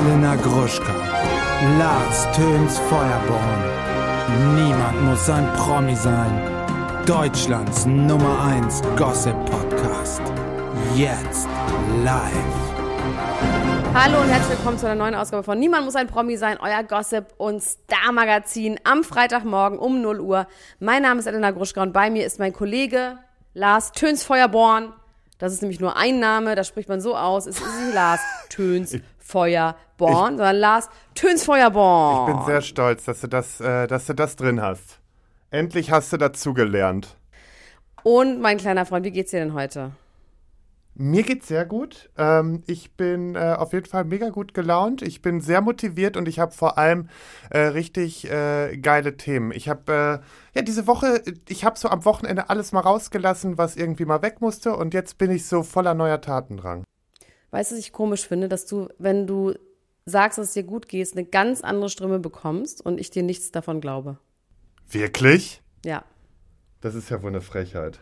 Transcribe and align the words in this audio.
Elena 0.00 0.34
Gruschka, 0.36 0.94
Lars 1.78 2.24
Töns 2.34 2.78
Feuerborn. 2.78 3.62
Niemand 4.54 5.02
muss 5.02 5.28
ein 5.28 5.46
Promi 5.52 5.94
sein. 5.94 6.40
Deutschlands 7.04 7.84
Nummer 7.84 8.42
1 8.44 8.80
Gossip 8.96 9.34
Podcast. 9.44 10.22
Jetzt 10.96 11.46
live. 12.02 12.32
Hallo 13.92 14.22
und 14.22 14.28
herzlich 14.28 14.56
willkommen 14.56 14.78
zu 14.78 14.86
einer 14.86 14.94
neuen 14.94 15.14
Ausgabe 15.14 15.42
von 15.42 15.58
Niemand 15.58 15.84
muss 15.84 15.96
ein 15.96 16.06
Promi 16.06 16.38
sein, 16.38 16.56
euer 16.62 16.82
Gossip 16.82 17.26
und 17.36 17.62
Star 17.62 18.10
Magazin 18.12 18.80
am 18.84 19.04
Freitagmorgen 19.04 19.78
um 19.78 20.00
0 20.00 20.20
Uhr. 20.20 20.46
Mein 20.78 21.02
Name 21.02 21.20
ist 21.20 21.26
Elena 21.26 21.50
Gruschka 21.50 21.82
und 21.82 21.92
bei 21.92 22.08
mir 22.08 22.24
ist 22.24 22.38
mein 22.38 22.54
Kollege 22.54 23.18
Lars 23.52 23.92
Töns 23.92 24.24
Feuerborn. 24.24 24.94
Das 25.36 25.52
ist 25.52 25.60
nämlich 25.60 25.80
nur 25.80 25.96
ein 25.98 26.20
Name, 26.20 26.54
da 26.54 26.64
spricht 26.64 26.88
man 26.88 27.02
so 27.02 27.16
aus. 27.16 27.46
Es 27.46 27.58
ist 27.58 27.94
Lars 27.94 28.20
Töns 28.48 28.96
Feuerborn, 29.30 30.36
sondern 30.36 30.56
Lars 30.56 30.88
Töns 31.14 31.44
Feuerborn. 31.44 32.30
Ich 32.30 32.36
bin 32.36 32.44
sehr 32.46 32.62
stolz, 32.62 33.04
dass 33.04 33.20
du 33.20 33.28
das, 33.28 33.60
äh, 33.60 33.86
dass 33.86 34.06
du 34.06 34.14
das 34.14 34.36
drin 34.36 34.60
hast. 34.60 35.00
Endlich 35.50 35.90
hast 35.90 36.12
du 36.12 36.16
dazugelernt. 36.16 37.16
Und 38.02 38.40
mein 38.40 38.58
kleiner 38.58 38.86
Freund, 38.86 39.04
wie 39.04 39.10
geht's 39.10 39.30
dir 39.30 39.40
denn 39.40 39.54
heute? 39.54 39.92
Mir 40.94 41.22
geht's 41.22 41.48
sehr 41.48 41.64
gut. 41.64 42.10
Ähm, 42.18 42.62
ich 42.66 42.94
bin 42.96 43.34
äh, 43.34 43.54
auf 43.56 43.72
jeden 43.72 43.86
Fall 43.86 44.04
mega 44.04 44.28
gut 44.28 44.52
gelaunt. 44.52 45.02
Ich 45.02 45.22
bin 45.22 45.40
sehr 45.40 45.60
motiviert 45.60 46.16
und 46.16 46.28
ich 46.28 46.38
habe 46.38 46.52
vor 46.52 46.76
allem 46.76 47.08
äh, 47.48 47.58
richtig 47.60 48.30
äh, 48.30 48.76
geile 48.76 49.16
Themen. 49.16 49.50
Ich 49.52 49.68
habe 49.68 50.20
äh, 50.52 50.58
ja 50.58 50.62
diese 50.62 50.86
Woche, 50.86 51.22
ich 51.48 51.64
habe 51.64 51.78
so 51.78 51.88
am 51.88 52.04
Wochenende 52.04 52.50
alles 52.50 52.72
mal 52.72 52.80
rausgelassen, 52.80 53.56
was 53.56 53.76
irgendwie 53.76 54.04
mal 54.04 54.20
weg 54.20 54.40
musste 54.40 54.76
und 54.76 54.92
jetzt 54.92 55.16
bin 55.16 55.30
ich 55.30 55.46
so 55.46 55.62
voller 55.62 55.94
neuer 55.94 56.20
Tatendrang. 56.20 56.84
Weißt 57.50 57.70
du, 57.70 57.74
was 57.76 57.80
ich 57.80 57.92
komisch 57.92 58.26
finde, 58.26 58.48
dass 58.48 58.66
du, 58.66 58.88
wenn 58.98 59.26
du 59.26 59.54
sagst, 60.06 60.38
dass 60.38 60.48
es 60.48 60.52
dir 60.54 60.62
gut 60.62 60.88
geht, 60.88 61.12
eine 61.12 61.24
ganz 61.24 61.60
andere 61.62 61.88
Stimme 61.90 62.18
bekommst 62.18 62.84
und 62.84 62.98
ich 62.98 63.10
dir 63.10 63.22
nichts 63.22 63.50
davon 63.52 63.80
glaube. 63.80 64.18
Wirklich? 64.88 65.62
Ja. 65.84 66.04
Das 66.80 66.94
ist 66.94 67.10
ja 67.10 67.22
wohl 67.22 67.30
eine 67.30 67.40
Frechheit. 67.40 67.98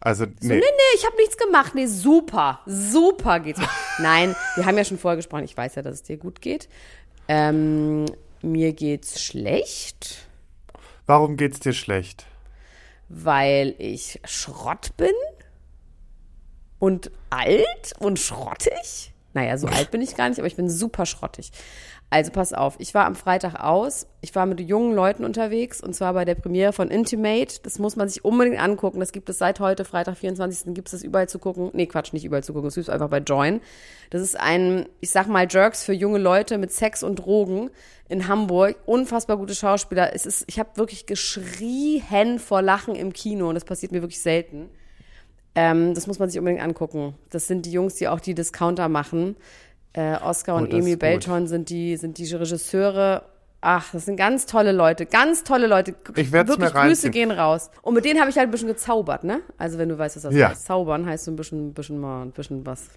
Also, 0.00 0.24
So, 0.24 0.30
nee. 0.40 0.54
nee, 0.54 0.60
nee, 0.60 0.96
ich 0.96 1.06
habe 1.06 1.16
nichts 1.16 1.36
gemacht. 1.36 1.74
Nee, 1.74 1.86
super, 1.86 2.60
super 2.66 3.38
geht's 3.40 3.60
mir. 3.60 3.68
Nein, 4.00 4.34
wir 4.56 4.66
haben 4.66 4.76
ja 4.76 4.84
schon 4.84 4.98
vorher 4.98 5.16
gesprochen. 5.16 5.44
Ich 5.44 5.56
weiß 5.56 5.76
ja, 5.76 5.82
dass 5.82 5.94
es 5.94 6.02
dir 6.02 6.16
gut 6.16 6.40
geht. 6.40 6.68
Ähm, 7.28 8.06
mir 8.42 8.72
geht's 8.72 9.22
schlecht, 9.22 10.26
Warum 11.06 11.36
geht's 11.36 11.60
dir 11.60 11.72
schlecht? 11.72 12.26
weil 13.08 13.74
ich 13.78 14.20
Schrott 14.24 14.96
bin 14.96 15.12
und 16.82 17.12
alt 17.30 17.92
und 18.00 18.18
schrottig. 18.18 19.14
Naja, 19.34 19.56
so 19.56 19.68
alt 19.68 19.92
bin 19.92 20.02
ich 20.02 20.16
gar 20.16 20.28
nicht, 20.28 20.40
aber 20.40 20.48
ich 20.48 20.56
bin 20.56 20.68
super 20.68 21.06
schrottig. 21.06 21.52
Also 22.10 22.32
pass 22.32 22.52
auf, 22.52 22.74
ich 22.80 22.92
war 22.92 23.06
am 23.06 23.14
Freitag 23.14 23.54
aus. 23.54 24.08
Ich 24.20 24.34
war 24.34 24.46
mit 24.46 24.58
jungen 24.58 24.92
Leuten 24.92 25.24
unterwegs 25.24 25.80
und 25.80 25.94
zwar 25.94 26.12
bei 26.12 26.24
der 26.24 26.34
Premiere 26.34 26.72
von 26.72 26.90
Intimate. 26.90 27.60
Das 27.62 27.78
muss 27.78 27.94
man 27.94 28.08
sich 28.08 28.24
unbedingt 28.24 28.60
angucken. 28.60 28.98
Das 28.98 29.12
gibt 29.12 29.28
es 29.28 29.38
seit 29.38 29.60
heute, 29.60 29.84
Freitag, 29.84 30.16
24. 30.16 30.74
gibt 30.74 30.88
es 30.88 30.92
das 30.92 31.04
überall 31.04 31.28
zu 31.28 31.38
gucken. 31.38 31.70
Nee, 31.72 31.86
Quatsch, 31.86 32.12
nicht 32.12 32.24
überall 32.24 32.42
zu 32.42 32.52
gucken. 32.52 32.66
Es 32.66 32.74
gibt 32.74 32.88
es 32.88 32.92
einfach 32.92 33.08
bei 33.08 33.18
Join. 33.18 33.60
Das 34.10 34.20
ist 34.20 34.38
ein, 34.38 34.86
ich 34.98 35.10
sag 35.10 35.28
mal, 35.28 35.46
Jerks 35.48 35.84
für 35.84 35.92
junge 35.92 36.18
Leute 36.18 36.58
mit 36.58 36.72
Sex 36.72 37.04
und 37.04 37.14
Drogen 37.14 37.70
in 38.08 38.26
Hamburg. 38.26 38.74
Unfassbar 38.86 39.36
gute 39.36 39.54
Schauspieler. 39.54 40.16
Es 40.16 40.26
ist, 40.26 40.46
ich 40.48 40.58
habe 40.58 40.70
wirklich 40.74 41.06
geschrien 41.06 42.40
vor 42.40 42.60
Lachen 42.60 42.96
im 42.96 43.12
Kino 43.12 43.48
und 43.48 43.54
das 43.54 43.64
passiert 43.64 43.92
mir 43.92 44.02
wirklich 44.02 44.20
selten. 44.20 44.68
Ähm, 45.54 45.94
das 45.94 46.06
muss 46.06 46.18
man 46.18 46.30
sich 46.30 46.38
unbedingt 46.38 46.62
angucken. 46.62 47.14
Das 47.30 47.46
sind 47.46 47.66
die 47.66 47.72
Jungs, 47.72 47.94
die 47.96 48.08
auch 48.08 48.20
die 48.20 48.34
Discounter 48.34 48.88
machen. 48.88 49.36
Äh, 49.92 50.16
Oscar 50.16 50.54
Oh, 50.54 50.58
und 50.58 50.72
das 50.72 50.80
Emil. 50.80 50.96
Belton 50.96 51.46
sind 51.46 51.68
die, 51.68 51.96
sind 51.96 52.16
die 52.18 52.24
Regisseure. 52.34 53.24
Ach, 53.60 53.92
das 53.92 54.06
sind 54.06 54.16
ganz 54.16 54.46
tolle 54.46 54.72
Leute, 54.72 55.06
ganz 55.06 55.44
tolle 55.44 55.66
Leute. 55.68 55.94
Ich 56.16 56.32
werd's 56.32 56.48
Wirklich 56.48 56.72
mir 56.74 56.80
Grüße 56.80 57.04
reinziehen. 57.04 57.12
gehen 57.12 57.30
raus. 57.30 57.70
Und 57.82 57.94
mit 57.94 58.04
denen 58.04 58.18
habe 58.18 58.28
ich 58.30 58.36
halt 58.36 58.48
ein 58.48 58.50
bisschen 58.50 58.66
gezaubert, 58.68 59.22
ne? 59.24 59.40
Also 59.58 59.78
wenn 59.78 59.88
du 59.88 59.96
weißt, 59.98 60.16
was 60.16 60.22
das 60.22 60.34
Ja. 60.34 60.48
heißt. 60.48 60.64
Zaubern 60.64 61.06
heißt 61.06 61.24
so 61.26 61.30
ein 61.30 61.36
bisschen, 61.36 61.68
ein 61.68 61.72
bisschen 61.74 62.00
mal, 62.00 62.22
ein 62.22 62.32
bisschen 62.32 62.64
was. 62.66 62.88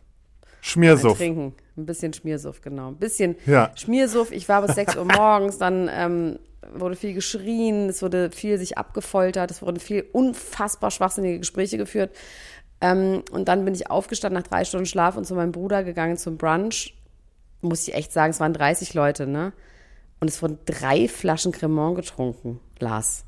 Schmiersuff. 0.62 1.18
Trinken. 1.18 1.54
Ein 1.78 1.86
bisschen 1.86 2.14
Schmiersuff, 2.14 2.62
genau. 2.62 2.88
Ein 2.88 2.96
bisschen 2.96 3.36
Ja. 3.46 3.72
Schmiersuff. 3.76 4.32
Ich 4.32 4.50
war 4.50 4.62
bis 4.66 4.74
6 4.76 4.96
Uhr 4.96 5.06
morgens, 5.06 5.60
dann 5.60 5.88
ähm, 5.94 6.40
wurde 6.74 6.96
viel 6.96 7.14
geschrien, 7.14 7.90
es 7.90 8.02
wurde 8.02 8.32
viel 8.32 8.58
sich 8.58 8.76
abgefoltert, 8.78 9.52
es 9.52 9.62
wurden 9.62 9.80
viel 9.80 10.04
unfassbar 10.14 10.90
schwachsinnige 10.90 11.38
Gespräche 11.40 11.78
geführt. 11.78 12.10
Ähm, 12.82 13.24
und 13.32 13.48
dann 13.48 13.66
bin 13.66 13.74
ich 13.74 13.90
aufgestanden 13.90 14.42
nach 14.42 14.48
drei 14.48 14.66
Stunden 14.66 14.86
Schlaf 14.86 15.18
und 15.18 15.26
zu 15.26 15.36
meinem 15.36 15.52
Bruder 15.52 15.84
gegangen 15.84 16.18
zum 16.18 16.38
Brunch. 16.38 16.96
Muss 17.62 17.88
ich 17.88 17.96
echt 17.96 18.12
sagen, 18.12 18.32
es 18.32 18.40
waren 18.40 18.54
30 18.54 18.94
Leute, 18.94 19.28
ne? 19.28 19.54
Und 20.20 20.30
es 20.30 20.42
wurden 20.42 20.60
drei 20.66 21.08
Flaschen 21.08 21.52
Cremant 21.52 21.96
getrunken, 21.96 22.60
Lars. 22.80 23.26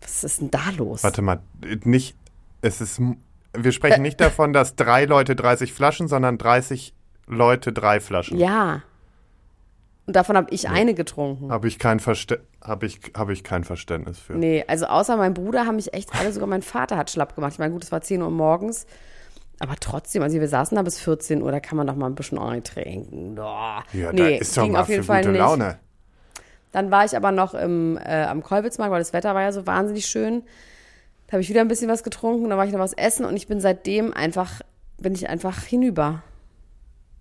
Was 0.00 0.24
ist 0.24 0.40
denn 0.40 0.50
da 0.50 0.70
los? 0.76 1.02
Warte 1.02 1.22
mal, 1.22 1.40
nicht, 1.84 2.16
es 2.62 2.80
ist, 2.80 3.00
wir 3.52 3.72
sprechen 3.72 4.02
nicht 4.02 4.20
davon, 4.20 4.52
dass 4.52 4.76
drei 4.76 5.04
Leute 5.04 5.34
30 5.34 5.72
Flaschen, 5.72 6.08
sondern 6.08 6.38
30 6.38 6.94
Leute 7.26 7.72
drei 7.72 8.00
Flaschen. 8.00 8.38
Ja. 8.38 8.82
Und 10.08 10.16
davon 10.16 10.38
habe 10.38 10.46
ich 10.52 10.70
eine 10.70 10.94
getrunken. 10.94 11.52
Habe 11.52 11.68
ich 11.68 11.78
kein 11.78 12.00
Verste 12.00 12.40
habe 12.64 12.86
ich, 12.86 12.98
habe 13.14 13.34
ich 13.34 13.44
kein 13.44 13.62
Verständnis 13.62 14.18
für. 14.18 14.32
Nee, 14.32 14.64
also 14.66 14.86
außer 14.86 15.18
mein 15.18 15.34
Bruder 15.34 15.66
haben 15.66 15.76
mich 15.76 15.92
echt 15.92 16.18
alle, 16.18 16.32
sogar 16.32 16.48
mein 16.48 16.62
Vater 16.62 16.96
hat 16.96 17.10
schlapp 17.10 17.34
gemacht. 17.34 17.52
Ich 17.52 17.58
meine, 17.58 17.74
gut, 17.74 17.84
es 17.84 17.92
war 17.92 18.00
10 18.00 18.22
Uhr 18.22 18.30
morgens. 18.30 18.86
Aber 19.58 19.76
trotzdem, 19.78 20.22
also 20.22 20.40
wir 20.40 20.48
saßen 20.48 20.76
da 20.76 20.82
bis 20.82 20.98
14 20.98 21.42
Uhr, 21.42 21.52
da 21.52 21.60
kann 21.60 21.76
man 21.76 21.86
doch 21.86 21.94
mal 21.94 22.06
ein 22.06 22.14
bisschen 22.14 22.38
eintrinken. 22.38 23.36
Ja, 23.36 23.84
nee, 23.92 24.10
da 24.12 24.28
ist 24.28 24.56
doch 24.56 24.62
ging 24.62 24.72
mal 24.72 24.80
auf 24.80 24.88
jeden 24.88 25.02
für 25.02 25.08
Fall 25.08 25.20
gute 25.20 25.32
nicht. 25.32 25.40
Laune. 25.40 25.78
Dann 26.72 26.90
war 26.90 27.04
ich 27.04 27.14
aber 27.14 27.30
noch 27.30 27.52
im, 27.52 27.98
äh, 27.98 28.24
am 28.24 28.42
Kolwitzmarkt, 28.42 28.90
weil 28.90 29.00
das 29.00 29.12
Wetter 29.12 29.34
war 29.34 29.42
ja 29.42 29.52
so 29.52 29.66
wahnsinnig 29.66 30.06
schön. 30.06 30.42
Da 31.26 31.32
habe 31.32 31.42
ich 31.42 31.50
wieder 31.50 31.60
ein 31.60 31.68
bisschen 31.68 31.90
was 31.90 32.02
getrunken, 32.02 32.48
dann 32.48 32.56
war 32.56 32.64
ich 32.64 32.72
noch 32.72 32.80
was 32.80 32.94
essen 32.94 33.26
und 33.26 33.36
ich 33.36 33.46
bin 33.46 33.60
seitdem 33.60 34.14
einfach, 34.14 34.62
bin 34.96 35.12
ich 35.12 35.28
einfach 35.28 35.64
hinüber. 35.64 36.22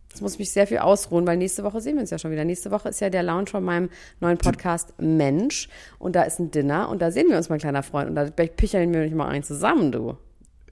Jetzt 0.09 0.21
muss 0.21 0.33
ich 0.33 0.39
mich 0.39 0.51
sehr 0.51 0.65
viel 0.67 0.79
ausruhen, 0.79 1.27
weil 1.27 1.37
nächste 1.37 1.63
Woche 1.63 1.79
sehen 1.81 1.95
wir 1.95 2.01
uns 2.01 2.09
ja 2.09 2.17
schon 2.17 2.31
wieder. 2.31 2.43
Nächste 2.45 2.71
Woche 2.71 2.89
ist 2.89 2.99
ja 3.01 3.09
der 3.09 3.23
Lounge 3.23 3.47
von 3.47 3.63
meinem 3.63 3.89
neuen 4.19 4.37
Podcast 4.37 4.93
Mensch 4.99 5.69
und 5.99 6.15
da 6.15 6.23
ist 6.23 6.39
ein 6.39 6.49
Dinner 6.49 6.89
und 6.89 7.01
da 7.01 7.11
sehen 7.11 7.27
wir 7.29 7.37
uns, 7.37 7.49
mein 7.49 7.59
kleiner 7.59 7.83
Freund. 7.83 8.09
Und 8.09 8.15
da 8.15 8.25
pichern 8.25 8.91
wir 8.93 9.01
nicht 9.01 9.15
mal 9.15 9.27
ein 9.27 9.43
zusammen, 9.43 9.91
du. 9.91 10.17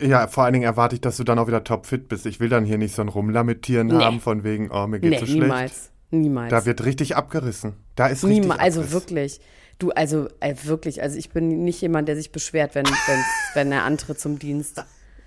Ja, 0.01 0.27
vor 0.27 0.43
allen 0.43 0.53
Dingen 0.53 0.65
erwarte 0.65 0.95
ich, 0.95 1.01
dass 1.01 1.17
du 1.17 1.23
dann 1.23 1.37
auch 1.39 1.47
wieder 1.47 1.63
topfit 1.63 2.09
bist. 2.09 2.25
Ich 2.25 2.39
will 2.39 2.49
dann 2.49 2.65
hier 2.65 2.77
nicht 2.77 2.95
so 2.95 3.01
ein 3.01 3.07
Rumlamentieren 3.07 3.87
Nee. 3.87 4.03
haben 4.03 4.19
von 4.19 4.43
wegen, 4.43 4.69
oh, 4.71 4.87
mir 4.87 4.99
geht's 4.99 5.13
Nee, 5.13 5.19
so 5.19 5.25
schlecht. 5.25 5.41
niemals. 5.43 5.91
Niemals. 6.11 6.49
Da 6.49 6.65
wird 6.65 6.83
richtig 6.83 7.15
abgerissen. 7.15 7.73
Da 7.95 8.07
ist 8.07 8.23
richtig 8.23 8.41
Niemals, 8.41 8.59
also 8.61 8.91
wirklich. 8.91 9.39
Du, 9.79 9.91
also 9.91 10.27
äh, 10.39 10.55
wirklich, 10.63 11.01
also 11.01 11.17
ich 11.17 11.29
bin 11.31 11.63
nicht 11.65 11.81
jemand, 11.81 12.07
der 12.07 12.15
sich 12.15 12.31
beschwert, 12.31 12.75
wenn, 12.75 12.85
wenn 13.53 13.71
er 13.71 13.83
antritt 13.83 14.19
zum 14.19 14.39
Dienst. 14.39 14.83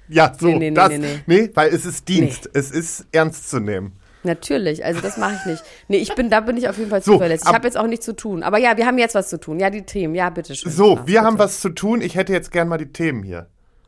Ja, 0.09 0.33
so, 0.39 0.47
Nee, 0.47 0.55
nee, 0.55 0.71
nee, 0.71 0.75
das, 0.75 0.89
nee, 0.89 0.99
nee, 0.99 1.19
nee. 1.27 1.51
weil 1.55 1.69
es 1.75 1.85
ist 1.85 2.09
Dienst. 2.09 2.49
Es 2.55 2.71
ist 2.71 3.07
ernst 3.13 3.51
zu 3.51 3.61
nehmen. 3.61 3.93
Natürlich, 4.25 4.85
also 4.85 5.01
das 5.01 5.17
mache 5.17 5.37
ich 5.41 5.47
nicht. 5.47 5.63
Nee, 5.87 5.99
ich 5.99 6.15
bin, 6.15 6.29
da 6.29 6.41
bin 6.41 6.57
ich 6.57 6.69
auf 6.69 6.77
jeden 6.77 6.91
Fall 6.91 7.03
So, 7.03 7.13
zuverlässig. 7.13 7.45
Ich 7.45 7.49
ab- 7.49 7.55
habe 7.55 7.67
jetzt 7.69 7.77
auch 7.77 7.87
nichts 7.87 8.05
zu 8.05 8.15
tun. 8.17 8.43
Aber 8.43 8.59
ja, 8.59 8.77
wir 8.77 8.85
haben 8.87 8.99
jetzt 8.99 9.15
was 9.15 9.29
zu 9.29 9.39
tun. 9.39 9.61
Ja, 9.61 9.71
die 9.71 9.83
Themen, 9.83 10.15
ja, 10.15 10.29
bitteschön. 10.31 10.71
So, 10.73 10.95
Lars, 10.97 10.99
wir 10.99 11.05
bitte. 11.05 11.21
haben 11.23 11.39
was 11.39 11.61
zu 11.61 11.69
tun. 11.71 12.01
Ich 12.01 12.17
hätte 12.17 12.33
jetzt 12.33 12.51
gern 12.51 12.67
mal 12.69 12.79
die 12.79 12.93
Themen 12.93 13.23
hier. 13.23 13.47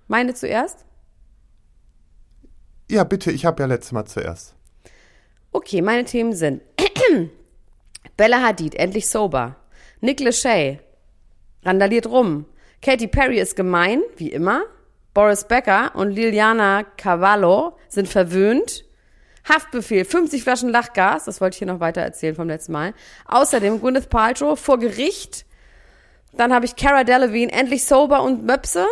Meine 0.08 0.32
zuerst? 0.34 0.84
Ja, 2.90 3.04
bitte, 3.04 3.30
ich 3.30 3.44
habe 3.44 3.62
ja 3.62 3.66
letztes 3.66 3.92
Mal 3.92 4.04
zuerst. 4.04 4.54
Okay, 5.52 5.82
meine 5.82 6.04
Themen 6.04 6.32
sind 6.32 6.62
Bella 8.16 8.40
Hadid, 8.42 8.74
endlich 8.74 9.08
sober. 9.08 9.56
Nick 10.00 10.20
Lachey, 10.20 10.78
randaliert 11.64 12.06
rum. 12.06 12.46
Katy 12.82 13.08
Perry 13.08 13.38
ist 13.40 13.56
gemein, 13.56 14.00
wie 14.16 14.30
immer. 14.30 14.62
Boris 15.12 15.44
Becker 15.44 15.90
und 15.94 16.10
Liliana 16.12 16.84
Cavallo 16.96 17.76
sind 17.88 18.08
verwöhnt. 18.08 18.84
Haftbefehl, 19.48 20.04
50 20.04 20.42
Flaschen 20.42 20.68
Lachgas, 20.68 21.24
das 21.24 21.40
wollte 21.40 21.54
ich 21.54 21.58
hier 21.58 21.66
noch 21.66 21.80
weiter 21.80 22.02
erzählen 22.02 22.34
vom 22.34 22.48
letzten 22.48 22.72
Mal. 22.72 22.92
Außerdem 23.26 23.80
Gwyneth 23.80 24.10
Paltrow 24.10 24.58
vor 24.58 24.78
Gericht. 24.78 25.46
Dann 26.32 26.52
habe 26.52 26.66
ich 26.66 26.76
Cara 26.76 27.04
Delevingne, 27.04 27.52
endlich 27.52 27.86
sober 27.86 28.22
und 28.22 28.44
Möpse. 28.44 28.84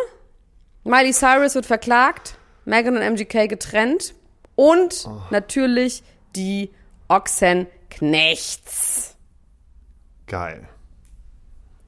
Miley 0.85 1.13
Cyrus 1.13 1.55
wird 1.55 1.67
verklagt. 1.67 2.37
Megan 2.65 2.97
und 2.97 3.03
MGK 3.03 3.47
getrennt. 3.47 4.15
Und 4.57 5.05
Oh. 5.07 5.21
natürlich 5.31 6.03
die 6.35 6.71
Ochsenknechts. 7.09 9.17
Geil. 10.27 10.69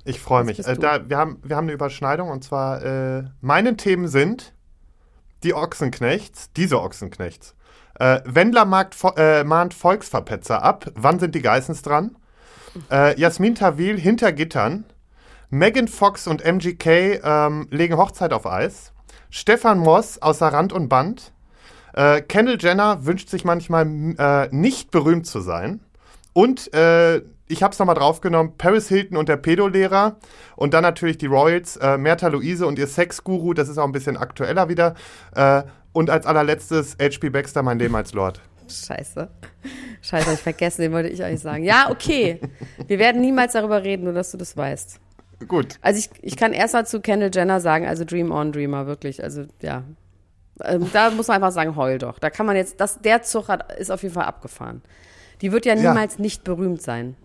Ich 0.04 0.20
freue 0.20 0.44
mich. 0.44 0.66
Äh, 0.66 0.76
da, 0.76 1.08
wir, 1.08 1.18
haben, 1.18 1.40
wir 1.42 1.56
haben 1.56 1.66
eine 1.66 1.72
Überschneidung 1.72 2.30
und 2.30 2.42
zwar, 2.42 2.82
äh, 2.82 3.24
meine 3.40 3.76
Themen 3.76 4.08
sind 4.08 4.54
die 5.42 5.54
Ochsenknechts, 5.54 6.52
diese 6.52 6.80
Ochsenknechts. 6.80 7.54
Äh, 8.00 8.22
Wendler 8.24 8.64
mag, 8.64 8.94
äh, 9.16 9.44
mahnt 9.44 9.74
Volksverpetzer 9.74 10.62
ab. 10.62 10.86
Wann 10.94 11.20
sind 11.20 11.34
die 11.34 11.42
Geissens 11.42 11.82
dran? 11.82 12.16
Äh, 12.90 13.20
Jasmin 13.20 13.54
Tawil 13.54 14.00
hinter 14.00 14.32
Gittern. 14.32 14.84
Megan 15.50 15.86
Fox 15.86 16.26
und 16.26 16.42
MGK 16.42 17.20
ähm, 17.22 17.68
legen 17.70 17.98
Hochzeit 17.98 18.32
auf 18.32 18.46
Eis. 18.46 18.92
Stefan 19.28 19.78
Moss 19.78 20.22
außer 20.22 20.48
Rand 20.48 20.72
und 20.72 20.88
Band. 20.88 21.32
Äh, 21.92 22.22
Kendall 22.22 22.56
Jenner 22.58 23.04
wünscht 23.04 23.28
sich 23.28 23.44
manchmal 23.44 23.86
äh, 24.16 24.48
nicht 24.50 24.90
berühmt 24.90 25.26
zu 25.26 25.40
sein. 25.40 25.80
und 26.32 26.72
äh, 26.72 27.20
ich 27.50 27.64
habe 27.64 27.72
es 27.72 27.78
nochmal 27.80 27.96
draufgenommen, 27.96 28.56
Paris 28.56 28.86
Hilton 28.88 29.16
und 29.16 29.28
der 29.28 29.36
Pedolehrer 29.36 30.16
und 30.54 30.72
dann 30.72 30.82
natürlich 30.82 31.18
die 31.18 31.26
Royals, 31.26 31.76
äh, 31.78 31.98
Merta 31.98 32.28
Luise 32.28 32.64
und 32.64 32.78
ihr 32.78 32.86
Sexguru, 32.86 33.54
das 33.54 33.68
ist 33.68 33.76
auch 33.76 33.84
ein 33.84 33.92
bisschen 33.92 34.16
aktueller 34.16 34.68
wieder. 34.68 34.94
Äh, 35.34 35.64
und 35.92 36.10
als 36.10 36.26
allerletztes 36.26 36.96
H.P. 37.00 37.30
Baxter, 37.30 37.62
mein 37.62 37.78
Leben 37.78 37.94
als 37.94 38.12
Lord. 38.12 38.40
Scheiße. 38.68 39.28
Scheiße, 40.02 40.32
ich 40.34 40.38
vergessen, 40.40 40.82
den 40.82 40.92
wollte 40.92 41.08
ich 41.08 41.22
eigentlich 41.24 41.40
sagen. 41.40 41.64
Ja, 41.64 41.90
okay. 41.90 42.40
Wir 42.86 42.98
werden 42.98 43.20
niemals 43.20 43.52
darüber 43.54 43.82
reden, 43.82 44.04
nur 44.04 44.12
dass 44.12 44.30
du 44.30 44.36
das 44.38 44.56
weißt. 44.56 45.00
Gut. 45.48 45.78
Also 45.82 45.98
ich, 45.98 46.10
ich 46.22 46.36
kann 46.36 46.52
erst 46.52 46.74
mal 46.74 46.86
zu 46.86 47.00
Kendall 47.00 47.30
Jenner 47.34 47.60
sagen, 47.60 47.86
also 47.86 48.04
Dream 48.04 48.30
on 48.30 48.52
Dreamer, 48.52 48.86
wirklich. 48.86 49.22
Also 49.24 49.46
ja. 49.62 49.82
Ähm, 50.62 50.88
da 50.92 51.10
muss 51.10 51.28
man 51.28 51.36
einfach 51.36 51.52
sagen, 51.52 51.74
heul 51.76 51.98
doch. 51.98 52.18
Da 52.18 52.30
kann 52.30 52.46
man 52.46 52.54
jetzt, 52.54 52.80
das, 52.80 53.00
der 53.00 53.22
Zug 53.22 53.48
hat, 53.48 53.72
ist 53.72 53.90
auf 53.90 54.02
jeden 54.02 54.14
Fall 54.14 54.26
abgefahren. 54.26 54.82
Die 55.40 55.50
wird 55.50 55.64
ja 55.66 55.74
Ja. 55.74 55.90
niemals 55.90 56.18
nicht 56.18 56.44
berühmt 56.44 56.82
sein. 56.82 57.16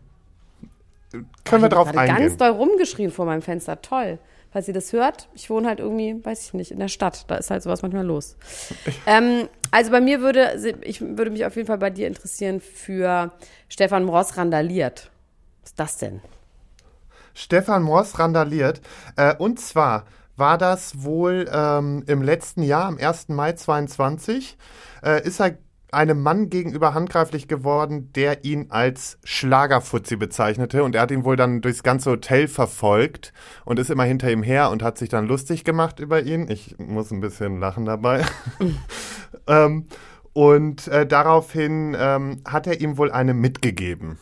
Können 1.44 1.62
wir 1.62 1.70
drauf 1.70 1.96
eingehen? 1.96 2.18
ganz 2.18 2.38
doll 2.38 2.50
rumgeschrien 2.50 3.12
vor 3.12 3.26
meinem 3.26 3.42
Fenster. 3.42 3.82
Toll. 3.82 4.18
Falls 4.56 4.70
ihr 4.70 4.74
das 4.74 4.94
hört, 4.94 5.28
ich 5.34 5.50
wohne 5.50 5.68
halt 5.68 5.82
irgendwie, 5.82 6.24
weiß 6.24 6.46
ich 6.46 6.54
nicht, 6.54 6.72
in 6.72 6.80
der 6.80 6.88
Stadt. 6.88 7.26
Da 7.28 7.36
ist 7.36 7.52
halt 7.52 7.62
sowas 7.62 7.82
manchmal 7.82 8.06
los. 8.06 8.38
ähm, 9.06 9.50
also 9.70 9.92
bei 9.92 10.00
mir 10.00 10.22
würde, 10.22 10.78
ich 10.82 11.02
würde 11.02 11.30
mich 11.30 11.46
auf 11.46 11.58
jeden 11.58 11.68
Fall 11.68 11.78
bei 11.78 11.90
dir 11.90 12.08
interessieren 12.08 12.62
für 12.62 13.34
Stefan 13.68 14.08
Ross 14.08 14.38
randaliert. 14.38 15.12
Was 15.62 15.72
ist 15.72 15.80
das 15.82 15.98
denn? 15.98 16.22
Stefan 17.34 17.84
Moss 17.84 18.18
randaliert. 18.18 18.80
Äh, 19.18 19.36
und 19.36 19.60
zwar 19.60 20.06
war 20.38 20.58
das 20.58 21.04
wohl 21.04 21.50
ähm, 21.52 22.06
im 22.08 22.22
letzten 22.22 22.64
Jahr, 22.64 22.86
am 22.86 22.98
1. 22.98 23.28
Mai 23.28 23.52
22, 23.52 24.58
äh, 25.04 25.22
ist 25.28 25.42
er 25.42 25.58
einem 25.96 26.22
Mann 26.22 26.50
gegenüber 26.50 26.94
handgreiflich 26.94 27.48
geworden, 27.48 28.12
der 28.14 28.46
ihn 28.46 28.68
als 28.70 29.18
Schlagerfuzzi 29.24 30.16
bezeichnete. 30.16 30.84
Und 30.84 30.96
er 30.96 31.02
hat 31.02 31.12
ihn 31.12 31.26
wohl 31.26 31.36
dann 31.36 31.62
durchs 31.62 31.82
ganze 31.82 32.12
Hotel 32.12 32.48
verfolgt 32.48 33.34
und 33.66 33.80
ist 33.80 33.90
immer 33.90 34.04
hinter 34.04 34.32
ihm 34.32 34.44
her 34.44 34.70
und 34.70 34.84
hat 34.84 34.98
sich 34.98 35.10
dann 35.10 35.28
lustig 35.28 35.64
gemacht 35.64 36.00
über 36.00 36.22
ihn. 36.22 36.50
Ich 36.50 36.78
muss 36.78 37.12
ein 37.12 37.22
bisschen 37.22 37.60
lachen 37.60 37.86
dabei. 37.86 38.24
ähm, 39.48 39.88
und 40.34 40.88
äh, 40.90 41.08
daraufhin 41.08 41.96
ähm, 41.98 42.42
hat 42.46 42.68
er 42.68 42.82
ihm 42.82 42.98
wohl 42.98 43.12
eine 43.12 43.34
mitgegeben. 43.34 44.20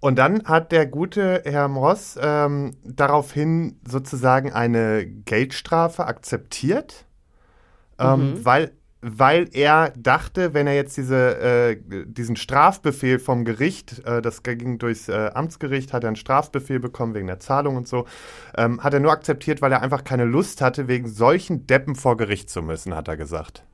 Und 0.00 0.18
dann 0.18 0.44
hat 0.44 0.72
der 0.72 0.86
gute 0.86 1.42
Herr 1.44 1.68
Moss 1.68 2.18
ähm, 2.20 2.76
daraufhin 2.82 3.78
sozusagen 3.86 4.50
eine 4.50 5.06
Geldstrafe 5.06 6.06
akzeptiert, 6.06 7.04
ähm, 7.98 8.42
weil, 8.42 8.72
weil 9.02 9.48
er 9.52 9.92
dachte, 9.96 10.52
wenn 10.52 10.66
er 10.66 10.74
jetzt 10.74 10.96
diese, 10.96 11.38
äh, 11.38 11.76
diesen 12.04 12.36
Strafbefehl 12.36 13.18
vom 13.18 13.44
Gericht, 13.44 14.04
äh, 14.04 14.20
das 14.20 14.42
ging 14.42 14.78
durchs 14.78 15.08
äh, 15.08 15.30
Amtsgericht, 15.32 15.92
hat 15.92 16.04
er 16.04 16.08
einen 16.08 16.16
Strafbefehl 16.16 16.80
bekommen 16.80 17.14
wegen 17.14 17.26
der 17.26 17.40
Zahlung 17.40 17.76
und 17.76 17.88
so, 17.88 18.06
ähm, 18.56 18.82
hat 18.82 18.92
er 18.92 19.00
nur 19.00 19.12
akzeptiert, 19.12 19.62
weil 19.62 19.72
er 19.72 19.82
einfach 19.82 20.04
keine 20.04 20.24
Lust 20.24 20.60
hatte, 20.60 20.86
wegen 20.86 21.08
solchen 21.08 21.66
Deppen 21.66 21.94
vor 21.94 22.16
Gericht 22.16 22.50
zu 22.50 22.62
müssen, 22.62 22.94
hat 22.94 23.08
er 23.08 23.16
gesagt. 23.16 23.64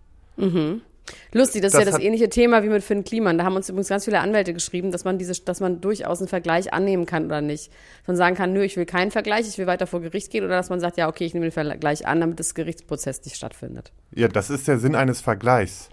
Lustig, 1.33 1.63
das 1.63 1.73
ist 1.73 1.79
Das 1.79 1.85
ja 1.85 1.91
das 1.91 2.01
ähnliche 2.01 2.29
Thema 2.29 2.63
wie 2.63 2.69
mit 2.69 2.83
Finn 2.83 3.05
Kliman. 3.05 3.39
Da 3.39 3.45
haben 3.45 3.57
uns 3.57 3.69
übrigens 3.69 3.89
ganz 3.89 4.05
viele 4.05 4.21
Anwälte 4.21 4.53
geschrieben, 4.53 4.91
dass 4.91 5.05
man 5.05 5.19
diese, 5.19 5.41
dass 5.43 5.61
man 5.61 5.81
durchaus 5.81 6.21
einen 6.21 6.29
Vergleich 6.29 6.73
annehmen 6.73 7.07
kann 7.07 7.27
oder 7.27 7.41
nicht. 7.41 7.71
Dass 8.01 8.09
man 8.09 8.17
sagen 8.17 8.37
kann, 8.37 8.53
nö, 8.53 8.63
ich 8.63 8.77
will 8.77 8.87
keinen 8.87 9.11
Vergleich, 9.11 9.49
ich 9.49 9.59
will 9.59 9.67
weiter 9.67 9.87
vor 9.87 10.01
Gericht 10.01 10.31
gehen, 10.31 10.45
oder 10.45 10.57
dass 10.57 10.71
man 10.71 10.81
sagt, 10.81 10.97
ja, 10.97 11.09
okay, 11.09 11.25
ich 11.25 11.35
nehme 11.35 11.47
den 11.47 11.53
Vergleich 11.53 12.07
an, 12.07 12.21
damit 12.21 12.41
das 12.41 12.55
Gerichtsprozess 12.55 13.25
nicht 13.25 13.37
stattfindet. 13.37 13.93
Ja, 14.15 14.29
das 14.29 14.51
ist 14.51 14.69
der 14.69 14.79
Sinn 14.79 14.95
eines 14.95 15.21
Vergleichs. 15.21 15.91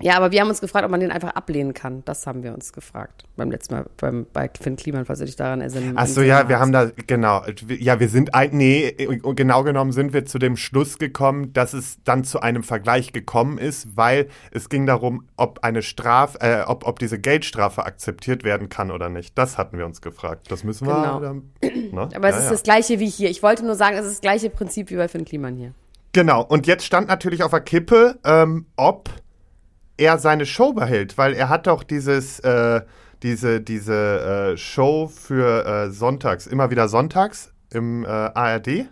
Ja, 0.00 0.16
aber 0.16 0.32
wir 0.32 0.40
haben 0.40 0.48
uns 0.48 0.60
gefragt, 0.60 0.84
ob 0.84 0.90
man 0.90 0.98
den 1.00 1.12
einfach 1.12 1.30
ablehnen 1.30 1.72
kann. 1.72 2.02
Das 2.04 2.26
haben 2.26 2.42
wir 2.42 2.52
uns 2.52 2.72
gefragt. 2.72 3.24
Beim 3.36 3.50
letzten 3.50 3.74
Mal 3.74 3.86
beim, 3.96 4.26
bei 4.32 4.50
Finn 4.60 4.74
Kliman, 4.74 5.04
falls 5.04 5.20
du 5.20 5.24
dich 5.24 5.36
daran 5.36 5.60
erinnern 5.60 5.94
Ach 5.96 6.06
so, 6.06 6.20
ja, 6.20 6.48
wir 6.48 6.58
haben 6.58 6.72
da, 6.72 6.90
genau, 7.06 7.42
ja, 7.68 8.00
wir 8.00 8.08
sind, 8.08 8.30
nee, 8.50 8.90
genau 8.90 9.62
genommen 9.62 9.92
sind 9.92 10.12
wir 10.12 10.24
zu 10.24 10.38
dem 10.38 10.56
Schluss 10.56 10.98
gekommen, 10.98 11.52
dass 11.52 11.74
es 11.74 11.98
dann 12.02 12.24
zu 12.24 12.40
einem 12.40 12.64
Vergleich 12.64 13.12
gekommen 13.12 13.58
ist, 13.58 13.96
weil 13.96 14.26
es 14.50 14.68
ging 14.68 14.84
darum, 14.86 15.26
ob 15.36 15.62
eine 15.62 15.82
Strafe, 15.82 16.40
äh, 16.40 16.62
ob, 16.66 16.86
ob 16.86 16.98
diese 16.98 17.18
Geldstrafe 17.20 17.86
akzeptiert 17.86 18.42
werden 18.42 18.68
kann 18.68 18.90
oder 18.90 19.08
nicht. 19.08 19.38
Das 19.38 19.58
hatten 19.58 19.78
wir 19.78 19.86
uns 19.86 20.00
gefragt. 20.00 20.50
Das 20.50 20.64
müssen 20.64 20.88
wir. 20.88 20.94
Genau. 20.94 21.20
dann- 21.20 21.42
ne? 21.92 22.08
Aber 22.16 22.28
es 22.28 22.34
Ja, 22.34 22.38
ist 22.40 22.44
ja. 22.46 22.50
das 22.50 22.62
gleiche 22.64 22.98
wie 22.98 23.08
hier. 23.08 23.30
Ich 23.30 23.42
wollte 23.44 23.64
nur 23.64 23.76
sagen, 23.76 23.96
es 23.96 24.06
ist 24.06 24.14
das 24.14 24.20
gleiche 24.20 24.50
Prinzip 24.50 24.90
wie 24.90 24.96
bei 24.96 25.06
Finn 25.06 25.24
Kliman 25.24 25.56
hier. 25.56 25.72
Genau, 26.12 26.42
und 26.42 26.66
jetzt 26.66 26.84
stand 26.84 27.08
natürlich 27.08 27.42
auf 27.42 27.50
der 27.50 27.60
Kippe, 27.60 28.18
ähm, 28.24 28.66
ob 28.76 29.10
er 29.96 30.18
seine 30.18 30.46
Show 30.46 30.72
behält, 30.72 31.18
weil 31.18 31.34
er 31.34 31.48
hat 31.48 31.66
doch 31.66 31.82
dieses, 31.82 32.40
äh, 32.40 32.82
diese, 33.22 33.60
diese 33.60 34.52
äh, 34.52 34.56
Show 34.56 35.08
für 35.08 35.64
äh, 35.66 35.90
Sonntags, 35.90 36.46
immer 36.46 36.70
wieder 36.70 36.88
Sonntags 36.88 37.52
im 37.70 38.04
äh, 38.04 38.08
ARD. 38.08 38.86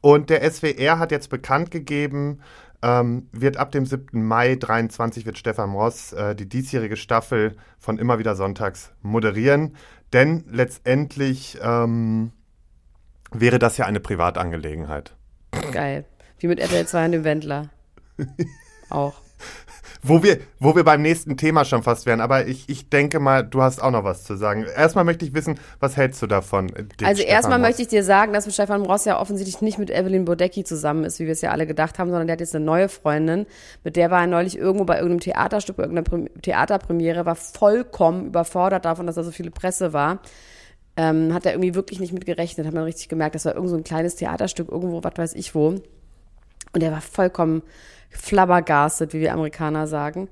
Und 0.00 0.30
der 0.30 0.48
SWR 0.50 0.98
hat 0.98 1.10
jetzt 1.10 1.28
bekannt 1.28 1.70
gegeben, 1.70 2.40
ähm, 2.82 3.28
wird 3.32 3.56
ab 3.56 3.72
dem 3.72 3.86
7. 3.86 4.22
Mai 4.24 4.54
23 4.54 5.26
wird 5.26 5.38
Stefan 5.38 5.72
Ross 5.72 6.12
äh, 6.12 6.34
die 6.34 6.48
diesjährige 6.48 6.96
Staffel 6.96 7.56
von 7.78 7.98
Immer 7.98 8.18
wieder 8.18 8.36
Sonntags 8.36 8.92
moderieren. 9.02 9.74
Denn 10.12 10.44
letztendlich 10.48 11.58
ähm, 11.60 12.32
wäre 13.32 13.58
das 13.58 13.76
ja 13.76 13.86
eine 13.86 14.00
Privatangelegenheit. 14.00 15.14
Geil. 15.72 16.04
Wie 16.38 16.46
mit 16.46 16.60
RTL 16.60 16.86
2 16.86 17.06
und 17.06 17.12
dem 17.12 17.24
Wendler. 17.24 17.68
Auch. 18.90 19.20
Wo 20.00 20.22
wir, 20.22 20.38
wo 20.60 20.76
wir 20.76 20.84
beim 20.84 21.02
nächsten 21.02 21.36
Thema 21.36 21.64
schon 21.64 21.82
fast 21.82 22.06
wären, 22.06 22.20
aber 22.20 22.46
ich, 22.46 22.68
ich 22.68 22.88
denke 22.88 23.18
mal, 23.18 23.42
du 23.42 23.62
hast 23.62 23.82
auch 23.82 23.90
noch 23.90 24.04
was 24.04 24.22
zu 24.22 24.36
sagen. 24.36 24.64
Erstmal 24.64 25.04
möchte 25.04 25.24
ich 25.24 25.34
wissen, 25.34 25.58
was 25.80 25.96
hältst 25.96 26.22
du 26.22 26.28
davon? 26.28 26.68
Dick 26.68 27.04
Also 27.04 27.22
Stefan 27.22 27.34
erstmal 27.34 27.58
Ross? 27.58 27.68
möchte 27.68 27.82
ich 27.82 27.88
dir 27.88 28.04
sagen, 28.04 28.32
dass 28.32 28.52
Stefan 28.52 28.82
Ross 28.82 29.06
ja 29.06 29.20
offensichtlich 29.20 29.60
nicht 29.60 29.76
mit 29.76 29.90
Evelyn 29.90 30.24
Bodecki 30.24 30.62
zusammen 30.62 31.02
ist, 31.02 31.18
wie 31.18 31.24
wir 31.24 31.32
es 31.32 31.40
ja 31.40 31.50
alle 31.50 31.66
gedacht 31.66 31.98
haben, 31.98 32.10
sondern 32.10 32.28
der 32.28 32.34
hat 32.34 32.40
jetzt 32.40 32.54
eine 32.54 32.64
neue 32.64 32.88
Freundin, 32.88 33.46
mit 33.82 33.96
der 33.96 34.12
war 34.12 34.20
er 34.20 34.28
neulich 34.28 34.56
irgendwo 34.56 34.84
bei 34.84 34.94
irgendeinem 34.98 35.20
Theaterstück, 35.20 35.76
bei 35.76 35.82
irgendeiner 35.82 36.08
Prem- 36.08 36.42
Theaterpremiere, 36.42 37.26
war 37.26 37.34
vollkommen 37.34 38.26
überfordert 38.26 38.84
davon, 38.84 39.06
dass 39.06 39.16
da 39.16 39.24
so 39.24 39.32
viele 39.32 39.50
Presse 39.50 39.92
war. 39.92 40.20
Ähm, 40.96 41.34
hat 41.34 41.44
er 41.44 41.52
irgendwie 41.52 41.74
wirklich 41.74 41.98
nicht 41.98 42.12
mit 42.12 42.24
gerechnet, 42.24 42.66
hat 42.68 42.74
man 42.74 42.84
richtig 42.84 43.08
gemerkt, 43.08 43.34
das 43.34 43.44
war 43.44 43.54
irgend 43.54 43.70
so 43.70 43.76
ein 43.76 43.84
kleines 43.84 44.14
Theaterstück 44.14 44.68
irgendwo, 44.70 45.02
was 45.02 45.12
weiß 45.16 45.34
ich 45.34 45.56
wo. 45.56 45.74
Und 46.72 46.82
er 46.82 46.92
war 46.92 47.00
vollkommen 47.00 47.62
flabbergastet, 48.10 49.12
wie 49.12 49.20
wir 49.20 49.32
Amerikaner 49.32 49.86
sagen. 49.86 50.28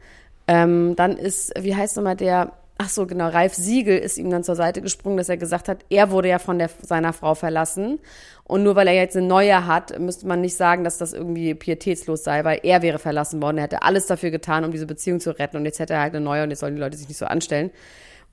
Ähm, 0.48 0.94
dann 0.96 1.16
ist, 1.16 1.52
wie 1.58 1.74
heißt 1.74 1.96
nochmal 1.96 2.16
der, 2.16 2.52
ach 2.78 2.88
so, 2.88 3.06
genau, 3.06 3.28
Ralf 3.28 3.54
Siegel 3.54 3.98
ist 3.98 4.18
ihm 4.18 4.30
dann 4.30 4.44
zur 4.44 4.54
Seite 4.54 4.82
gesprungen, 4.82 5.16
dass 5.16 5.28
er 5.28 5.36
gesagt 5.36 5.68
hat, 5.68 5.84
er 5.88 6.10
wurde 6.10 6.28
ja 6.28 6.38
von 6.38 6.58
der, 6.58 6.70
seiner 6.82 7.12
Frau 7.12 7.34
verlassen. 7.34 7.98
Und 8.44 8.62
nur 8.62 8.76
weil 8.76 8.86
er 8.86 8.94
jetzt 8.94 9.16
eine 9.16 9.26
neue 9.26 9.66
hat, 9.66 9.98
müsste 9.98 10.26
man 10.26 10.40
nicht 10.40 10.56
sagen, 10.56 10.84
dass 10.84 10.98
das 10.98 11.12
irgendwie 11.12 11.54
pietätslos 11.54 12.22
sei, 12.22 12.44
weil 12.44 12.60
er 12.62 12.82
wäre 12.82 13.00
verlassen 13.00 13.42
worden. 13.42 13.58
Er 13.58 13.64
hätte 13.64 13.82
alles 13.82 14.06
dafür 14.06 14.30
getan, 14.30 14.64
um 14.64 14.70
diese 14.70 14.86
Beziehung 14.86 15.18
zu 15.18 15.36
retten. 15.36 15.56
Und 15.56 15.64
jetzt 15.64 15.80
hätte 15.80 15.94
er 15.94 16.00
halt 16.00 16.14
eine 16.14 16.24
neue 16.24 16.44
und 16.44 16.50
jetzt 16.50 16.60
sollen 16.60 16.76
die 16.76 16.80
Leute 16.80 16.96
sich 16.96 17.08
nicht 17.08 17.18
so 17.18 17.26
anstellen. 17.26 17.70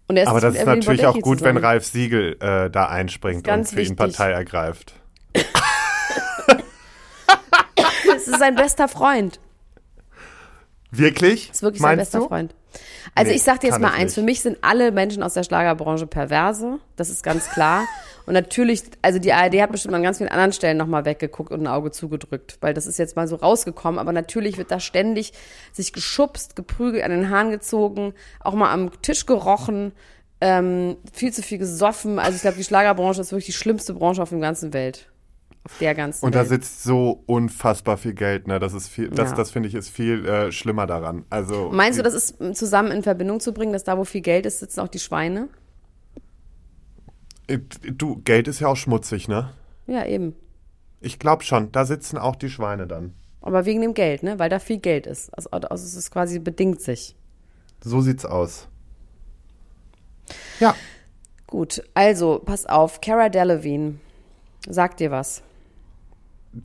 Und 0.07 0.17
er 0.17 0.23
ist 0.23 0.29
Aber 0.29 0.41
das 0.41 0.53
ist 0.53 0.62
Evelyn 0.62 0.79
natürlich 0.79 1.05
auch 1.05 1.13
Bodecki 1.13 1.21
gut, 1.21 1.41
wenn 1.41 1.55
zusammen. 1.55 1.65
Ralf 1.65 1.85
Siegel 1.85 2.38
äh, 2.41 2.69
da 2.69 2.88
einspringt 2.88 3.47
und 3.47 3.65
für 3.65 3.75
ihn 3.75 3.77
wichtig. 3.79 3.97
Partei 3.97 4.31
ergreift. 4.31 4.93
Es 8.27 8.34
ist 8.34 8.39
sein 8.39 8.56
bester 8.56 8.88
Freund. 8.88 9.39
Wirklich? 10.92 11.50
ist 11.51 11.63
wirklich 11.63 11.82
sein 11.82 11.98
Meinst 11.98 12.12
bester 12.12 12.20
du? 12.20 12.27
Freund. 12.27 12.53
Also 13.15 13.30
Nee, 13.30 13.38
ich 13.38 13.44
sag 13.44 13.60
dir 13.60 13.68
jetzt 13.68 13.80
mal 13.80 13.92
eins, 13.92 14.12
nicht. 14.12 14.15
für 14.15 14.22
mich 14.22 14.42
sind 14.42 14.58
alle 14.62 14.92
Menschen 14.92 15.24
aus 15.24 15.34
der 15.34 15.44
Schlagerbranche 15.44 16.08
perverse, 16.08 16.80
das 16.96 17.10
ist 17.10 17.24
ganz 17.24 17.50
klar. 17.50 17.86
Und 18.25 18.34
natürlich, 18.34 18.84
also 19.01 19.20
die 19.20 19.34
ARD 19.34 19.62
hat 19.62 19.72
bestimmt 19.72 19.94
an 19.94 20.01
ganz 20.01 20.18
vielen 20.18 20.30
anderen 20.30 20.53
Stellen 20.53 20.77
nochmal 20.77 21.06
weggeguckt 21.06 21.51
und 21.51 21.62
ein 21.62 21.68
Auge 21.68 21.92
zugedrückt, 21.92 22.58
weil 22.62 22.74
das 22.74 22.88
ist 22.88 22.98
jetzt 22.98 23.15
mal 23.15 23.27
so 23.27 23.36
rausgekommen, 23.36 24.00
aber 24.00 24.13
natürlich 24.13 24.58
wird 24.58 24.72
da 24.72 24.80
ständig 24.80 25.34
sich 25.74 25.94
geschubst, 25.94 26.56
geprügelt, 26.56 27.03
an 27.03 27.12
den 27.12 27.30
Haaren 27.30 27.51
gezogen, 27.51 28.13
auch 28.39 28.53
mal 28.53 28.72
am 28.72 28.92
Tisch 29.01 29.25
gerochen, 29.25 29.92
ähm, 30.42 30.98
viel 31.12 31.34
zu 31.34 31.42
viel 31.42 31.58
gesoffen. 31.58 32.18
Also 32.18 32.36
ich 32.36 32.42
glaube, 32.42 32.58
die 32.58 32.63
Schlagerbranche 32.63 33.22
ist 33.22 33.32
wirklich 33.32 33.48
die 33.48 33.53
schlimmste 33.53 33.94
Branche 33.94 34.22
auf 34.22 34.30
der 34.30 34.39
ganzen 34.39 34.74
Welt. 34.74 35.08
Auf 35.65 35.77
der 35.79 35.96
ganzen 35.96 36.25
Und 36.25 36.36
da 36.36 36.39
Welt. 36.39 36.50
sitzt 36.50 36.84
so 36.84 37.24
unfassbar 37.25 37.96
viel 37.98 38.13
Geld, 38.13 38.48
ne? 38.48 38.60
Das 38.60 38.74
ist 38.74 38.89
viel, 38.89 39.10
das, 39.10 39.29
Ja. 39.32 39.36
das 39.38 39.51
finde 39.51 39.70
ich 39.70 39.75
ist 39.75 39.89
viel 39.89 40.25
äh, 40.25 40.51
schlimmer 40.51 40.86
daran. 40.88 41.25
Also 41.29 41.70
Meinst 41.72 41.98
du, 42.00 42.03
das 42.03 42.13
ist 42.13 42.36
zusammen 42.58 42.91
in 42.91 43.01
Verbindung 43.01 43.39
zu 43.39 43.53
bringen, 43.53 43.72
dass 43.72 43.84
da, 43.86 43.98
wo 43.98 44.03
viel 44.03 44.20
Geld 44.22 44.46
ist, 44.46 44.60
sitzen 44.60 44.82
auch 44.82 44.89
die 44.89 45.00
Schweine? 45.00 45.48
äh, 47.48 47.60
du, 47.93 48.17
Geld 48.25 48.48
ist 48.48 48.60
ja 48.60 48.67
auch 48.67 48.75
schmutzig, 48.75 49.27
ne? 49.27 49.53
Ja, 49.88 50.05
eben. 50.05 50.36
Ich 51.00 51.20
glaube 51.20 51.43
schon, 51.43 51.72
da 51.72 51.86
sitzen 51.86 52.17
auch 52.17 52.36
die 52.36 52.50
Schweine 52.50 52.88
dann. 52.88 53.13
Aber 53.41 53.65
wegen 53.65 53.82
dem 53.82 53.93
Geld, 53.93 54.24
ne? 54.24 54.39
Weil 54.39 54.50
da 54.50 54.60
viel 54.60 54.77
Geld 54.79 55.05
ist. 55.08 55.29
Also, 55.38 55.50
also 55.51 55.86
es 55.86 55.96
ist 55.96 56.12
quasi 56.12 56.39
bedingt 56.39 56.82
sich. 56.82 57.15
So 57.84 58.01
sieht's 58.01 58.25
aus. 58.25 58.67
Ja, 60.60 60.75
Gut, 61.48 61.84
also, 61.93 62.41
pass 62.43 62.65
auf. 62.65 63.00
Cara 63.01 63.29
Delevingne. 63.29 63.96
Sagt 64.67 65.00
dir 65.01 65.12
was? 65.12 65.43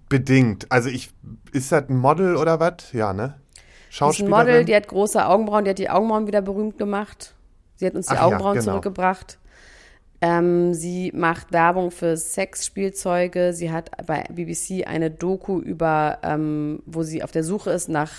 Bedingt. 0.09 0.71
Also 0.71 0.88
ich, 0.88 1.11
ist 1.52 1.73
das 1.73 1.88
ein 1.88 1.97
Model 1.97 2.37
oder 2.37 2.61
was? 2.61 2.92
Ja, 2.92 3.12
ne? 3.12 3.35
Die 3.35 3.59
ist 3.59 3.62
ein 3.62 3.90
Schauspielerin. 3.90 4.30
Model, 4.30 4.64
die 4.64 4.75
hat 4.75 4.88
große 4.88 5.25
Augenbrauen, 5.25 5.64
die 5.64 5.71
hat 5.71 5.78
die 5.78 5.90
Augenbrauen 5.90 6.26
wieder 6.26 6.42
berühmt 6.42 6.78
gemacht. 6.78 7.35
Sie 7.76 7.87
hat 7.87 7.95
uns 7.95 8.07
die 8.07 8.12
Ach 8.12 8.16
ja, 8.16 8.26
Augenbrauen 8.26 8.59
genau. 8.59 8.73
zurückgebracht. 8.73 9.38
Ähm, 10.21 10.75
sie 10.75 11.12
macht 11.14 11.52
Werbung 11.52 11.90
für 11.92 12.16
Sexspielzeuge. 12.16 13.52
Sie 13.52 13.71
hat 13.71 13.90
bei 14.07 14.25
BBC 14.25 14.87
eine 14.87 15.11
Doku 15.11 15.61
über, 15.61 16.18
ähm, 16.23 16.83
wo 16.87 17.04
sie 17.04 17.23
auf 17.23 17.30
der 17.30 17.45
Suche 17.45 17.71
ist 17.71 17.88
nach 17.88 18.11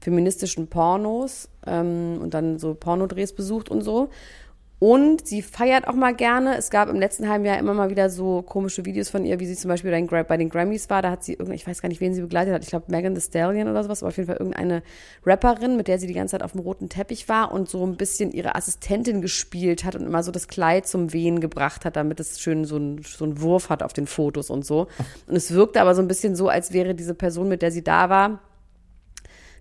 feministischen 0.00 0.68
Pornos 0.68 1.48
ähm, 1.66 2.18
und 2.22 2.34
dann 2.34 2.58
so 2.58 2.74
Pornodrehs 2.74 3.34
besucht 3.34 3.68
und 3.68 3.82
so. 3.82 4.10
Und 4.80 5.28
sie 5.28 5.42
feiert 5.42 5.86
auch 5.86 5.94
mal 5.94 6.14
gerne. 6.14 6.56
Es 6.56 6.70
gab 6.70 6.88
im 6.88 6.96
letzten 6.96 7.28
halben 7.28 7.44
Jahr 7.44 7.58
immer 7.58 7.74
mal 7.74 7.90
wieder 7.90 8.08
so 8.08 8.40
komische 8.40 8.86
Videos 8.86 9.10
von 9.10 9.26
ihr, 9.26 9.38
wie 9.38 9.44
sie 9.44 9.54
zum 9.54 9.68
Beispiel 9.68 9.90
bei 10.24 10.36
den, 10.38 10.48
Grammys 10.48 10.88
war. 10.88 11.02
Da 11.02 11.10
hat 11.10 11.22
sie 11.22 11.32
irgendeine, 11.32 11.56
ich 11.56 11.66
weiß 11.66 11.82
gar 11.82 11.90
nicht, 11.90 12.00
wen 12.00 12.14
sie 12.14 12.22
begleitet 12.22 12.54
hat. 12.54 12.62
Ich 12.64 12.70
glaube 12.70 12.86
Megan 12.88 13.14
Thee 13.14 13.20
Stallion 13.20 13.68
oder 13.68 13.84
sowas, 13.84 14.02
aber 14.02 14.08
auf 14.08 14.16
jeden 14.16 14.26
Fall 14.26 14.38
irgendeine 14.38 14.82
Rapperin, 15.26 15.76
mit 15.76 15.86
der 15.86 15.98
sie 15.98 16.06
die 16.06 16.14
ganze 16.14 16.32
Zeit 16.32 16.42
auf 16.42 16.52
dem 16.52 16.62
roten 16.62 16.88
Teppich 16.88 17.28
war 17.28 17.52
und 17.52 17.68
so 17.68 17.86
ein 17.86 17.98
bisschen 17.98 18.32
ihre 18.32 18.54
Assistentin 18.54 19.20
gespielt 19.20 19.84
hat 19.84 19.96
und 19.96 20.06
immer 20.06 20.22
so 20.22 20.32
das 20.32 20.48
Kleid 20.48 20.86
zum 20.86 21.12
Wehen 21.12 21.40
gebracht 21.40 21.84
hat, 21.84 21.96
damit 21.96 22.18
es 22.18 22.40
schön 22.40 22.64
so 22.64 22.76
einen 22.76 23.02
so 23.02 23.26
einen 23.26 23.42
Wurf 23.42 23.68
hat 23.68 23.82
auf 23.82 23.92
den 23.92 24.06
Fotos 24.06 24.48
und 24.48 24.64
so. 24.64 24.86
Und 25.26 25.36
es 25.36 25.52
wirkte 25.52 25.82
aber 25.82 25.94
so 25.94 26.00
ein 26.00 26.08
bisschen 26.08 26.34
so, 26.34 26.48
als 26.48 26.72
wäre 26.72 26.94
diese 26.94 27.14
Person, 27.14 27.48
mit 27.48 27.60
der 27.60 27.70
sie 27.70 27.84
da 27.84 28.08
war, 28.08 28.40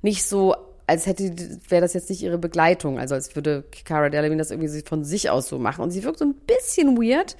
nicht 0.01 0.25
so, 0.25 0.55
als 0.89 1.05
hätte, 1.05 1.35
wäre 1.69 1.81
das 1.81 1.93
jetzt 1.93 2.09
nicht 2.09 2.21
ihre 2.21 2.37
Begleitung, 2.37 2.99
also 2.99 3.15
als 3.15 3.35
würde 3.35 3.63
Cara 3.85 4.09
Delevingne 4.09 4.41
das 4.41 4.51
irgendwie 4.51 4.81
von 4.81 5.03
sich 5.03 5.29
aus 5.29 5.47
so 5.47 5.59
machen. 5.59 5.83
Und 5.83 5.91
sie 5.91 6.03
wirkt 6.03 6.19
so 6.19 6.25
ein 6.25 6.33
bisschen 6.33 6.97
weird. 6.97 7.37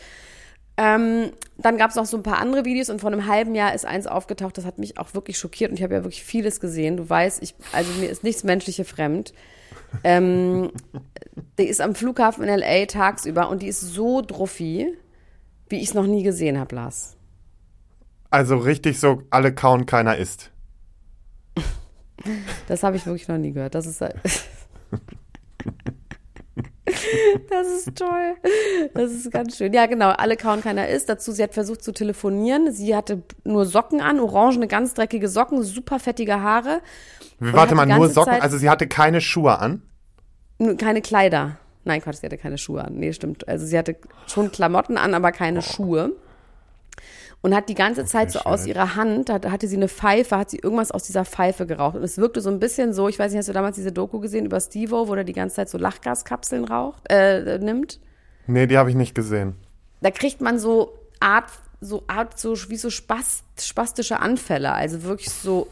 Ähm, 0.78 1.32
dann 1.58 1.78
gab 1.78 1.90
es 1.90 1.98
noch 1.98 2.06
so 2.06 2.16
ein 2.16 2.24
paar 2.24 2.38
andere 2.38 2.64
Videos 2.64 2.90
und 2.90 3.02
vor 3.02 3.12
einem 3.12 3.26
halben 3.26 3.54
Jahr 3.54 3.74
ist 3.74 3.86
eins 3.86 4.08
aufgetaucht, 4.08 4.58
das 4.58 4.66
hat 4.66 4.78
mich 4.78 4.98
auch 4.98 5.14
wirklich 5.14 5.38
schockiert 5.38 5.72
und 5.72 5.78
ich 5.78 5.84
habe 5.84 5.96
ja 5.96 6.04
wirklich 6.04 6.24
vieles 6.24 6.62
gesehen. 6.62 6.96
Du 6.96 7.10
weißt, 7.10 7.44
ich, 7.44 7.54
also 7.74 7.92
mir 8.00 8.10
ist 8.10 8.24
nichts 8.24 8.46
Menschliche 8.46 8.86
fremd. 8.86 9.34
Ähm, 10.04 10.72
die 11.60 11.66
ist 11.66 11.82
am 11.82 11.96
Flughafen 11.96 12.44
in 12.44 12.50
L.A. 12.50 12.86
tagsüber 12.86 13.50
und 13.50 13.62
die 13.62 13.68
ist 13.68 13.82
so 13.82 14.22
druffi, 14.22 14.96
wie 15.68 15.78
ich 15.78 15.90
es 15.90 15.94
noch 15.96 16.06
nie 16.06 16.24
gesehen 16.24 16.60
habe, 16.60 16.76
Lars. 16.76 17.18
Also 18.30 18.58
richtig 18.58 19.00
so, 19.00 19.24
alle 19.32 19.54
kauen, 19.54 19.86
keiner 19.86 20.16
isst. 20.18 20.52
Das 22.68 22.84
habe 22.84 22.96
ich 22.98 23.06
wirklich 23.06 23.28
noch 23.28 23.38
nie 23.38 23.52
gehört. 23.52 23.76
Das 23.76 23.86
ist. 23.86 24.02
Das 27.50 27.68
ist 27.68 27.96
toll. 27.98 28.36
Das 28.94 29.12
ist 29.12 29.32
ganz 29.32 29.56
schön. 29.58 29.74
Ja, 29.74 29.86
genau. 29.86 30.10
Alle 30.10 30.36
kauen, 30.38 30.62
keiner 30.62 30.88
isst. 30.88 31.08
Dazu, 31.08 31.32
sie 31.32 31.44
hat 31.44 31.54
versucht 31.54 31.84
zu 31.84 31.92
telefonieren. 31.92 32.72
Sie 32.72 32.96
hatte 32.96 33.22
nur 33.44 33.66
Socken 33.66 34.02
an, 34.02 34.20
orangene, 34.20 34.68
ganz 34.68 34.96
dreckige 34.96 35.30
Socken, 35.30 35.62
super 35.64 36.00
fettige 36.00 36.42
Haare. 36.42 36.82
Warte 37.40 37.76
mal, 37.76 37.86
nur 37.86 38.10
Socken, 38.10 38.34
Zeit- 38.34 38.42
also 38.42 38.58
sie 38.58 38.70
hatte 38.70 38.88
keine 38.88 39.22
Schuhe 39.22 39.60
an. 39.60 39.84
Keine 40.78 41.02
Kleider. 41.02 41.58
Nein, 41.86 42.02
Quatsch, 42.02 42.18
sie 42.18 42.26
hatte 42.26 42.38
keine 42.38 42.58
Schuhe 42.58 42.84
an. 42.84 42.96
Nee, 42.96 43.14
stimmt. 43.14 43.48
Also 43.48 43.66
sie 43.66 43.78
hatte 43.78 43.96
schon 44.28 44.52
Klamotten 44.52 44.98
an, 44.98 45.14
aber 45.14 45.32
keine 45.32 45.62
Schuhe. 45.62 46.14
Und 47.42 47.56
hat 47.56 47.70
die 47.70 47.76
ganze 47.76 48.04
Zeit 48.04 48.32
so 48.32 48.40
aus 48.40 48.66
ihrer 48.66 48.96
Hand, 48.96 49.30
da 49.30 49.40
hatte 49.50 49.68
sie 49.68 49.78
eine 49.78 49.88
Pfeife, 49.88 50.38
hat 50.38 50.50
sie 50.50 50.60
irgendwas 50.60 50.92
aus 50.92 51.04
dieser 51.04 51.24
Pfeife 51.24 51.66
geraucht. 51.66 51.96
Und 51.96 52.04
es 52.04 52.18
wirkte 52.18 52.42
so 52.42 52.50
ein 52.50 52.60
bisschen 52.60 52.94
so, 52.94 53.08
ich 53.08 53.18
weiß 53.18 53.32
nicht, 53.32 53.40
hast 53.40 53.48
du 53.48 53.54
damals 53.54 53.76
diese 53.78 53.94
Doku 53.94 54.20
gesehen 54.20 54.46
über 54.46 54.60
Stevo, 54.60 55.08
wo 55.08 55.16
der 55.16 55.24
die 55.24 55.34
ganze 55.34 55.56
Zeit 55.56 55.70
so 55.70 55.78
Lachgaskapseln 55.78 56.66
raucht, 56.66 57.04
äh, 57.10 57.58
nimmt? 57.60 58.00
Nee, 58.48 58.68
die 58.68 58.78
habe 58.78 58.90
ich 58.90 58.96
nicht 58.96 59.16
gesehen. 59.16 59.56
da 60.02 60.12
kriegt 60.12 60.42
man 60.42 60.60
so 60.60 60.98
Art, 61.20 61.50
so 61.82 62.04
Art, 62.08 62.38
so 62.38 62.56
wie 62.70 62.76
so 62.76 62.90
Spast, 62.90 63.44
spastische 63.60 64.20
Anfälle. 64.20 64.74
Also 64.74 65.04
wirklich 65.04 65.30
so, 65.30 65.68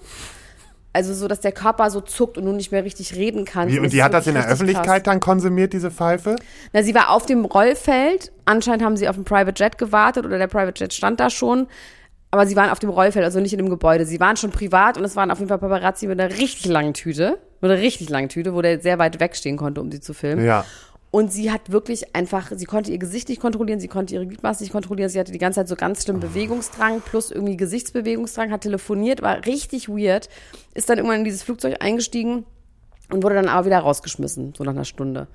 also 0.94 1.14
so, 1.14 1.28
dass 1.28 1.42
der 1.42 1.52
Körper 1.52 1.90
so 1.92 2.02
zuckt 2.02 2.38
und 2.38 2.46
du 2.46 2.52
nicht 2.52 2.72
mehr 2.72 2.84
richtig 2.84 3.16
reden 3.16 3.46
kannst. 3.46 3.74
Wie, 3.76 3.80
Und 3.80 3.94
die 3.94 4.02
hat 4.02 4.14
das 4.14 4.26
in 4.28 4.34
der 4.34 4.48
Öffentlichkeit 4.48 4.86
krass. 4.86 5.04
dann 5.04 5.20
konsumiert, 5.20 5.74
diese 5.74 5.92
Pfeife? 5.92 6.36
Na, 6.74 6.82
sie 6.82 6.96
war 6.96 7.12
auf 7.12 7.26
dem 7.26 7.46
Rollfeld. 7.46 8.32
Anscheinend 8.46 8.84
haben 8.84 8.98
sie 8.98 9.08
auf 9.08 9.16
dem 9.16 9.24
Private 9.26 9.62
Jet 9.64 9.78
gewartet 9.78 10.26
oder 10.26 10.38
der 10.38 10.48
Private 10.48 10.84
Jet 10.84 10.94
stand 10.94 11.20
da 11.20 11.30
schon. 11.30 11.68
Aber 12.30 12.46
sie 12.46 12.56
waren 12.56 12.70
auf 12.70 12.80
dem 12.80 12.90
Rollfeld, 12.90 13.24
also 13.24 13.40
nicht 13.40 13.54
in 13.54 13.58
dem 13.60 13.70
Gebäude. 13.70 14.06
Sie 14.06 14.20
waren 14.20 14.36
schon 14.36 14.52
privat 14.52 14.98
und 14.98 15.06
es 15.06 15.16
waren 15.16 15.32
auf 15.32 15.38
jeden 15.40 15.48
Fall 15.48 15.60
Paparazzi 15.60 16.08
mit 16.08 16.20
einer 16.20 16.36
richtig 16.38 16.66
langen 16.66 16.94
Tüte. 16.94 17.38
Mit 17.62 17.72
einer 17.72 17.80
richtig 17.80 18.10
langen 18.10 18.30
Tüte, 18.30 18.54
wo 18.54 18.62
der 18.62 18.80
sehr 18.82 19.00
weit 19.00 19.20
wegstehen 19.20 19.56
konnte, 19.56 19.80
um 19.82 19.92
sie 19.92 20.02
zu 20.02 20.14
filmen. 20.14 20.46
Ja. 20.46 20.66
Und 21.10 21.32
sie 21.32 21.52
hat 21.52 21.72
wirklich 21.72 22.16
einfach, 22.16 22.52
sie 22.56 22.66
konnte 22.66 22.92
ihr 22.92 22.98
Gesicht 22.98 23.30
nicht 23.30 23.40
kontrollieren, 23.40 23.80
sie 23.80 23.88
konnte 23.88 24.14
ihre 24.14 24.28
Gliedmaßen 24.28 24.64
nicht 24.64 24.74
kontrollieren, 24.74 25.10
sie 25.10 25.20
hatte 25.20 25.32
die 25.32 25.38
ganze 25.38 25.62
Zeit 25.62 25.70
so 25.70 25.76
ganz 25.76 26.04
schlimm 26.04 26.20
Bewegungsdrang 26.20 27.02
plus 27.02 27.32
irgendwie 27.32 27.56
Gesichtsbewegungsdrang, 27.56 28.52
hat 28.52 28.62
telefoniert, 28.62 29.22
war 29.22 29.46
richtig 29.46 29.88
weird, 29.88 30.28
ist 30.74 30.90
dann 30.90 30.98
irgendwann 30.98 31.20
in 31.20 31.26
dieses 31.26 31.44
Flugzeug 31.44 31.78
eingestiegen 31.82 32.46
und 33.10 33.24
wurde 33.24 33.36
dann 33.36 33.48
aber 33.48 33.68
wieder 33.68 33.80
rausgeschmissen, 33.80 34.54
so 34.56 34.64
nach 34.66 34.74
einer 34.74 34.86
Stunde. 34.86 35.28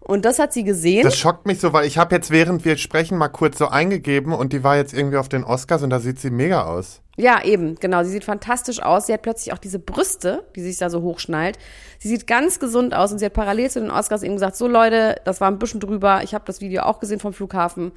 Und 0.00 0.24
das 0.24 0.40
hat 0.40 0.52
sie 0.52 0.64
gesehen. 0.64 1.04
Das 1.04 1.16
schockt 1.16 1.46
mich 1.46 1.60
so, 1.60 1.72
weil 1.72 1.86
ich 1.86 1.96
habe 1.96 2.12
jetzt, 2.16 2.32
während 2.32 2.64
wir 2.64 2.76
sprechen, 2.76 3.16
mal 3.16 3.28
kurz 3.28 3.58
so 3.58 3.68
eingegeben 3.68 4.32
und 4.32 4.52
die 4.52 4.64
war 4.64 4.76
jetzt 4.76 4.92
irgendwie 4.92 5.16
auf 5.16 5.28
den 5.28 5.44
Oscars 5.44 5.84
und 5.84 5.90
da 5.90 6.00
sieht 6.00 6.18
sie 6.18 6.30
mega 6.30 6.64
aus. 6.64 7.01
Ja, 7.16 7.44
eben, 7.44 7.74
genau. 7.76 8.04
Sie 8.04 8.10
sieht 8.10 8.24
fantastisch 8.24 8.82
aus. 8.82 9.06
Sie 9.06 9.12
hat 9.12 9.22
plötzlich 9.22 9.52
auch 9.52 9.58
diese 9.58 9.78
Brüste, 9.78 10.44
die 10.56 10.62
sich 10.62 10.78
da 10.78 10.88
so 10.88 11.02
hochschnallt. 11.02 11.58
Sie 11.98 12.08
sieht 12.08 12.26
ganz 12.26 12.58
gesund 12.58 12.94
aus 12.94 13.12
und 13.12 13.18
sie 13.18 13.26
hat 13.26 13.34
parallel 13.34 13.70
zu 13.70 13.80
den 13.80 13.90
Oscars 13.90 14.22
eben 14.22 14.34
gesagt, 14.34 14.56
so 14.56 14.66
Leute, 14.66 15.16
das 15.24 15.40
war 15.40 15.48
ein 15.48 15.58
bisschen 15.58 15.80
drüber. 15.80 16.22
Ich 16.22 16.34
habe 16.34 16.44
das 16.46 16.60
Video 16.60 16.82
auch 16.82 17.00
gesehen 17.00 17.20
vom 17.20 17.32
Flughafen. 17.32 17.92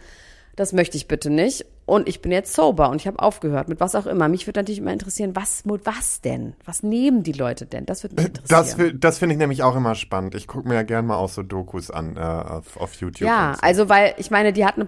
Das 0.56 0.74
möchte 0.74 0.98
ich 0.98 1.08
bitte 1.08 1.30
nicht. 1.30 1.66
Und 1.86 2.10
ich 2.10 2.22
bin 2.22 2.32
jetzt 2.32 2.54
sober 2.54 2.90
und 2.90 3.00
ich 3.00 3.08
habe 3.08 3.20
aufgehört 3.20 3.70
mit 3.70 3.80
was 3.80 3.94
auch 3.94 4.08
immer. 4.08 4.28
Mich 4.28 4.48
würde 4.48 4.60
natürlich 4.60 4.80
immer 4.80 4.92
interessieren, 4.92 5.36
was, 5.36 5.66
mit 5.66 5.86
was 5.86 6.20
denn? 6.20 6.56
Was 6.66 6.82
nehmen 6.82 7.22
die 7.22 7.34
Leute 7.34 7.68
denn? 7.68 7.86
Das 7.86 8.04
würde 8.04 8.16
mich 8.16 8.26
interessieren. 8.26 8.78
Das, 8.78 9.00
das 9.00 9.18
finde 9.20 9.34
ich 9.34 9.40
nämlich 9.40 9.62
auch 9.62 9.76
immer 9.76 9.94
spannend. 9.94 10.34
Ich 10.34 10.48
gucke 10.48 10.68
mir 10.68 10.76
ja 10.76 10.84
gern 10.84 11.06
mal 11.06 11.18
auch 11.18 11.30
so 11.30 11.44
Dokus 11.44 11.92
an 11.92 12.18
äh, 12.18 12.20
auf, 12.20 12.78
auf 12.78 12.96
YouTube. 12.96 13.28
Ja, 13.28 13.54
so. 13.54 13.62
also 13.62 13.90
weil 13.90 14.16
ich 14.18 14.32
meine, 14.32 14.52
die 14.52 14.66
hat 14.66 14.76
eine 14.76 14.86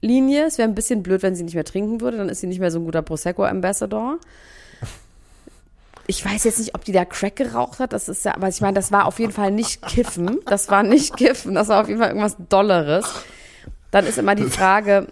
Prosecco-Linie. 0.00 0.46
Es 0.46 0.58
wäre 0.58 0.68
ein 0.68 0.74
bisschen 0.74 1.02
blöd, 1.02 1.22
wenn 1.22 1.34
sie 1.34 1.44
nicht 1.44 1.54
mehr 1.54 1.64
trinken 1.64 2.00
würde. 2.00 2.18
Dann 2.18 2.28
ist 2.28 2.40
sie 2.40 2.46
nicht 2.46 2.60
mehr 2.60 2.70
so 2.70 2.78
ein 2.78 2.84
guter 2.84 3.02
Prosecco-Ambassador. 3.02 4.18
Ich 6.06 6.24
weiß 6.24 6.44
jetzt 6.44 6.58
nicht, 6.58 6.74
ob 6.74 6.84
die 6.84 6.92
da 6.92 7.04
Crack 7.04 7.36
geraucht 7.36 7.78
hat. 7.78 7.92
Das 7.92 8.08
ist 8.08 8.24
ja, 8.24 8.34
aber 8.34 8.48
ich 8.48 8.60
meine, 8.60 8.74
das 8.74 8.90
war 8.90 9.06
auf 9.06 9.18
jeden 9.18 9.32
Fall 9.32 9.50
nicht 9.50 9.82
Kiffen. 9.82 10.40
Das 10.46 10.68
war 10.68 10.82
nicht 10.82 11.16
Kiffen. 11.16 11.54
Das 11.54 11.68
war 11.68 11.82
auf 11.82 11.88
jeden 11.88 12.00
Fall 12.00 12.08
irgendwas 12.08 12.36
Dolleres. 12.48 13.06
Dann 13.90 14.06
ist 14.06 14.18
immer 14.18 14.34
die 14.34 14.44
Frage, 14.44 15.06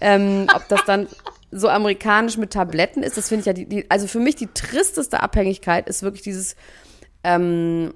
ähm, 0.00 0.46
ob 0.54 0.68
das 0.68 0.84
dann 0.84 1.08
so 1.50 1.68
amerikanisch 1.68 2.36
mit 2.36 2.52
Tabletten 2.52 3.02
ist. 3.02 3.16
Das 3.16 3.28
finde 3.28 3.40
ich 3.40 3.46
ja 3.46 3.52
die, 3.52 3.66
die, 3.66 3.90
also 3.90 4.06
für 4.06 4.18
mich 4.18 4.36
die 4.36 4.48
tristeste 4.48 5.22
Abhängigkeit 5.22 5.88
ist 5.88 6.02
wirklich 6.02 6.22
dieses 6.22 6.56
ähm, 7.22 7.94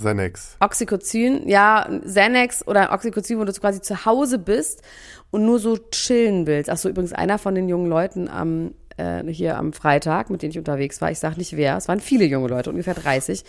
Xanax. 0.00 0.56
Oxycodon, 0.60 1.48
ja, 1.48 1.88
Xanax 2.04 2.66
oder 2.66 2.92
Oxycodon, 2.92 3.38
wo 3.38 3.44
du 3.44 3.52
quasi 3.52 3.80
zu 3.80 4.04
Hause 4.04 4.38
bist 4.38 4.82
und 5.30 5.44
nur 5.44 5.58
so 5.58 5.76
chillen 5.90 6.46
willst. 6.46 6.70
Ach 6.70 6.76
so, 6.76 6.88
übrigens 6.88 7.12
einer 7.12 7.38
von 7.38 7.54
den 7.54 7.68
jungen 7.68 7.88
Leuten 7.88 8.28
am 8.28 8.72
äh, 8.96 9.24
hier 9.30 9.58
am 9.58 9.72
Freitag, 9.72 10.30
mit 10.30 10.42
denen 10.42 10.50
ich 10.50 10.58
unterwegs 10.58 11.00
war, 11.00 11.10
ich 11.10 11.18
sag 11.18 11.36
nicht 11.36 11.56
wer, 11.56 11.76
es 11.76 11.88
waren 11.88 12.00
viele 12.00 12.24
junge 12.24 12.48
Leute, 12.48 12.70
ungefähr 12.70 12.94
30. 12.94 13.44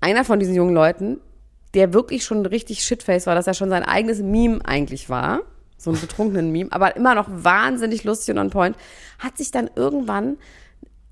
Einer 0.00 0.24
von 0.24 0.38
diesen 0.38 0.54
jungen 0.54 0.74
Leuten, 0.74 1.20
der 1.74 1.94
wirklich 1.94 2.24
schon 2.24 2.44
richtig 2.44 2.84
shitface 2.84 3.26
war, 3.26 3.34
dass 3.34 3.46
er 3.46 3.54
schon 3.54 3.70
sein 3.70 3.82
eigenes 3.82 4.20
Meme 4.20 4.60
eigentlich 4.64 5.08
war, 5.08 5.40
so 5.78 5.90
ein 5.90 6.00
betrunkenen 6.00 6.52
Meme, 6.52 6.70
aber 6.72 6.96
immer 6.96 7.14
noch 7.14 7.28
wahnsinnig 7.28 8.04
lustig 8.04 8.34
und 8.34 8.40
on 8.40 8.50
point, 8.50 8.76
hat 9.18 9.38
sich 9.38 9.50
dann 9.50 9.70
irgendwann 9.74 10.36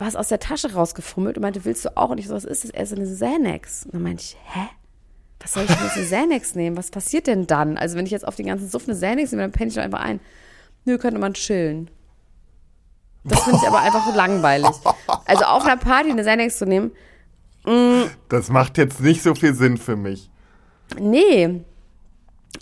was 0.01 0.17
aus 0.17 0.29
der 0.29 0.41
Tasche 0.41 0.73
rausgefummelt 0.73 1.37
und 1.37 1.43
meinte, 1.43 1.65
willst 1.65 1.85
du 1.85 1.97
auch? 1.97 2.11
Und 2.11 2.19
ich 2.19 2.27
so, 2.29 2.35
was 2.35 2.45
ist 2.45 2.65
das? 2.65 2.71
Er 2.71 2.83
ist 2.83 2.93
eine 2.95 3.05
Xanax. 3.05 3.85
Und 3.85 3.95
dann 3.95 4.03
meinte 4.03 4.23
ich, 4.23 4.37
hä? 4.53 4.69
Was 5.41 5.55
soll 5.55 5.63
ich 5.65 5.69
denn 5.71 5.85
jetzt 5.85 5.97
eine 5.97 6.07
Xanax 6.07 6.55
nehmen? 6.55 6.77
Was 6.77 6.91
passiert 6.91 7.27
denn 7.27 7.47
dann? 7.47 7.79
Also 7.79 7.97
wenn 7.97 8.05
ich 8.07 8.13
jetzt 8.13 8.27
auf 8.27 8.37
den 8.37 8.47
ganzen 8.47 8.69
Suff 8.69 8.89
eine 8.89 8.97
Xanax 8.97 9.31
nehme, 9.33 9.43
dann 9.43 9.53
penne 9.53 9.69
ich 9.69 9.75
doch 9.75 9.83
einfach 9.83 10.01
ein. 10.01 10.21
Nö, 10.85 10.99
könnte 10.99 11.21
man 11.21 11.35
chillen. 11.35 11.91
Das 13.25 13.43
finde 13.45 13.59
ich 13.63 13.69
aber 13.69 13.81
einfach 13.81 14.07
so 14.07 14.15
langweilig. 14.17 14.71
Also 15.27 15.45
auf 15.45 15.65
einer 15.65 15.77
Party 15.77 16.11
eine 16.11 16.23
Xanax 16.23 16.59
zu 16.59 16.67
nehmen, 16.67 16.91
Das 18.29 18.49
macht 18.49 18.79
jetzt 18.79 19.01
nicht 19.01 19.23
so 19.23 19.35
viel 19.35 19.55
Sinn 19.55 19.77
für 19.77 19.97
mich. 19.97 20.31
nee. 20.99 21.61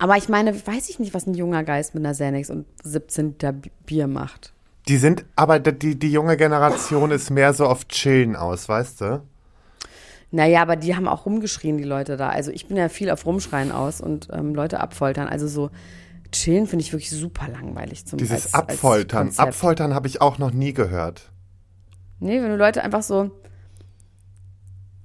Aber 0.01 0.17
ich 0.17 0.29
meine, 0.29 0.55
weiß 0.67 0.91
ich 0.91 0.99
nicht, 0.99 1.15
was 1.15 1.27
ein 1.27 1.35
junger 1.35 1.65
Geist 1.65 1.95
mit 1.95 2.05
einer 2.05 2.13
Xanax 2.13 2.51
und 2.51 2.67
17 2.85 3.29
Liter 3.31 3.55
Bier 3.87 4.07
macht. 4.07 4.53
Die 4.89 4.97
sind, 4.97 5.25
aber 5.37 5.61
die, 5.61 5.99
die 5.99 6.11
junge 6.11 6.37
Generation 6.37 7.11
ist 7.11 7.31
mehr 7.31 7.53
so 7.53 7.67
auf 7.67 7.89
Chillen 7.89 8.37
aus, 8.37 8.69
weißt 8.69 9.01
du? 9.03 9.23
Naja, 10.31 10.63
aber 10.63 10.77
die 10.77 10.95
haben 10.97 11.09
auch 11.09 11.27
rumgeschrien, 11.27 11.79
die 11.79 11.85
Leute 11.85 12.17
da. 12.17 12.29
Also 12.31 12.51
ich 12.51 12.67
bin 12.67 12.77
ja 12.77 12.89
viel 12.89 13.11
auf 13.11 13.25
Rumschreien 13.25 13.73
aus 13.73 14.01
und 14.01 14.29
ähm, 14.33 14.55
Leute 14.55 14.81
abfoltern. 14.81 15.29
Also 15.29 15.49
so 15.49 15.71
chillen 16.33 16.67
finde 16.67 16.85
ich 16.85 16.93
wirklich 16.93 17.11
super 17.11 17.49
langweilig 17.49 18.07
zum 18.07 18.19
Dieses 18.19 18.33
als, 18.33 18.55
als 18.55 18.55
Abfoltern. 18.55 19.27
Konzept. 19.27 19.49
Abfoltern 19.49 19.95
habe 19.95 20.07
ich 20.07 20.21
auch 20.21 20.39
noch 20.39 20.51
nie 20.51 20.73
gehört. 20.73 21.31
Nee, 22.21 22.43
wenn 22.43 22.51
du 22.51 22.57
Leute 22.57 22.83
einfach 22.83 23.03
so, 23.03 23.31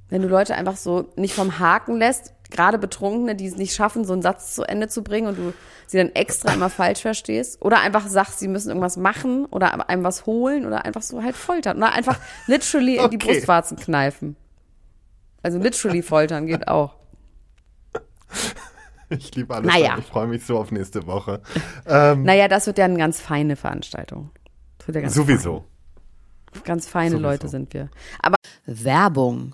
wenn 0.10 0.22
du 0.22 0.28
Leute 0.28 0.56
einfach 0.56 0.75
so 0.75 1.10
nicht 1.16 1.34
vom 1.34 1.60
Haken 1.60 1.98
lässt, 1.98 2.33
gerade 2.53 2.77
Betrunkene, 2.77 3.36
die 3.36 3.48
es 3.48 3.57
nicht 3.57 3.75
schaffen, 3.75 4.05
so 4.05 4.13
einen 4.13 4.22
Satz 4.22 4.55
zu 4.55 4.63
Ende 4.63 4.88
zu 4.88 5.03
bringen 5.03 5.27
und 5.27 5.38
du 5.38 5.53
sie 5.88 5.98
dann 5.98 6.10
extra 6.15 6.53
immer 6.53 6.69
falsch 6.69 7.01
verstehst 7.01 7.62
oder 7.62 7.81
einfach 7.81 8.07
sagst, 8.07 8.39
sie 8.39 8.48
müssen 8.48 8.69
irgendwas 8.69 8.95
machen 8.95 9.45
oder 9.45 9.89
einem 9.89 10.03
was 10.05 10.25
holen 10.25 10.65
oder 10.65 10.86
einfach 10.86 11.01
so 11.01 11.22
halt 11.22 11.36
foltern 11.36 11.77
oder 11.77 11.91
einfach 11.91 12.17
literally 12.48 12.95
in 12.98 13.10
die 13.10 13.17
Okay. 13.17 13.33
Brustwarzen 13.33 13.77
kneifen. 13.77 14.38
Also 15.41 15.57
literally 15.60 16.01
foltern 16.01 16.48
geht 16.48 16.67
auch. 16.69 16.95
Ich 19.10 19.36
liebe 19.36 19.53
alles. 19.53 19.72
Naja. 19.72 19.98
Ich 20.00 20.05
freue 20.05 20.27
mich 20.27 20.45
so 20.45 20.57
auf 20.57 20.72
nächste 20.72 21.05
Woche. 21.05 21.41
Ähm, 21.86 22.24
Naja, 22.24 22.48
das 22.48 22.65
wird 22.65 22.77
ja 22.77 22.86
eine 22.86 22.98
ganz 22.98 23.19
feine 23.19 23.55
Veranstaltung. 23.55 24.31
Ja 24.88 25.01
ganz 25.01 25.13
sowieso. 25.13 25.65
Fein. 26.51 26.63
Ganz 26.63 26.88
feine 26.88 27.12
Sowieso. 27.12 27.27
Leute 27.27 27.48
sind 27.48 27.74
wir. 27.74 27.89
Aber 28.22 28.36
Werbung. 28.65 29.53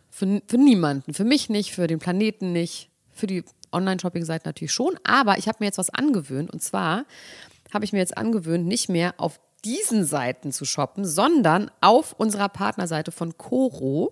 Für, 0.11 0.41
für 0.47 0.57
niemanden. 0.57 1.13
Für 1.13 1.23
mich 1.23 1.49
nicht, 1.49 1.73
für 1.73 1.87
den 1.87 1.99
Planeten 1.99 2.51
nicht, 2.51 2.89
für 3.11 3.27
die 3.27 3.43
Online-Shopping-Seite 3.71 4.47
natürlich 4.47 4.73
schon. 4.73 4.99
Aber 5.03 5.37
ich 5.37 5.47
habe 5.47 5.57
mir 5.61 5.67
jetzt 5.67 5.77
was 5.77 5.89
angewöhnt. 5.89 6.51
Und 6.51 6.61
zwar 6.61 7.05
habe 7.73 7.85
ich 7.85 7.93
mir 7.93 7.99
jetzt 7.99 8.17
angewöhnt, 8.17 8.67
nicht 8.67 8.89
mehr 8.89 9.15
auf 9.17 9.39
diesen 9.63 10.05
Seiten 10.05 10.51
zu 10.51 10.65
shoppen, 10.65 11.05
sondern 11.05 11.71
auf 11.81 12.13
unserer 12.13 12.49
Partnerseite 12.49 13.11
von 13.11 13.37
Coro. 13.37 14.11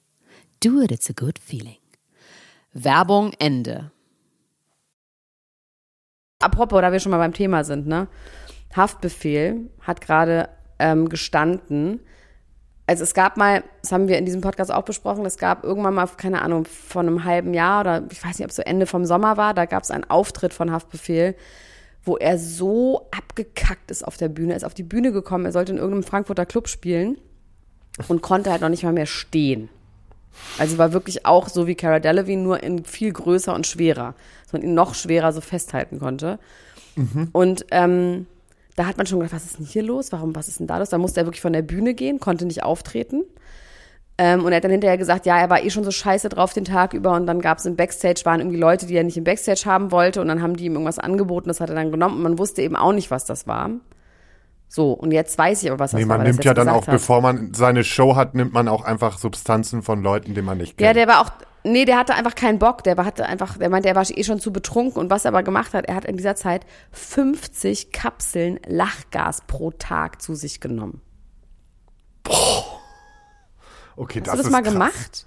Do 0.61 0.79
it, 0.81 0.91
it's 0.91 1.09
a 1.09 1.13
good 1.13 1.39
feeling. 1.39 1.77
Werbung 2.73 3.33
Ende. 3.39 3.91
Apropos, 6.39 6.81
da 6.81 6.91
wir 6.91 6.99
schon 6.99 7.11
mal 7.11 7.17
beim 7.17 7.33
Thema 7.33 7.63
sind, 7.63 7.87
ne? 7.87 8.07
Haftbefehl 8.75 9.69
hat 9.81 10.01
gerade 10.01 10.49
ähm, 10.77 11.09
gestanden. 11.09 11.99
Also 12.85 13.03
es 13.03 13.13
gab 13.13 13.37
mal, 13.37 13.63
das 13.81 13.91
haben 13.91 14.07
wir 14.07 14.17
in 14.17 14.25
diesem 14.25 14.41
Podcast 14.41 14.71
auch 14.71 14.83
besprochen, 14.83 15.25
es 15.25 15.37
gab 15.37 15.63
irgendwann 15.63 15.95
mal, 15.95 16.07
keine 16.07 16.41
Ahnung, 16.41 16.65
vor 16.65 17.01
einem 17.01 17.23
halben 17.23 17.53
Jahr 17.53 17.81
oder 17.81 18.03
ich 18.11 18.23
weiß 18.23 18.37
nicht, 18.37 18.45
ob 18.45 18.49
es 18.49 18.55
so 18.55 18.61
Ende 18.61 18.85
vom 18.85 19.05
Sommer 19.05 19.37
war, 19.37 19.53
da 19.53 19.65
gab 19.65 19.83
es 19.83 19.91
einen 19.91 20.09
Auftritt 20.09 20.53
von 20.53 20.71
Haftbefehl, 20.71 21.35
wo 22.03 22.17
er 22.17 22.37
so 22.37 23.07
abgekackt 23.11 23.91
ist 23.91 24.05
auf 24.05 24.17
der 24.17 24.29
Bühne. 24.29 24.53
Er 24.53 24.57
ist 24.57 24.63
auf 24.63 24.73
die 24.73 24.83
Bühne 24.83 25.11
gekommen, 25.11 25.45
er 25.45 25.51
sollte 25.51 25.71
in 25.71 25.77
irgendeinem 25.77 26.03
Frankfurter 26.03 26.45
Club 26.45 26.67
spielen 26.67 27.17
und 28.07 28.21
konnte 28.21 28.51
halt 28.51 28.61
noch 28.61 28.69
nicht 28.69 28.83
mal 28.83 28.93
mehr 28.93 29.05
stehen. 29.05 29.69
Also 30.57 30.77
war 30.77 30.93
wirklich 30.93 31.25
auch 31.25 31.49
so 31.49 31.67
wie 31.67 31.75
Cara 31.75 31.99
Delevingne, 31.99 32.43
nur 32.43 32.63
in 32.63 32.85
viel 32.85 33.11
größer 33.11 33.53
und 33.53 33.67
schwerer, 33.67 34.15
dass 34.43 34.53
man 34.53 34.61
ihn 34.61 34.73
noch 34.73 34.95
schwerer 34.95 35.31
so 35.33 35.41
festhalten 35.41 35.99
konnte. 35.99 36.39
Und 37.31 37.65
ähm, 37.71 38.27
da 38.75 38.85
hat 38.85 38.97
man 38.97 39.05
schon 39.05 39.19
gedacht, 39.19 39.35
was 39.35 39.45
ist 39.45 39.59
denn 39.59 39.65
hier 39.65 39.83
los? 39.83 40.11
Warum, 40.11 40.35
was 40.35 40.47
ist 40.47 40.59
denn 40.59 40.67
da 40.67 40.77
los? 40.77 40.89
Da 40.89 40.97
musste 40.97 41.21
er 41.21 41.25
wirklich 41.25 41.41
von 41.41 41.53
der 41.53 41.61
Bühne 41.61 41.93
gehen, 41.93 42.19
konnte 42.19 42.45
nicht 42.45 42.63
auftreten. 42.63 43.23
Ähm, 44.17 44.43
und 44.45 44.51
er 44.51 44.57
hat 44.57 44.63
dann 44.63 44.71
hinterher 44.71 44.97
gesagt, 44.97 45.25
ja, 45.25 45.37
er 45.37 45.49
war 45.49 45.63
eh 45.63 45.69
schon 45.69 45.83
so 45.83 45.91
scheiße 45.91 46.29
drauf 46.29 46.53
den 46.53 46.65
Tag 46.65 46.93
über 46.93 47.15
und 47.15 47.25
dann 47.25 47.41
gab 47.41 47.57
es 47.57 47.65
im 47.65 47.75
Backstage, 47.75 48.21
waren 48.23 48.39
irgendwie 48.39 48.59
Leute, 48.59 48.85
die 48.85 48.95
er 48.95 49.03
nicht 49.03 49.17
im 49.17 49.23
Backstage 49.23 49.63
haben 49.65 49.91
wollte 49.91 50.21
und 50.21 50.27
dann 50.27 50.41
haben 50.41 50.55
die 50.55 50.65
ihm 50.65 50.73
irgendwas 50.73 50.99
angeboten, 50.99 51.47
das 51.47 51.59
hat 51.59 51.69
er 51.69 51.75
dann 51.75 51.91
genommen 51.91 52.17
und 52.17 52.23
man 52.23 52.37
wusste 52.37 52.61
eben 52.61 52.75
auch 52.75 52.93
nicht, 52.93 53.09
was 53.09 53.25
das 53.25 53.47
war. 53.47 53.71
So, 54.73 54.93
und 54.93 55.11
jetzt 55.11 55.37
weiß 55.37 55.63
ich 55.63 55.69
aber, 55.69 55.79
was 55.79 55.91
das 55.91 55.99
Nee, 55.99 56.07
war. 56.07 56.17
man 56.17 56.25
er 56.25 56.31
nimmt 56.31 56.45
ja 56.45 56.53
dann 56.53 56.69
auch, 56.69 56.87
hat. 56.87 56.93
bevor 56.93 57.19
man 57.19 57.53
seine 57.53 57.83
Show 57.83 58.15
hat, 58.15 58.35
nimmt 58.35 58.53
man 58.53 58.69
auch 58.69 58.85
einfach 58.85 59.17
Substanzen 59.17 59.83
von 59.83 60.01
Leuten, 60.01 60.33
die 60.33 60.41
man 60.41 60.59
nicht 60.59 60.79
Ja, 60.79 60.87
kennt. 60.87 60.95
der 60.97 61.07
war 61.09 61.19
auch, 61.19 61.29
nee, 61.65 61.83
der 61.83 61.97
hatte 61.97 62.15
einfach 62.15 62.35
keinen 62.35 62.57
Bock. 62.57 62.81
Der 62.85 62.95
war- 62.95 63.03
hatte 63.03 63.25
einfach, 63.25 63.57
der 63.57 63.69
meinte, 63.69 63.89
er 63.89 63.95
war 63.97 64.05
eh 64.09 64.23
schon 64.23 64.39
zu 64.39 64.53
betrunken. 64.53 64.97
Und 65.01 65.09
was 65.09 65.25
er 65.25 65.29
aber 65.31 65.43
gemacht 65.43 65.73
hat, 65.73 65.87
er 65.87 65.95
hat 65.95 66.05
in 66.05 66.15
dieser 66.15 66.37
Zeit 66.37 66.65
50 66.93 67.91
Kapseln 67.91 68.61
Lachgas 68.65 69.41
pro 69.45 69.71
Tag 69.71 70.21
zu 70.21 70.35
sich 70.35 70.61
genommen. 70.61 71.01
okay, 73.97 74.19
Hast 74.21 74.27
das 74.27 74.31
du 74.31 74.37
das 74.37 74.45
ist 74.45 74.51
mal 74.51 74.61
krass. 74.63 74.71
gemacht? 74.73 75.25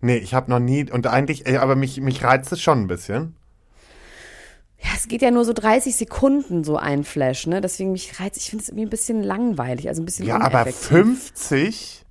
Nee, 0.00 0.16
ich 0.16 0.34
habe 0.34 0.50
noch 0.50 0.58
nie, 0.58 0.90
und 0.90 1.06
eigentlich, 1.06 1.60
aber 1.60 1.76
mich, 1.76 2.00
mich 2.00 2.24
reizt 2.24 2.50
es 2.52 2.60
schon 2.60 2.80
ein 2.82 2.86
bisschen. 2.88 3.36
Ja, 5.00 5.04
es 5.04 5.08
geht 5.08 5.22
ja 5.22 5.30
nur 5.30 5.44
so 5.44 5.52
30 5.52 5.96
Sekunden 5.96 6.62
so 6.64 6.76
ein 6.76 7.04
Flash, 7.04 7.46
ne? 7.46 7.60
Deswegen 7.60 7.92
mich 7.92 8.20
reizt, 8.20 8.36
ich 8.36 8.50
finde 8.50 8.62
es 8.62 8.68
irgendwie 8.68 8.86
ein 8.86 8.90
bisschen 8.90 9.22
langweilig, 9.22 9.88
also 9.88 10.02
ein 10.02 10.04
bisschen 10.04 10.26
Ja, 10.26 10.36
aber 10.36 10.62
uneffektiv. 10.62 10.88
50? 10.88 12.04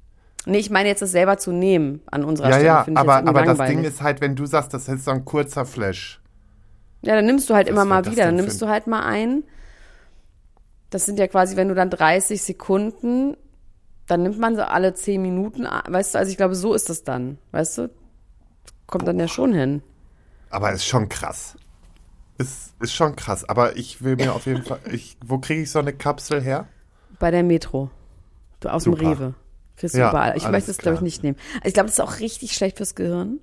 Nee, 0.46 0.58
ich 0.58 0.70
meine 0.70 0.90
jetzt 0.90 1.02
das 1.02 1.12
selber 1.12 1.38
zu 1.38 1.52
nehmen 1.52 2.02
an 2.10 2.24
unserer 2.24 2.48
Ja, 2.50 2.54
Stelle. 2.54 2.66
ja, 2.68 2.86
ich 2.90 2.98
aber, 2.98 3.16
aber 3.18 3.44
das. 3.44 3.58
Ding 3.68 3.84
ist 3.84 4.02
halt, 4.02 4.22
wenn 4.22 4.36
du 4.36 4.46
sagst, 4.46 4.74
das 4.74 4.88
ist 4.88 5.06
so 5.06 5.12
ein 5.12 5.26
kurzer 5.26 5.66
Flash. 5.66 6.22
Ja, 7.02 7.16
dann 7.16 7.26
nimmst 7.26 7.50
du 7.50 7.54
halt 7.56 7.68
Was 7.68 7.74
immer 7.74 7.86
mal 7.86 8.06
wieder. 8.06 8.26
Dann 8.26 8.36
nimmst 8.36 8.62
du 8.62 8.68
halt 8.68 8.88
mal 8.88 9.04
ein. 9.04 9.44
Das 10.90 11.06
sind 11.06 11.20
ja 11.20 11.28
quasi, 11.28 11.56
wenn 11.56 11.68
du 11.68 11.76
dann 11.76 11.90
30 11.90 12.42
Sekunden, 12.42 13.38
dann 14.08 14.24
nimmt 14.24 14.40
man 14.40 14.56
so 14.56 14.64
alle 14.64 14.94
10 14.96 15.22
Minuten, 15.22 15.66
weißt 15.88 16.16
du, 16.16 16.18
also 16.20 16.32
ich 16.32 16.38
glaube, 16.38 16.56
so 16.56 16.74
ist 16.74 16.90
das 16.90 17.04
dann, 17.04 17.38
weißt 17.52 17.78
du? 17.78 17.90
Kommt 18.88 19.08
dann 19.08 19.20
ja 19.20 19.28
schon 19.28 19.54
hin. 19.54 19.84
Aber 20.50 20.72
ist 20.72 20.86
schon 20.86 21.08
krass. 21.10 21.56
Ist, 22.40 22.74
ist 22.82 22.94
schon 22.94 23.16
krass. 23.16 23.48
Aber 23.48 23.76
ich 23.78 24.02
will 24.02 24.16
mir 24.16 24.34
auf 24.34 24.46
jeden 24.48 24.64
Fall. 24.64 24.80
Ich, 24.92 25.18
wo 25.24 25.38
kriege 25.38 25.62
ich 25.62 25.70
so 25.72 25.78
eine 25.80 25.94
Kapsel 25.94 26.42
her? 26.42 26.68
Bei 27.20 27.30
der 27.30 27.44
Metro. 27.44 27.92
Du 28.62 28.70
aus 28.70 28.86
Super. 28.86 28.98
dem 28.98 29.08
Rewe. 29.08 29.34
Kriegst 29.76 29.94
du 29.96 30.00
Ja, 30.00 30.10
überall. 30.10 30.38
Ich 30.38 30.48
möchte 30.50 30.72
es, 30.72 30.78
glaube 30.78 30.96
ich, 30.96 31.02
nicht 31.02 31.22
nehmen. 31.22 31.38
Ich 31.64 31.74
glaube, 31.74 31.88
das 31.88 32.00
ist 32.00 32.02
auch 32.04 32.20
richtig 32.20 32.54
schlecht 32.54 32.78
fürs 32.78 32.96
Gehirn. 32.96 33.40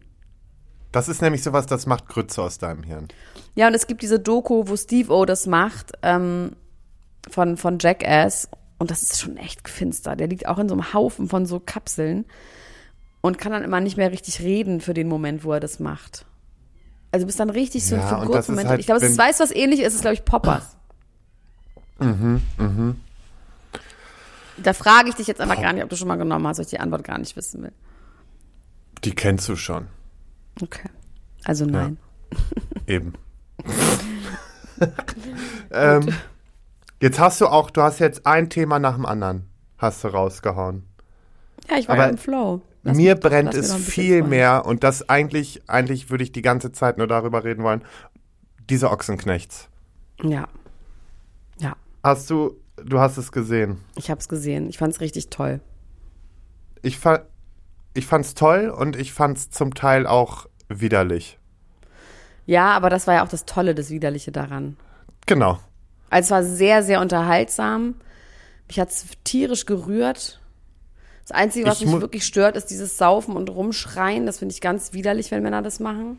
Das 0.92 1.08
ist 1.08 1.22
nämlich 1.22 1.42
sowas, 1.42 1.66
das 1.66 1.86
macht 1.86 2.08
Grütze 2.08 2.42
aus 2.42 2.58
deinem 2.58 2.82
Hirn. 2.82 3.08
Ja, 3.54 3.68
und 3.68 3.74
es 3.74 3.86
gibt 3.86 4.02
diese 4.02 4.18
Doku, 4.18 4.64
wo 4.66 4.76
Steve 4.76 5.12
O 5.12 5.24
das 5.24 5.46
macht, 5.46 5.92
ähm, 6.02 6.52
von, 7.30 7.56
von 7.56 7.78
Jackass. 7.78 8.48
Und 8.78 8.90
das 8.90 9.02
ist 9.02 9.20
schon 9.20 9.36
echt 9.38 9.68
finster. 9.68 10.16
Der 10.16 10.26
liegt 10.28 10.46
auch 10.46 10.58
in 10.58 10.68
so 10.68 10.74
einem 10.74 10.92
Haufen 10.92 11.28
von 11.28 11.46
so 11.46 11.60
Kapseln 11.60 12.26
und 13.22 13.38
kann 13.38 13.52
dann 13.52 13.64
immer 13.64 13.80
nicht 13.80 13.96
mehr 13.96 14.12
richtig 14.12 14.40
reden 14.40 14.80
für 14.80 14.94
den 14.94 15.08
Moment, 15.08 15.44
wo 15.44 15.52
er 15.52 15.60
das 15.60 15.80
macht. 15.80 16.25
Also 17.12 17.24
du 17.24 17.26
bist 17.26 17.40
dann 17.40 17.50
richtig 17.50 17.86
so 17.86 17.96
Ja, 17.96 18.02
ein 18.02 18.08
ist 18.08 18.14
Figursmoment. 18.26 18.68
halt, 18.68 18.80
ich 18.80 18.86
glaube, 18.86 19.04
es 19.04 19.12
du, 19.40 19.44
was 19.44 19.50
ähnlich 19.50 19.80
ist? 19.80 19.88
Es 19.88 19.94
ist, 19.94 20.00
glaube 20.02 20.14
ich, 20.14 20.24
Poppers. 20.24 20.76
Mhm, 21.98 22.42
Da 24.58 24.72
frage 24.72 25.08
ich 25.08 25.14
dich 25.14 25.26
jetzt 25.26 25.40
aber 25.40 25.56
gar 25.56 25.72
nicht, 25.72 25.84
ob 25.84 25.90
du 25.90 25.96
schon 25.96 26.08
mal 26.08 26.16
genommen 26.16 26.46
hast, 26.46 26.58
weil 26.58 26.64
ich 26.64 26.70
die 26.70 26.80
Antwort 26.80 27.04
gar 27.04 27.18
nicht 27.18 27.36
wissen 27.36 27.62
will. 27.62 27.72
Die 29.04 29.14
kennst 29.14 29.48
du 29.48 29.56
schon. 29.56 29.86
Okay. 30.62 30.88
Also 31.44 31.64
nein. 31.64 31.98
Eben. 32.86 33.14
ähm, 35.70 36.08
jetzt 37.00 37.18
hast 37.18 37.40
du 37.40 37.46
auch, 37.46 37.70
du 37.70 37.82
hast 37.82 37.98
jetzt 37.98 38.26
ein 38.26 38.50
Thema 38.50 38.78
nach 38.78 38.94
dem 38.94 39.06
anderen, 39.06 39.48
hast 39.78 40.04
du 40.04 40.08
rausgehauen. 40.08 40.84
Ja, 41.70 41.78
ich 41.78 41.88
war 41.88 41.94
Aber 41.94 42.04
ja 42.04 42.10
im 42.10 42.18
Flow. 42.18 42.62
Lass 42.86 42.96
mir 42.96 43.14
mich 43.14 43.20
brennt 43.20 43.54
es 43.54 43.74
viel 43.74 44.22
mehr 44.22 44.64
und 44.64 44.84
das 44.84 45.08
eigentlich, 45.08 45.62
eigentlich 45.66 46.08
würde 46.08 46.22
ich 46.22 46.30
die 46.30 46.40
ganze 46.40 46.70
Zeit 46.70 46.98
nur 46.98 47.08
darüber 47.08 47.42
reden 47.42 47.64
wollen. 47.64 47.82
Diese 48.70 48.92
Ochsenknechts. 48.92 49.68
Ja. 50.22 50.46
Ja. 51.58 51.74
Hast 52.04 52.30
du, 52.30 52.54
du 52.76 53.00
hast 53.00 53.16
es 53.16 53.32
gesehen. 53.32 53.80
Ich 53.96 54.08
habe 54.08 54.20
es 54.20 54.28
gesehen. 54.28 54.68
Ich 54.68 54.78
fand 54.78 54.94
es 54.94 55.00
richtig 55.00 55.30
toll. 55.30 55.60
Ich, 56.82 57.00
fa 57.00 57.26
ich 57.94 58.06
fand's 58.06 58.34
toll 58.34 58.68
und 58.68 58.94
ich 58.94 59.12
fand's 59.12 59.50
zum 59.50 59.74
Teil 59.74 60.06
auch 60.06 60.46
widerlich. 60.68 61.40
Ja, 62.44 62.70
aber 62.70 62.88
das 62.88 63.08
war 63.08 63.14
ja 63.14 63.24
auch 63.24 63.28
das 63.28 63.46
Tolle, 63.46 63.74
das 63.74 63.90
Widerliche 63.90 64.30
daran. 64.30 64.76
Genau. 65.26 65.58
Also 66.08 66.26
es 66.26 66.30
war 66.30 66.44
sehr, 66.44 66.84
sehr 66.84 67.00
unterhaltsam. 67.00 67.96
Mich 68.68 68.78
hat 68.78 68.90
es 68.90 69.06
tierisch 69.24 69.66
gerührt. 69.66 70.40
Das 71.28 71.36
Einzige, 71.36 71.66
was 71.66 71.80
Ich 71.80 71.86
mich 71.88 72.00
wirklich 72.00 72.24
stört, 72.24 72.56
ist 72.56 72.66
dieses 72.66 72.96
Saufen 72.98 73.34
und 73.36 73.50
Rumschreien. 73.50 74.26
Das 74.26 74.38
finde 74.38 74.52
ich 74.54 74.60
ganz 74.60 74.92
widerlich, 74.92 75.30
wenn 75.32 75.42
Männer 75.42 75.60
das 75.62 75.80
machen. 75.80 76.18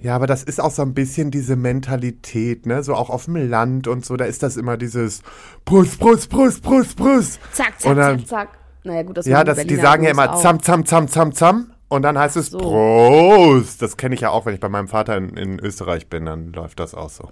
Ja, 0.00 0.16
aber 0.16 0.26
das 0.26 0.42
ist 0.42 0.60
auch 0.60 0.70
so 0.70 0.82
ein 0.82 0.94
bisschen 0.94 1.30
diese 1.30 1.56
Mentalität, 1.56 2.64
ne? 2.66 2.82
So 2.82 2.94
auch 2.94 3.10
auf 3.10 3.26
dem 3.26 3.36
Land 3.36 3.86
und 3.86 4.04
so, 4.04 4.16
da 4.16 4.24
ist 4.24 4.42
das 4.42 4.56
immer 4.56 4.76
dieses 4.76 5.22
Brust, 5.66 6.00
Brust, 6.00 6.30
Brust, 6.30 6.62
Brust, 6.62 6.96
Brust. 6.96 7.38
Zack, 7.52 7.78
zack, 7.80 7.96
dann- 7.96 8.18
zack, 8.20 8.28
zack. 8.28 8.48
Naja, 8.82 9.02
gut, 9.02 9.18
das 9.18 9.26
Ja, 9.26 9.44
das, 9.44 9.58
die 9.66 9.76
sagen 9.76 10.04
ja 10.04 10.10
immer 10.10 10.34
auch. 10.34 10.40
zam, 10.40 10.62
zam, 10.62 10.86
zam, 10.86 11.06
zam, 11.06 11.32
zam. 11.32 11.72
Und 11.88 12.02
dann 12.02 12.18
heißt 12.18 12.36
es 12.38 12.46
so. 12.46 12.58
Prost. 12.58 13.82
Das 13.82 13.96
kenne 13.98 14.14
ich 14.14 14.22
ja 14.22 14.30
auch, 14.30 14.46
wenn 14.46 14.54
ich 14.54 14.60
bei 14.60 14.68
meinem 14.70 14.88
Vater 14.88 15.16
in, 15.18 15.30
in 15.36 15.58
Österreich 15.60 16.08
bin, 16.08 16.24
dann 16.24 16.52
läuft 16.52 16.80
das 16.80 16.94
auch 16.94 17.10
so. 17.10 17.28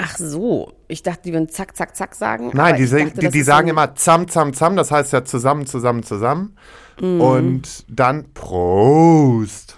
Ach 0.00 0.16
so. 0.16 0.72
Ich 0.86 1.02
dachte, 1.02 1.22
die 1.24 1.32
würden 1.32 1.48
zack, 1.48 1.76
zack, 1.76 1.96
zack 1.96 2.14
sagen. 2.14 2.50
Nein, 2.54 2.76
die, 2.76 2.88
dachte, 2.88 3.20
die, 3.20 3.30
die 3.30 3.42
sagen 3.42 3.68
immer 3.68 3.96
zam, 3.96 4.28
zam, 4.28 4.54
zam, 4.54 4.76
das 4.76 4.92
heißt 4.92 5.12
ja 5.12 5.24
zusammen, 5.24 5.66
zusammen, 5.66 6.04
zusammen. 6.04 6.56
Mhm. 7.00 7.20
Und 7.20 7.84
dann 7.88 8.32
Prost. 8.32 9.76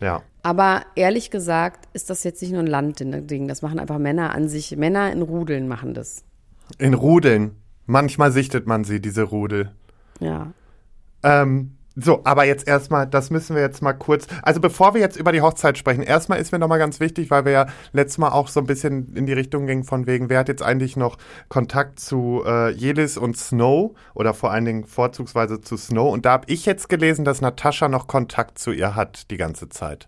Ja. 0.00 0.22
Aber 0.44 0.82
ehrlich 0.94 1.32
gesagt 1.32 1.88
ist 1.92 2.08
das 2.10 2.22
jetzt 2.22 2.40
nicht 2.42 2.52
nur 2.52 2.60
ein 2.60 2.68
Landding. 2.68 3.48
Das 3.48 3.62
machen 3.62 3.80
einfach 3.80 3.98
Männer 3.98 4.32
an 4.32 4.48
sich. 4.48 4.76
Männer 4.76 5.12
in 5.12 5.22
Rudeln 5.22 5.66
machen 5.66 5.94
das. 5.94 6.22
In 6.78 6.94
Rudeln. 6.94 7.56
Manchmal 7.86 8.30
sichtet 8.30 8.68
man 8.68 8.84
sie, 8.84 9.00
diese 9.00 9.24
Rudel. 9.24 9.72
Ja. 10.20 10.52
Ähm, 11.24 11.76
so, 11.98 12.20
aber 12.24 12.44
jetzt 12.44 12.68
erstmal, 12.68 13.06
das 13.06 13.30
müssen 13.30 13.56
wir 13.56 13.62
jetzt 13.62 13.80
mal 13.80 13.94
kurz. 13.94 14.26
Also 14.42 14.60
bevor 14.60 14.92
wir 14.92 15.00
jetzt 15.00 15.16
über 15.16 15.32
die 15.32 15.40
Hochzeit 15.40 15.78
sprechen, 15.78 16.02
erstmal 16.02 16.38
ist 16.38 16.52
mir 16.52 16.58
nochmal 16.58 16.78
ganz 16.78 17.00
wichtig, 17.00 17.30
weil 17.30 17.46
wir 17.46 17.52
ja 17.52 17.66
letztes 17.92 18.18
Mal 18.18 18.32
auch 18.32 18.48
so 18.48 18.60
ein 18.60 18.66
bisschen 18.66 19.14
in 19.16 19.24
die 19.24 19.32
Richtung 19.32 19.66
gingen 19.66 19.82
von 19.82 20.06
wegen, 20.06 20.28
wer 20.28 20.40
hat 20.40 20.48
jetzt 20.48 20.62
eigentlich 20.62 20.98
noch 20.98 21.16
Kontakt 21.48 21.98
zu 21.98 22.42
äh, 22.46 22.70
Jelis 22.70 23.16
und 23.16 23.38
Snow 23.38 23.96
oder 24.14 24.34
vor 24.34 24.50
allen 24.50 24.66
Dingen 24.66 24.84
vorzugsweise 24.84 25.62
zu 25.62 25.78
Snow. 25.78 26.12
Und 26.12 26.26
da 26.26 26.32
habe 26.32 26.44
ich 26.48 26.66
jetzt 26.66 26.90
gelesen, 26.90 27.24
dass 27.24 27.40
Natascha 27.40 27.88
noch 27.88 28.08
Kontakt 28.08 28.58
zu 28.58 28.72
ihr 28.72 28.94
hat 28.94 29.30
die 29.30 29.38
ganze 29.38 29.70
Zeit. 29.70 30.06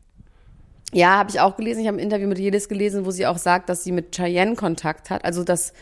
Ja, 0.92 1.16
habe 1.16 1.30
ich 1.30 1.40
auch 1.40 1.56
gelesen. 1.56 1.80
Ich 1.80 1.86
habe 1.86 1.96
ein 1.96 2.02
Interview 2.02 2.28
mit 2.28 2.38
Jelis 2.38 2.68
gelesen, 2.68 3.06
wo 3.06 3.10
sie 3.10 3.26
auch 3.26 3.38
sagt, 3.38 3.70
dass 3.70 3.82
sie 3.82 3.92
mit 3.92 4.14
Cheyenne 4.14 4.56
Kontakt 4.56 5.08
hat. 5.08 5.24
Also, 5.24 5.42
dass, 5.42 5.72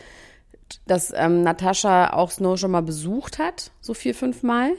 dass 0.85 1.11
ähm, 1.13 1.43
Natascha 1.43 2.13
auch 2.13 2.31
Snow 2.31 2.57
schon 2.57 2.71
mal 2.71 2.81
besucht 2.81 3.39
hat, 3.39 3.71
so 3.81 3.93
vier, 3.93 4.15
fünf 4.15 4.43
Mal. 4.43 4.71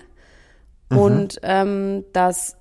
Und 0.90 1.38
ähm, 1.42 2.04
dass, 2.12 2.56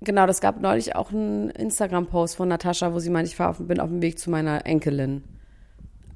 genau, 0.00 0.26
das 0.26 0.40
gab 0.40 0.60
neulich 0.60 0.96
auch 0.96 1.12
einen 1.12 1.50
Instagram-Post 1.50 2.36
von 2.36 2.48
Natascha, 2.48 2.92
wo 2.92 2.98
sie 2.98 3.10
meint, 3.10 3.28
ich 3.28 3.36
fahr 3.36 3.50
auf, 3.50 3.58
bin 3.58 3.80
auf 3.80 3.88
dem 3.88 4.02
Weg 4.02 4.18
zu 4.18 4.30
meiner 4.30 4.66
Enkelin. 4.66 5.22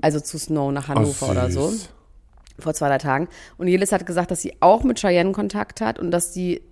Also 0.01 0.21
zu 0.21 0.39
Snow 0.39 0.73
nach 0.73 0.89
Hannover 0.89 1.31
oder 1.31 1.51
so. 1.51 1.73
vor 2.59 2.75
zwei, 2.75 2.89
drei 2.89 2.99
Tagen. 2.99 3.29
Und 3.57 3.69
Jelis 3.69 3.93
hat 3.93 4.07
gesagt, 4.07 4.31
dass 4.31 4.43
sie 4.43 4.55
auch 4.61 4.83
mit 4.85 4.99
Cheyenne 5.01 5.33
Kontakt 5.33 5.81
hat 5.81 5.99
und 5.99 6.11
dass 6.11 6.33
die 6.33 6.63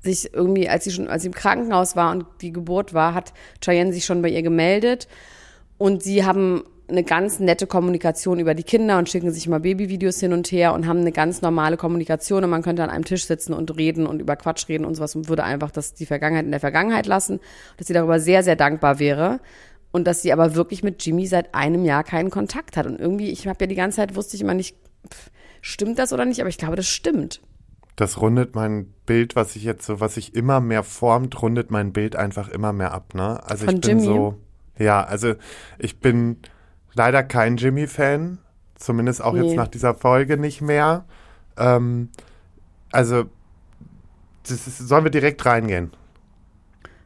sich 0.00 0.32
irgendwie, 0.32 0.68
als 0.68 0.84
sie 0.84 0.92
schon, 0.92 1.08
als 1.08 1.22
sie 1.22 1.28
im 1.28 1.34
Krankenhaus 1.34 1.96
war 1.96 2.12
und 2.12 2.24
die 2.40 2.52
Geburt 2.52 2.94
war, 2.94 3.14
hat 3.14 3.32
Cheyenne 3.62 3.92
sich 3.92 4.04
schon 4.04 4.22
bei 4.22 4.28
ihr 4.28 4.42
gemeldet 4.42 5.08
und 5.76 6.02
sie 6.02 6.24
haben 6.24 6.62
eine 6.88 7.04
ganz 7.04 7.38
nette 7.38 7.66
Kommunikation 7.66 8.40
über 8.40 8.54
die 8.54 8.62
Kinder 8.62 8.98
und 8.98 9.08
schicken 9.08 9.30
sich 9.30 9.46
mal 9.46 9.60
Babyvideos 9.60 10.20
hin 10.20 10.32
und 10.32 10.50
her 10.50 10.72
und 10.72 10.86
haben 10.86 11.00
eine 11.00 11.12
ganz 11.12 11.42
normale 11.42 11.76
Kommunikation 11.76 12.44
und 12.44 12.50
man 12.50 12.62
könnte 12.62 12.82
an 12.82 12.90
einem 12.90 13.04
Tisch 13.04 13.26
sitzen 13.26 13.52
und 13.52 13.76
reden 13.76 14.06
und 14.06 14.20
über 14.20 14.36
Quatsch 14.36 14.68
reden 14.68 14.86
und 14.86 14.94
sowas 14.94 15.14
und 15.14 15.28
würde 15.28 15.44
einfach 15.44 15.70
das 15.70 15.92
die 15.92 16.06
Vergangenheit 16.06 16.46
in 16.46 16.50
der 16.50 16.60
Vergangenheit 16.60 17.06
lassen, 17.06 17.40
dass 17.76 17.88
sie 17.88 17.92
darüber 17.92 18.20
sehr, 18.20 18.42
sehr 18.42 18.56
dankbar 18.56 18.98
wäre 18.98 19.40
und 19.92 20.06
dass 20.06 20.22
sie 20.22 20.32
aber 20.32 20.54
wirklich 20.54 20.82
mit 20.82 21.04
Jimmy 21.04 21.26
seit 21.26 21.54
einem 21.54 21.84
Jahr 21.84 22.04
keinen 22.04 22.30
Kontakt 22.30 22.76
hat 22.76 22.86
und 22.86 22.98
irgendwie, 22.98 23.30
ich 23.30 23.46
habe 23.46 23.58
ja 23.60 23.66
die 23.66 23.74
ganze 23.74 23.96
Zeit, 23.96 24.16
wusste 24.16 24.36
ich 24.36 24.42
immer 24.42 24.54
nicht, 24.54 24.76
pff, 25.12 25.30
stimmt 25.60 25.98
das 25.98 26.12
oder 26.14 26.24
nicht, 26.24 26.40
aber 26.40 26.48
ich 26.48 26.58
glaube, 26.58 26.76
das 26.76 26.88
stimmt. 26.88 27.42
Das 27.96 28.20
rundet 28.20 28.54
mein 28.54 28.94
Bild, 29.06 29.36
was 29.36 29.56
ich 29.56 29.64
jetzt 29.64 29.84
so, 29.84 30.00
was 30.00 30.14
sich 30.14 30.34
immer 30.34 30.60
mehr 30.60 30.84
formt, 30.84 31.42
rundet 31.42 31.70
mein 31.70 31.92
Bild 31.92 32.16
einfach 32.16 32.48
immer 32.48 32.72
mehr 32.72 32.94
ab, 32.94 33.14
ne? 33.14 33.42
Also 33.44 33.66
Von 33.66 33.74
ich 33.74 33.80
bin 33.80 33.98
Jimmy? 33.98 34.04
so, 34.04 34.34
ja, 34.78 35.02
also 35.02 35.34
ich 35.78 35.98
bin 35.98 36.38
leider 36.98 37.22
kein 37.22 37.56
Jimmy-Fan, 37.56 38.38
zumindest 38.74 39.22
auch 39.22 39.32
Nee. 39.32 39.42
jetzt 39.42 39.56
nach 39.56 39.68
dieser 39.68 39.94
Folge 39.94 40.36
nicht 40.36 40.60
mehr. 40.60 41.04
Ähm, 41.56 42.10
also, 42.92 43.24
das 44.42 44.66
ist, 44.66 44.78
sollen 44.78 45.04
wir 45.04 45.10
direkt 45.10 45.44
reingehen? 45.46 45.92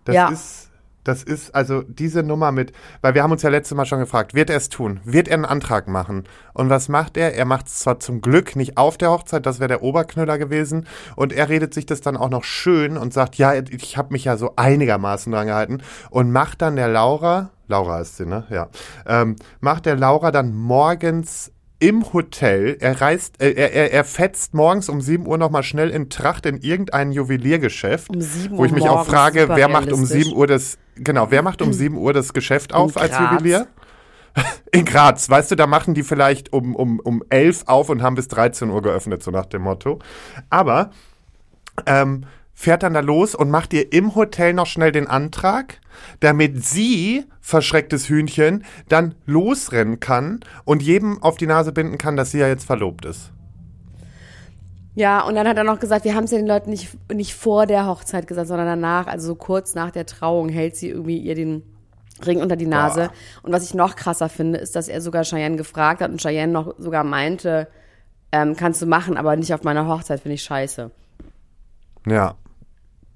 Das 0.05 0.15
Ja. 0.17 0.29
ist, 0.29 0.71
das 1.05 1.25
ist, 1.25 1.53
also 1.55 1.83
diese 1.83 2.23
Nummer 2.23 2.53
mit, 2.53 2.73
weil 3.01 3.15
wir 3.15 3.23
haben 3.25 3.33
uns 3.33 3.43
ja 3.43 3.51
letztes 3.51 3.77
Mal 3.77 3.87
schon 3.87 3.99
gefragt, 3.99 4.35
wird 4.35 4.51
er 4.51 4.57
es 4.57 4.69
tun? 4.69 5.01
Wird 5.05 5.27
er 5.27 5.35
einen 5.35 5.45
Antrag 5.45 5.89
machen? 5.89 6.25
Und 6.55 6.71
was 6.71 6.89
macht 6.89 7.17
er? 7.17 7.35
Er 7.35 7.45
macht 7.45 7.67
es 7.67 7.81
zwar 7.81 7.99
zum 7.99 8.21
Glück 8.21 8.55
nicht 8.55 8.77
auf 8.79 8.99
der 8.99 9.11
Hochzeit, 9.11 9.45
das 9.45 9.59
wäre 9.59 9.69
der 9.69 9.83
Oberknüller 9.83 10.39
gewesen, 10.39 10.87
und 11.17 11.33
er 11.33 11.49
redet 11.49 11.75
sich 11.75 11.87
das 11.87 12.01
dann 12.03 12.17
auch 12.17 12.31
noch 12.31 12.45
schön 12.45 12.97
und 12.97 13.13
sagt, 13.13 13.35
ja, 13.37 13.53
ich 13.55 13.97
habe 13.97 14.13
mich 14.13 14.25
ja 14.25 14.37
so 14.37 14.53
einigermaßen 14.57 15.33
dran 15.33 15.49
gehalten 15.49 15.79
und 16.11 16.31
macht 16.31 16.63
dann 16.63 16.77
der 16.77 16.89
Laura, 16.89 17.51
Laura 17.73 18.01
ist 18.01 18.17
sie, 18.19 18.27
ne? 18.27 18.45
Ja. 18.51 18.69
Ähm, 19.07 19.37
macht 19.61 19.87
der 19.87 19.97
Laura 19.97 20.31
dann 20.31 20.55
morgens 20.55 21.51
im 21.79 22.13
Hotel, 22.13 22.77
er 22.79 23.01
reist, 23.01 23.43
äh, 23.43 23.51
er, 23.51 23.73
er, 23.73 23.93
er 23.93 24.05
fetzt 24.05 24.55
morgens 24.55 24.89
um 24.89 25.01
7 25.01 25.27
Uhr 25.27 25.37
nochmal 25.37 25.65
schnell 25.65 25.91
in 25.91 26.11
Tracht 26.11 26.47
in 26.47 26.59
irgendein 26.59 27.11
Juweliergeschäft. 27.11 28.09
Um 28.09 28.21
7 28.21 28.57
Wo 28.57 28.61
Uhr 28.61 28.67
ich 28.67 28.73
mich 28.73 28.89
auch 28.89 29.05
frage, 29.05 29.49
wer 29.49 29.69
macht 29.69 29.91
um 29.91 30.05
realistisch. 30.05 30.25
7 30.27 30.37
Uhr 30.37 30.47
das, 30.47 30.79
genau, 30.95 31.31
wer 31.31 31.43
macht 31.43 31.61
um 31.61 31.73
7 31.73 31.97
Uhr 31.97 32.13
das 32.13 32.33
Geschäft 32.33 32.73
auf 32.73 32.97
als. 32.97 33.19
Juwelier? 33.19 33.67
In 34.73 34.85
Graz, 34.85 35.29
weißt 35.29 35.51
du, 35.51 35.57
da 35.57 35.67
machen 35.67 35.93
die 35.93 36.05
vielleicht 36.05 36.53
um, 36.53 36.77
um, 36.77 37.01
um 37.01 37.23
11 37.29 37.65
auf 37.67 37.89
und 37.89 38.01
haben 38.01 38.15
bis 38.15 38.29
13 38.29 38.71
Uhr 38.71 38.81
geöffnet, 38.81 39.23
so 39.23 39.31
nach 39.31 39.47
dem 39.47 39.63
Motto. 39.63 39.99
Aber 40.51 40.91
ähm, 41.85 42.25
fährt 42.63 42.85
dann 42.85 42.95
da 42.95 43.01
los 43.01 43.35
und 43.35 43.51
macht 43.51 43.73
ihr 43.73 43.93
im 43.93 44.15
Hotel 44.15 44.53
noch 44.53 44.67
schnell 44.67 44.93
den 44.93 45.09
Antrag, 45.09 45.81
damit 46.21 46.65
sie, 46.65 47.25
verschrecktes 47.41 48.09
Hühnchen, 48.09 48.65
dann 48.89 49.17
losrennen 49.27 49.99
kann 49.99 50.41
und 50.65 50.81
jedem 50.81 51.21
auf 51.25 51.37
die 51.37 51.49
Nase 51.49 51.73
binden 51.73 51.99
kann, 51.99 52.17
dass 52.17 52.31
sie 52.31 52.39
ja 52.39 52.47
jetzt 52.47 52.65
verlobt 52.65 53.05
ist. 53.05 53.33
Ja, 54.95 55.23
und 55.23 55.35
dann 55.35 55.49
hat 55.49 55.57
er 55.57 55.65
noch 55.65 55.81
gesagt, 55.81 56.05
wir 56.05 56.15
haben 56.15 56.25
es 56.25 56.31
ja 56.31 56.39
den 56.39 56.47
Leuten 56.47 56.71
nicht, 56.71 56.97
nicht 57.13 57.35
vor 57.35 57.67
der 57.67 57.89
Hochzeit 57.89 58.29
gesagt, 58.29 58.47
sondern 58.47 58.69
danach, 58.69 59.09
also 59.09 59.27
so 59.27 59.35
kurz 59.35 59.75
nach 59.75 59.91
der 59.91 60.07
Trauung 60.07 60.49
hält 60.49 60.77
sie 60.77 60.91
irgendwie 60.91 61.19
ihr 61.19 61.35
den 61.35 61.65
Ring 62.25 62.41
unter 62.41 62.55
die 62.55 62.67
Nase. 62.67 63.09
Boah. 63.09 63.47
Und 63.47 63.53
was 63.53 63.65
ich 63.65 63.75
noch 63.75 63.97
krasser 63.97 64.29
finde, 64.29 64.61
ist, 64.61 64.77
dass 64.77 64.87
er 64.87 65.01
sogar 65.01 65.25
Cheyenne 65.25 65.57
gefragt 65.57 66.01
hat 66.01 66.13
und 66.13 66.21
Cheyenne 66.21 66.53
noch 66.53 66.75
sogar 66.79 67.03
meinte, 67.03 67.67
ähm, 68.31 68.55
kannst 68.55 68.81
du 68.81 68.87
machen, 68.87 69.17
aber 69.17 69.35
nicht 69.35 69.53
auf 69.53 69.65
meiner 69.65 69.89
Hochzeit, 69.89 70.21
finde 70.21 70.35
ich 70.35 70.43
scheiße. 70.45 70.93
Ja. 72.07 72.37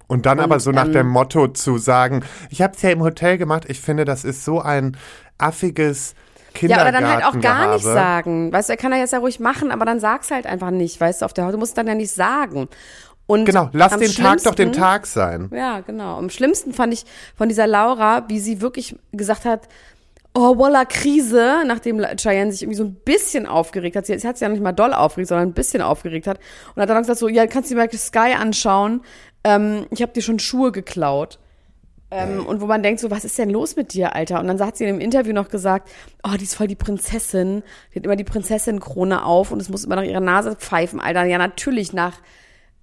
Und 0.08 0.26
dann 0.26 0.38
Und, 0.38 0.44
aber 0.44 0.60
so 0.60 0.70
nach 0.70 0.86
ähm, 0.86 0.92
dem 0.92 1.08
Motto 1.08 1.48
zu 1.48 1.78
sagen, 1.78 2.24
ich 2.50 2.62
habe 2.62 2.74
es 2.74 2.82
ja 2.82 2.90
im 2.90 3.02
Hotel 3.02 3.38
gemacht, 3.38 3.64
ich 3.68 3.80
finde, 3.80 4.04
das 4.04 4.24
ist 4.24 4.44
so 4.44 4.60
ein 4.60 4.96
affiges 5.38 6.14
Ja, 6.60 6.82
oder 6.82 6.92
dann 6.92 7.06
halt 7.06 7.24
auch 7.24 7.40
gar 7.40 7.74
nicht 7.74 7.84
sagen. 7.84 8.52
Weißt 8.52 8.68
du, 8.68 8.74
er 8.74 8.76
kann 8.76 8.92
er 8.92 8.98
jetzt 8.98 9.12
ja 9.12 9.18
ruhig 9.18 9.40
machen, 9.40 9.70
aber 9.70 9.84
dann 9.84 10.00
sag's 10.00 10.30
halt 10.30 10.46
einfach 10.46 10.70
nicht, 10.70 11.00
weißt 11.00 11.22
du, 11.22 11.24
auf 11.24 11.32
der 11.32 11.46
Haut. 11.46 11.54
Du 11.54 11.58
musst 11.58 11.76
dann 11.76 11.86
ja 11.86 11.94
nicht 11.94 12.12
sagen. 12.12 12.68
Und 13.26 13.44
Genau, 13.44 13.68
lass 13.72 13.96
den 13.96 14.12
Tag 14.12 14.42
doch 14.44 14.54
den 14.54 14.72
Tag 14.72 15.06
sein. 15.06 15.50
Ja, 15.52 15.80
genau. 15.80 16.16
Am 16.16 16.30
schlimmsten 16.30 16.72
fand 16.72 16.94
ich 16.94 17.04
von 17.34 17.48
dieser 17.48 17.66
Laura, 17.66 18.24
wie 18.28 18.38
sie 18.38 18.60
wirklich 18.60 18.96
gesagt 19.12 19.44
hat, 19.44 19.68
oh, 20.32 20.56
voila, 20.56 20.84
Krise, 20.84 21.64
nachdem 21.66 22.00
Cheyenne 22.16 22.52
sich 22.52 22.62
irgendwie 22.62 22.76
so 22.76 22.84
ein 22.84 22.94
bisschen 22.94 23.46
aufgeregt 23.46 23.96
hat. 23.96 24.06
Sie, 24.06 24.16
sie 24.16 24.28
hat 24.28 24.36
sich 24.36 24.46
ja 24.46 24.48
nicht 24.48 24.62
mal 24.62 24.72
doll 24.72 24.92
aufgeregt, 24.92 25.28
sondern 25.28 25.48
ein 25.48 25.54
bisschen 25.54 25.82
aufgeregt 25.82 26.26
hat. 26.26 26.38
Und 26.74 26.82
hat 26.82 26.88
dann 26.88 26.98
gesagt 26.98 27.18
so, 27.18 27.28
ja, 27.28 27.46
kannst 27.46 27.70
du 27.70 27.74
dir 27.74 27.80
mal 27.80 27.90
Sky 27.90 28.34
anschauen. 28.38 29.00
Ähm, 29.46 29.86
ich 29.90 30.02
habe 30.02 30.12
dir 30.12 30.22
schon 30.22 30.40
Schuhe 30.40 30.72
geklaut. 30.72 31.38
Ähm, 32.10 32.46
und 32.46 32.60
wo 32.60 32.66
man 32.66 32.82
denkt 32.82 33.00
so, 33.00 33.10
was 33.10 33.24
ist 33.24 33.38
denn 33.38 33.50
los 33.50 33.76
mit 33.76 33.92
dir, 33.92 34.14
Alter? 34.14 34.40
Und 34.40 34.46
dann 34.46 34.60
hat 34.60 34.76
sie 34.76 34.84
in 34.84 34.94
dem 34.94 35.00
Interview 35.00 35.32
noch 35.32 35.48
gesagt, 35.48 35.88
oh, 36.22 36.36
die 36.38 36.44
ist 36.44 36.54
voll 36.54 36.66
die 36.66 36.76
Prinzessin. 36.76 37.62
Die 37.92 37.98
hat 37.98 38.04
immer 38.04 38.16
die 38.16 38.24
Prinzessin-Krone 38.24 39.24
auf 39.24 39.50
und 39.52 39.60
es 39.60 39.68
muss 39.68 39.84
immer 39.84 39.96
nach 39.96 40.02
ihrer 40.02 40.20
Nase 40.20 40.56
pfeifen, 40.56 41.00
Alter. 41.00 41.24
Ja, 41.24 41.38
natürlich 41.38 41.92
nach, 41.92 42.14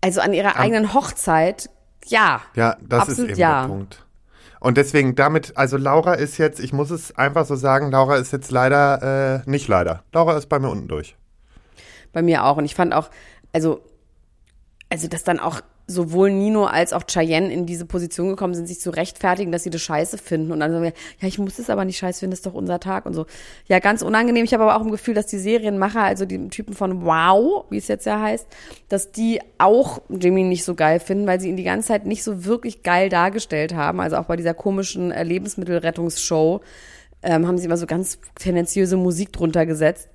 also 0.02 0.22
an 0.22 0.34
ihrer 0.34 0.58
eigenen 0.58 0.94
Hochzeit, 0.94 1.70
ja. 2.06 2.42
Ja, 2.56 2.78
das 2.82 3.10
ist 3.10 3.20
eben 3.20 3.36
ja. 3.36 3.62
der 3.62 3.68
Punkt. 3.68 4.06
Und 4.60 4.78
deswegen 4.78 5.16
damit, 5.16 5.58
also 5.58 5.76
Laura 5.76 6.14
ist 6.14 6.38
jetzt, 6.38 6.62
ich 6.62 6.72
muss 6.72 6.90
es 6.90 7.18
einfach 7.18 7.46
so 7.46 7.56
sagen, 7.56 7.92
Laura 7.92 8.16
ist 8.16 8.32
jetzt 8.32 8.52
leider, 8.52 9.42
äh, 9.46 9.50
nicht 9.50 9.68
leider. 9.68 10.04
Laura 10.14 10.38
ist 10.38 10.48
bei 10.48 10.60
mir 10.60 10.70
unten 10.70 10.88
durch. 10.88 11.18
Bei 12.14 12.22
mir 12.22 12.46
auch. 12.46 12.56
Und 12.56 12.66
ich 12.66 12.76
fand 12.76 12.94
auch, 12.94 13.10
also, 13.52 13.82
also, 14.90 15.08
dass 15.08 15.24
dann 15.24 15.40
auch 15.40 15.62
sowohl 15.86 16.32
Nino 16.32 16.66
als 16.66 16.94
auch 16.94 17.04
Cheyenne 17.04 17.52
in 17.52 17.66
diese 17.66 17.86
Position 17.86 18.30
gekommen 18.30 18.54
sind, 18.54 18.68
sich 18.68 18.80
zu 18.80 18.90
rechtfertigen, 18.90 19.52
dass 19.52 19.64
sie 19.64 19.70
das 19.70 19.82
scheiße 19.82 20.18
finden. 20.18 20.52
Und 20.52 20.62
dann 20.62 20.72
sagen 20.72 20.84
wir, 20.84 20.94
ja, 21.20 21.28
ich 21.28 21.40
muss 21.40 21.60
es 21.60 21.70
aber 21.70 21.84
nicht 21.84 21.98
scheiße 21.98 22.22
finden, 22.22 22.32
das 22.32 22.40
ist 22.40 22.46
doch 22.46 22.54
unser 22.54 22.80
Tag 22.80 23.06
und 23.06 23.14
so. 23.14 23.26
Ja, 23.68 23.80
ganz 23.80 24.02
unangenehm. 24.02 24.46
Ich 24.46 24.54
habe 24.54 24.64
aber 24.64 24.78
auch 24.78 24.86
im 24.86 24.92
Gefühl, 24.92 25.14
dass 25.14 25.26
die 25.28 25.40
Serienmacher, 25.40 26.02
also 26.02 26.26
die 26.26 26.48
Typen 26.50 26.74
von 26.74 27.06
Wow, 27.06 27.66
wie 27.70 27.78
es 27.78 27.90
jetzt 27.90 28.06
ja 28.06 28.22
heißt, 28.22 28.48
dass 28.88 29.12
die 29.12 29.42
auch 29.58 30.02
Jimmy 30.10 30.44
nicht 30.44 30.64
so 30.64 30.74
geil 30.74 31.00
finden, 31.00 31.28
weil 31.28 31.42
sie 31.42 31.50
ihn 31.50 31.58
die 31.58 31.64
ganze 31.64 31.90
Zeit 31.90 32.06
nicht 32.06 32.24
so 32.24 32.46
wirklich 32.46 32.84
geil 32.84 33.10
dargestellt 33.10 33.76
haben. 33.76 34.00
Also 34.00 34.16
auch 34.16 34.26
bei 34.26 34.38
dieser 34.38 34.54
komischen 34.54 35.12
äh, 35.12 35.24
Lebensmittelrettungsshow 35.24 36.62
ähm, 37.24 37.48
haben 37.48 37.58
sie 37.58 37.66
immer 37.66 37.78
so 37.78 37.88
ganz 37.88 38.20
tendenziöse 38.36 38.96
Musik 38.96 39.34
drunter 39.34 39.66
gesetzt. 39.66 40.10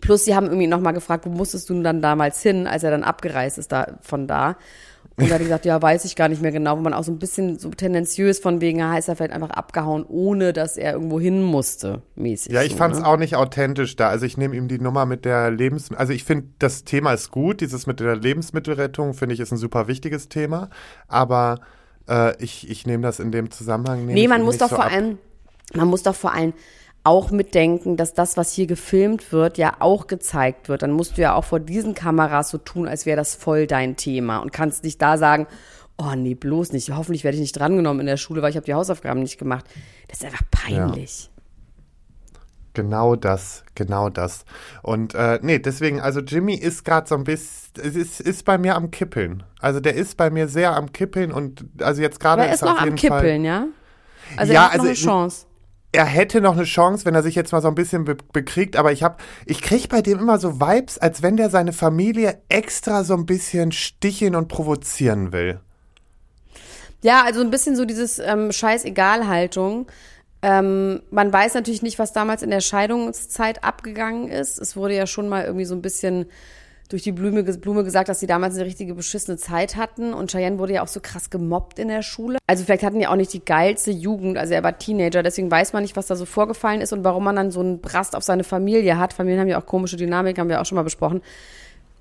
Plus, 0.00 0.24
sie 0.24 0.34
haben 0.34 0.46
irgendwie 0.46 0.66
nochmal 0.66 0.92
gefragt, 0.92 1.26
wo 1.26 1.30
musstest 1.30 1.70
du 1.70 1.74
denn 1.74 1.84
dann 1.84 2.02
damals 2.02 2.42
hin, 2.42 2.66
als 2.66 2.82
er 2.82 2.90
dann 2.90 3.02
abgereist 3.04 3.58
ist 3.58 3.72
da, 3.72 3.98
von 4.02 4.26
da. 4.26 4.56
Und 5.18 5.30
da 5.30 5.36
hat 5.36 5.40
gesagt, 5.40 5.64
ja, 5.64 5.80
weiß 5.80 6.04
ich 6.04 6.14
gar 6.14 6.28
nicht 6.28 6.42
mehr 6.42 6.52
genau, 6.52 6.76
wo 6.76 6.82
man 6.82 6.92
auch 6.92 7.04
so 7.04 7.10
ein 7.10 7.18
bisschen 7.18 7.58
so 7.58 7.70
tendenziös 7.70 8.38
von 8.38 8.60
wegen, 8.60 8.80
ja, 8.80 8.98
ist 8.98 9.08
er 9.08 9.16
vielleicht 9.16 9.32
einfach 9.32 9.48
abgehauen, 9.50 10.04
ohne 10.06 10.52
dass 10.52 10.76
er 10.76 10.92
irgendwo 10.92 11.18
hin 11.18 11.42
musste, 11.42 12.02
mäßig. 12.16 12.52
Ja, 12.52 12.62
ich 12.62 12.72
so, 12.72 12.78
fand's 12.78 12.98
ne? 12.98 13.06
auch 13.06 13.16
nicht 13.16 13.34
authentisch 13.34 13.96
da. 13.96 14.10
Also 14.10 14.26
ich 14.26 14.36
nehme 14.36 14.54
ihm 14.56 14.68
die 14.68 14.78
Nummer 14.78 15.06
mit 15.06 15.24
der 15.24 15.50
Lebens... 15.50 15.90
Also 15.94 16.12
ich 16.12 16.24
finde, 16.24 16.48
das 16.58 16.84
Thema 16.84 17.14
ist 17.14 17.30
gut. 17.30 17.62
Dieses 17.62 17.86
mit 17.86 18.00
der 18.00 18.14
Lebensmittelrettung, 18.14 19.14
finde 19.14 19.34
ich, 19.34 19.40
ist 19.40 19.52
ein 19.52 19.56
super 19.56 19.88
wichtiges 19.88 20.28
Thema. 20.28 20.68
Aber 21.08 21.60
äh, 22.10 22.36
ich, 22.42 22.68
ich 22.68 22.86
nehme 22.86 23.02
das 23.02 23.18
in 23.18 23.32
dem 23.32 23.50
Zusammenhang 23.50 24.00
nehme 24.00 24.12
Nee, 24.12 24.28
man 24.28 24.42
muss 24.42 24.54
nicht 24.54 24.62
doch 24.62 24.70
so 24.70 24.76
vor 24.76 24.84
ab. 24.84 24.92
allem, 24.92 25.18
man 25.74 25.88
muss 25.88 26.02
doch 26.02 26.14
vor 26.14 26.34
allem 26.34 26.52
auch 27.06 27.30
mitdenken, 27.30 27.96
dass 27.96 28.14
das, 28.14 28.36
was 28.36 28.52
hier 28.52 28.66
gefilmt 28.66 29.32
wird, 29.32 29.58
ja 29.58 29.76
auch 29.78 30.08
gezeigt 30.08 30.68
wird. 30.68 30.82
Dann 30.82 30.90
musst 30.90 31.16
du 31.16 31.22
ja 31.22 31.34
auch 31.34 31.44
vor 31.44 31.60
diesen 31.60 31.94
Kameras 31.94 32.50
so 32.50 32.58
tun, 32.58 32.88
als 32.88 33.06
wäre 33.06 33.16
das 33.16 33.34
voll 33.34 33.66
dein 33.66 33.96
Thema 33.96 34.38
und 34.38 34.52
kannst 34.52 34.82
nicht 34.82 35.00
da 35.00 35.16
sagen, 35.16 35.46
oh 35.98 36.14
nee, 36.16 36.34
bloß 36.34 36.72
nicht. 36.72 36.90
Hoffentlich 36.90 37.22
werde 37.22 37.36
ich 37.36 37.40
nicht 37.40 37.58
drangenommen 37.58 38.00
in 38.00 38.06
der 38.06 38.16
Schule, 38.16 38.42
weil 38.42 38.50
ich 38.50 38.56
habe 38.56 38.66
die 38.66 38.74
Hausaufgaben 38.74 39.20
nicht 39.20 39.38
gemacht. 39.38 39.64
Das 40.08 40.18
ist 40.18 40.24
einfach 40.24 40.44
peinlich. 40.50 41.30
Genau 42.74 43.16
das, 43.16 43.64
genau 43.74 44.10
das. 44.10 44.44
Und 44.82 45.14
äh, 45.14 45.38
nee, 45.42 45.58
deswegen, 45.58 46.00
also 46.00 46.20
Jimmy 46.20 46.54
ist 46.54 46.84
gerade 46.84 47.08
so 47.08 47.14
ein 47.14 47.24
bisschen, 47.24 47.72
es 47.82 47.96
ist, 47.96 48.20
ist 48.20 48.44
bei 48.44 48.58
mir 48.58 48.74
am 48.74 48.90
Kippeln. 48.90 49.44
Also 49.60 49.80
der 49.80 49.94
ist 49.94 50.16
bei 50.18 50.28
mir 50.28 50.48
sehr 50.48 50.76
am 50.76 50.92
Kippeln 50.92 51.32
und 51.32 51.64
also 51.80 52.02
jetzt 52.02 52.20
gerade 52.20 52.42
Aber 52.42 52.48
er 52.48 52.54
ist 52.54 52.62
ist 52.62 52.68
noch 52.68 52.74
auf 52.74 52.82
am 52.82 52.94
Kippeln, 52.96 53.20
Fall, 53.20 53.44
ja? 53.44 53.66
Also 54.36 54.52
Ja, 54.52 54.60
er 54.60 54.64
hat 54.64 54.72
noch 54.72 54.80
also 54.80 54.86
eine 54.88 54.94
Chance. 54.94 55.45
Er 55.96 56.04
hätte 56.04 56.42
noch 56.42 56.52
eine 56.52 56.64
Chance, 56.64 57.06
wenn 57.06 57.14
er 57.14 57.22
sich 57.22 57.34
jetzt 57.34 57.52
mal 57.52 57.62
so 57.62 57.68
ein 57.68 57.74
bisschen 57.74 58.04
be 58.04 58.18
bekriegt, 58.32 58.76
aber 58.76 58.92
ich 58.92 59.02
habe, 59.02 59.16
ich 59.46 59.62
krieg 59.62 59.88
bei 59.88 60.02
dem 60.02 60.18
immer 60.18 60.38
so 60.38 60.60
Vibes, 60.60 60.98
als 60.98 61.22
wenn 61.22 61.38
der 61.38 61.48
seine 61.48 61.72
Familie 61.72 62.38
extra 62.50 63.02
so 63.02 63.14
ein 63.14 63.24
bisschen 63.24 63.72
sticheln 63.72 64.34
und 64.34 64.48
provozieren 64.48 65.32
will. 65.32 65.58
Ja, 67.02 67.24
also 67.24 67.40
ein 67.40 67.50
bisschen 67.50 67.76
so 67.76 67.86
dieses 67.86 68.18
ähm, 68.18 68.52
Scheiß-Egal-Haltung. 68.52 69.86
Ähm, 70.42 71.00
man 71.10 71.32
weiß 71.32 71.54
natürlich 71.54 71.80
nicht, 71.82 71.98
was 71.98 72.12
damals 72.12 72.42
in 72.42 72.50
der 72.50 72.60
Scheidungszeit 72.60 73.64
abgegangen 73.64 74.28
ist. 74.28 74.58
Es 74.58 74.76
wurde 74.76 74.94
ja 74.94 75.06
schon 75.06 75.30
mal 75.30 75.44
irgendwie 75.44 75.64
so 75.64 75.74
ein 75.74 75.82
bisschen 75.82 76.26
durch 76.88 77.02
die 77.02 77.12
Blume, 77.12 77.42
Blume 77.42 77.84
gesagt, 77.84 78.08
dass 78.08 78.20
sie 78.20 78.26
damals 78.26 78.54
eine 78.54 78.64
richtige 78.64 78.94
beschissene 78.94 79.36
Zeit 79.36 79.76
hatten. 79.76 80.14
Und 80.14 80.30
Cheyenne 80.30 80.58
wurde 80.58 80.74
ja 80.74 80.82
auch 80.82 80.88
so 80.88 81.00
krass 81.00 81.30
gemobbt 81.30 81.78
in 81.78 81.88
der 81.88 82.02
Schule. 82.02 82.38
Also 82.46 82.64
vielleicht 82.64 82.82
hatten 82.82 82.98
die 82.98 83.06
auch 83.06 83.16
nicht 83.16 83.32
die 83.32 83.44
geilste 83.44 83.90
Jugend. 83.90 84.38
Also 84.38 84.54
er 84.54 84.62
war 84.62 84.78
Teenager, 84.78 85.22
deswegen 85.22 85.50
weiß 85.50 85.72
man 85.72 85.82
nicht, 85.82 85.96
was 85.96 86.06
da 86.06 86.16
so 86.16 86.24
vorgefallen 86.24 86.80
ist 86.80 86.92
und 86.92 87.04
warum 87.04 87.24
man 87.24 87.36
dann 87.36 87.50
so 87.50 87.60
einen 87.60 87.80
Brast 87.80 88.14
auf 88.14 88.22
seine 88.22 88.44
Familie 88.44 88.98
hat. 88.98 89.12
Familien 89.12 89.40
haben 89.40 89.48
ja 89.48 89.60
auch 89.60 89.66
komische 89.66 89.96
Dynamik, 89.96 90.38
haben 90.38 90.48
wir 90.48 90.60
auch 90.60 90.66
schon 90.66 90.76
mal 90.76 90.82
besprochen. 90.82 91.22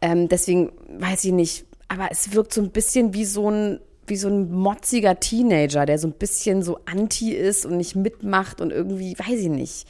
Ähm, 0.02 0.30
deswegen 0.30 0.72
weiß 1.00 1.24
ich 1.26 1.32
nicht. 1.32 1.66
Aber 1.88 2.10
es 2.12 2.34
wirkt 2.34 2.54
so 2.54 2.62
ein 2.62 2.72
bisschen 2.72 3.14
wie 3.14 3.26
so 3.26 3.50
ein, 3.50 3.80
wie 4.08 4.18
so 4.18 4.28
ein 4.28 4.52
motziger 4.52 5.20
Teenager, 5.20 5.86
der 5.86 5.98
so 5.98 6.08
ein 6.08 6.14
bisschen 6.14 6.62
so 6.62 6.80
anti 6.86 7.32
ist 7.32 7.66
und 7.66 7.78
nicht 7.78 7.96
mitmacht 7.96 8.62
und 8.62 8.72
irgendwie, 8.72 9.18
weiß 9.18 9.40
ich 9.40 9.50
nicht. 9.50 9.88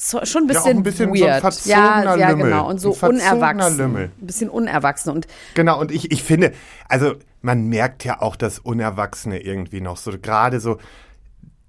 So, 0.00 0.24
schon 0.24 0.44
ein 0.44 0.48
Ja, 0.48 0.54
bisschen, 0.54 0.76
ein 0.78 0.82
bisschen 0.84 1.16
so 1.16 1.24
ein 1.26 1.42
weird. 1.42 1.64
ja, 1.66 2.16
ja, 2.16 2.30
Lümmel. 2.30 2.44
genau. 2.46 2.68
Und 2.68 2.80
so 2.80 2.96
Ein 3.02 3.08
unerwachsen. 3.10 3.76
Lümmel. 3.78 4.04
Ein 4.20 4.26
bisschen 4.26 4.48
unerwachsen. 4.48 5.12
Und 5.12 5.26
Genau, 5.54 5.80
und 5.80 5.90
ich, 5.90 6.12
ich 6.12 6.22
finde, 6.22 6.52
also 6.88 7.16
man 7.42 7.68
merkt 7.68 8.04
ja 8.04 8.22
auch 8.22 8.36
das 8.36 8.60
Unerwachsene 8.60 9.40
irgendwie 9.40 9.80
noch, 9.80 9.96
so 9.96 10.12
gerade 10.20 10.60
so 10.60 10.78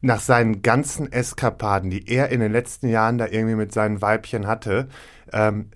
nach 0.01 0.19
seinen 0.21 0.61
ganzen 0.61 1.11
Eskapaden, 1.11 1.89
die 1.89 2.07
er 2.07 2.29
in 2.29 2.39
den 2.39 2.51
letzten 2.51 2.87
Jahren 2.87 3.17
da 3.17 3.25
irgendwie 3.27 3.55
mit 3.55 3.73
seinen 3.73 4.01
Weibchen 4.01 4.47
hatte, 4.47 4.87
ähm, 5.33 5.69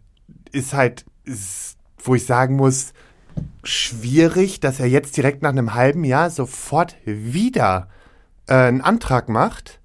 ist 0.52 0.74
halt, 0.74 1.06
ist, 1.26 1.78
wo 2.04 2.16
ich 2.16 2.26
sagen 2.26 2.56
muss, 2.56 2.94
schwierig, 3.64 4.60
dass 4.60 4.80
er 4.80 4.86
jetzt 4.88 5.18
direkt 5.18 5.42
nach 5.42 5.50
einem 5.50 5.74
halben 5.74 6.04
Jahr 6.04 6.30
sofort 6.30 6.96
wieder 7.06 7.90
äh, 8.48 8.54
einen 8.54 8.82
Antrag 8.82 9.28
macht. 9.28 9.80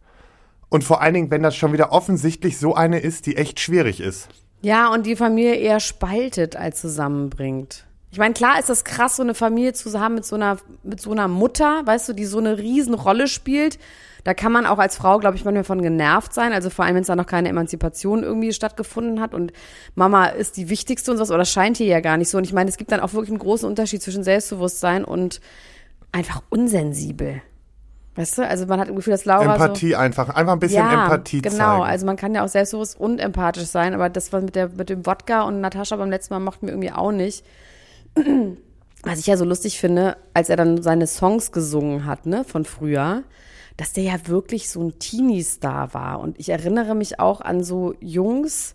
Und 0.68 0.84
vor 0.84 1.00
allen 1.00 1.14
Dingen, 1.14 1.30
wenn 1.30 1.42
das 1.42 1.56
schon 1.56 1.72
wieder 1.72 1.92
offensichtlich 1.92 2.58
so 2.58 2.74
eine 2.74 2.98
ist, 2.98 3.26
die 3.26 3.36
echt 3.36 3.60
schwierig 3.60 4.00
ist. 4.00 4.28
ja, 4.60 4.92
und 4.92 5.06
die 5.06 5.16
Familie 5.16 5.54
eher 5.54 5.80
spaltet 5.80 6.56
als 6.56 6.80
zusammenbringt. 6.80 7.84
Ich 8.10 8.18
meine, 8.18 8.34
klar 8.34 8.58
ist 8.58 8.70
das 8.70 8.84
krass, 8.84 9.16
so 9.16 9.22
eine 9.22 9.34
Familie 9.34 9.74
zu 9.74 9.98
haben 10.00 10.14
mit 10.14 10.24
so 10.24 10.36
einer, 10.36 10.56
mit 10.82 11.00
so 11.00 11.12
einer 11.12 11.28
Mutter, 11.28 11.82
weißt 11.84 12.08
du, 12.08 12.12
die 12.14 12.24
so 12.24 12.38
eine 12.38 12.58
Riesenrolle 12.58 13.28
spielt. 13.28 13.78
Da 14.24 14.34
kann 14.34 14.50
man 14.50 14.66
auch 14.66 14.78
als 14.78 14.96
Frau, 14.96 15.18
glaube 15.18 15.36
ich, 15.36 15.44
manchmal 15.44 15.64
von 15.64 15.82
genervt 15.82 16.32
sein. 16.32 16.52
Also 16.52 16.70
vor 16.70 16.84
allem, 16.84 16.94
wenn 16.94 17.02
es 17.02 17.06
da 17.06 17.16
noch 17.16 17.26
keine 17.26 17.50
Emanzipation 17.50 18.22
irgendwie 18.22 18.52
stattgefunden 18.52 19.20
hat 19.20 19.34
und 19.34 19.52
Mama 19.94 20.26
ist 20.26 20.56
die 20.56 20.70
wichtigste 20.70 21.10
und 21.10 21.18
sowas, 21.18 21.28
das 21.28 21.50
scheint 21.50 21.76
hier 21.76 21.86
ja 21.86 22.00
gar 22.00 22.16
nicht 22.16 22.30
so. 22.30 22.38
Und 22.38 22.44
ich 22.44 22.52
meine, 22.52 22.70
es 22.70 22.78
gibt 22.78 22.92
dann 22.92 23.00
auch 23.00 23.12
wirklich 23.12 23.30
einen 23.30 23.38
großen 23.38 23.68
Unterschied 23.68 24.02
zwischen 24.02 24.24
Selbstbewusstsein 24.24 25.04
und 25.04 25.40
einfach 26.12 26.42
unsensibel. 26.48 27.42
Weißt 28.18 28.36
du, 28.36 28.48
also 28.48 28.66
man 28.66 28.80
hat 28.80 28.88
im 28.88 28.96
Gefühl, 28.96 29.12
dass 29.12 29.26
Laura 29.26 29.44
so 29.44 29.50
Empathie 29.50 29.94
einfach, 29.94 30.28
einfach 30.30 30.54
ein 30.54 30.58
bisschen 30.58 30.84
Empathie 30.84 31.40
genau. 31.40 31.56
zeigen. 31.56 31.82
Also 31.84 32.04
man 32.04 32.16
kann 32.16 32.34
ja 32.34 32.44
auch 32.44 32.48
selbstbewusst 32.48 32.98
und 32.98 33.20
empathisch 33.20 33.66
sein, 33.66 33.94
aber 33.94 34.08
das 34.08 34.32
war 34.32 34.40
mit 34.40 34.56
der 34.56 34.70
mit 34.70 34.90
dem 34.90 35.06
Wodka 35.06 35.42
und 35.42 35.60
Natascha 35.60 35.94
beim 35.94 36.10
letzten 36.10 36.34
Mal 36.34 36.40
mochten 36.40 36.66
wir 36.66 36.72
irgendwie 36.72 36.90
auch 36.90 37.12
nicht. 37.12 37.44
Was 39.04 39.20
ich 39.20 39.28
ja 39.28 39.36
so 39.36 39.44
lustig 39.44 39.78
finde, 39.78 40.16
als 40.34 40.48
er 40.48 40.56
dann 40.56 40.82
seine 40.82 41.06
Songs 41.06 41.52
gesungen 41.52 42.06
hat, 42.06 42.26
ne, 42.26 42.42
von 42.42 42.64
früher, 42.64 43.22
dass 43.76 43.92
der 43.92 44.02
ja 44.02 44.26
wirklich 44.26 44.68
so 44.68 44.82
ein 44.82 44.98
Teenie-Star 44.98 45.94
war. 45.94 46.18
Und 46.18 46.40
ich 46.40 46.48
erinnere 46.48 46.96
mich 46.96 47.20
auch 47.20 47.40
an 47.40 47.62
so 47.62 47.94
Jungs, 48.00 48.74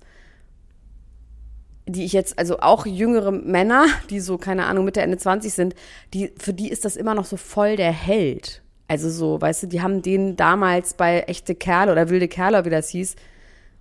die 1.86 2.06
ich 2.06 2.14
jetzt, 2.14 2.40
also 2.40 2.62
auch 2.62 2.86
jüngere 2.86 3.32
Männer, 3.32 3.88
die 4.10 4.22
so, 4.22 4.38
keine 4.38 4.68
Ahnung, 4.68 4.86
Mitte, 4.86 5.02
Ende 5.02 5.18
20 5.18 5.54
sind, 5.54 5.76
die, 6.14 6.32
für 6.40 6.54
die 6.54 6.70
ist 6.70 6.86
das 6.86 6.96
immer 6.96 7.14
noch 7.14 7.26
so 7.26 7.36
voll 7.36 7.76
der 7.76 7.92
Held. 7.92 8.63
Also 8.88 9.10
so, 9.10 9.40
weißt 9.40 9.64
du, 9.64 9.68
die 9.68 9.82
haben 9.82 10.02
den 10.02 10.36
damals 10.36 10.94
bei 10.94 11.22
echte 11.22 11.56
Kerle 11.56 11.92
oder 11.92 12.10
wilde 12.10 12.28
Kerle, 12.28 12.66
wie 12.66 12.70
das 12.70 12.90
hieß. 12.90 13.16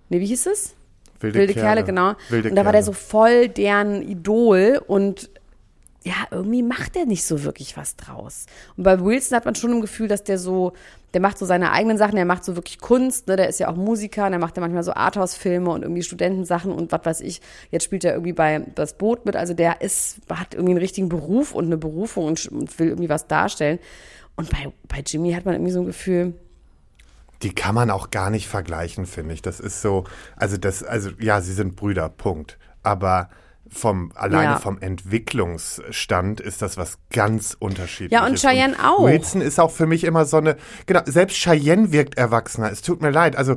Nee, 0.09 0.19
wie 0.19 0.25
hieß 0.25 0.47
es? 0.47 0.75
Wilde, 1.19 1.39
Wilde 1.39 1.53
Kerle, 1.53 1.83
genau. 1.83 2.13
Wilde 2.29 2.49
und 2.49 2.55
da 2.55 2.65
war 2.65 2.71
der 2.71 2.81
Kerle. 2.81 2.85
so 2.85 2.93
voll 2.93 3.47
deren 3.49 4.01
Idol 4.01 4.81
und 4.87 5.29
ja, 6.05 6.15
irgendwie 6.31 6.63
macht 6.63 6.95
der 6.95 7.05
nicht 7.05 7.23
so 7.25 7.43
wirklich 7.43 7.77
was 7.77 7.95
draus. 7.95 8.45
Und 8.75 8.83
bei 8.83 8.99
Wilson 8.99 9.37
hat 9.37 9.45
man 9.45 9.55
schon 9.55 9.71
ein 9.71 9.81
Gefühl, 9.81 10.09
dass 10.09 10.23
der 10.23 10.37
so, 10.37 10.73
der 11.13 11.21
macht 11.21 11.37
so 11.37 11.45
seine 11.45 11.71
eigenen 11.71 11.97
Sachen, 11.97 12.17
der 12.17 12.25
macht 12.25 12.43
so 12.43 12.57
wirklich 12.57 12.79
Kunst, 12.79 13.27
ne, 13.27 13.37
der 13.37 13.47
ist 13.47 13.59
ja 13.59 13.69
auch 13.69 13.77
Musiker, 13.77 14.25
und 14.25 14.31
der 14.31 14.39
macht 14.39 14.57
ja 14.57 14.61
manchmal 14.61 14.83
so 14.83 14.93
Arthouse-Filme 14.93 15.69
und 15.69 15.83
irgendwie 15.83 16.03
Studentensachen 16.03 16.73
und 16.73 16.91
was 16.91 17.05
weiß 17.05 17.21
ich. 17.21 17.39
Jetzt 17.71 17.85
spielt 17.85 18.03
er 18.03 18.13
irgendwie 18.13 18.33
bei 18.33 18.65
Das 18.75 18.97
Boot 18.97 19.25
mit, 19.25 19.37
also 19.37 19.53
der 19.53 19.81
ist, 19.81 20.17
hat 20.29 20.53
irgendwie 20.53 20.71
einen 20.71 20.81
richtigen 20.81 21.07
Beruf 21.07 21.55
und 21.55 21.65
eine 21.65 21.77
Berufung 21.77 22.25
und, 22.25 22.47
und 22.47 22.77
will 22.79 22.89
irgendwie 22.89 23.09
was 23.09 23.27
darstellen. 23.27 23.79
Und 24.35 24.49
bei, 24.49 24.71
bei 24.87 24.99
Jimmy 25.05 25.33
hat 25.33 25.45
man 25.45 25.55
irgendwie 25.55 25.71
so 25.71 25.81
ein 25.81 25.85
Gefühl, 25.85 26.33
Die 27.41 27.53
kann 27.53 27.75
man 27.75 27.89
auch 27.91 28.09
gar 28.09 28.29
nicht 28.29 28.47
vergleichen, 28.47 29.05
finde 29.05 29.33
ich. 29.33 29.41
Das 29.41 29.59
ist 29.59 29.81
so, 29.81 30.05
also 30.35 30.57
das, 30.57 30.83
also 30.83 31.09
ja, 31.19 31.41
sie 31.41 31.53
sind 31.53 31.75
Brüder, 31.75 32.09
Punkt. 32.09 32.57
Aber 32.83 33.29
vom, 33.73 34.11
alleine 34.15 34.53
Ja. 34.53 34.59
vom 34.59 34.77
Entwicklungsstand 34.79 36.39
ist 36.39 36.61
das 36.61 36.77
was 36.77 36.97
ganz 37.11 37.55
unterschiedliches. 37.59 38.11
Ja, 38.11 38.25
und 38.25 38.39
Cheyenne 38.39 38.75
auch. 38.83 39.05
Wilson 39.05 39.41
ist 39.41 39.59
auch 39.59 39.71
für 39.71 39.85
mich 39.85 40.03
immer 40.03 40.25
so 40.25 40.37
eine, 40.37 40.57
genau, 40.85 41.01
selbst 41.05 41.37
Cheyenne 41.37 41.91
wirkt 41.91 42.17
erwachsener. 42.17 42.71
Es 42.71 42.81
tut 42.81 43.01
mir 43.01 43.09
leid. 43.09 43.35
Also 43.35 43.55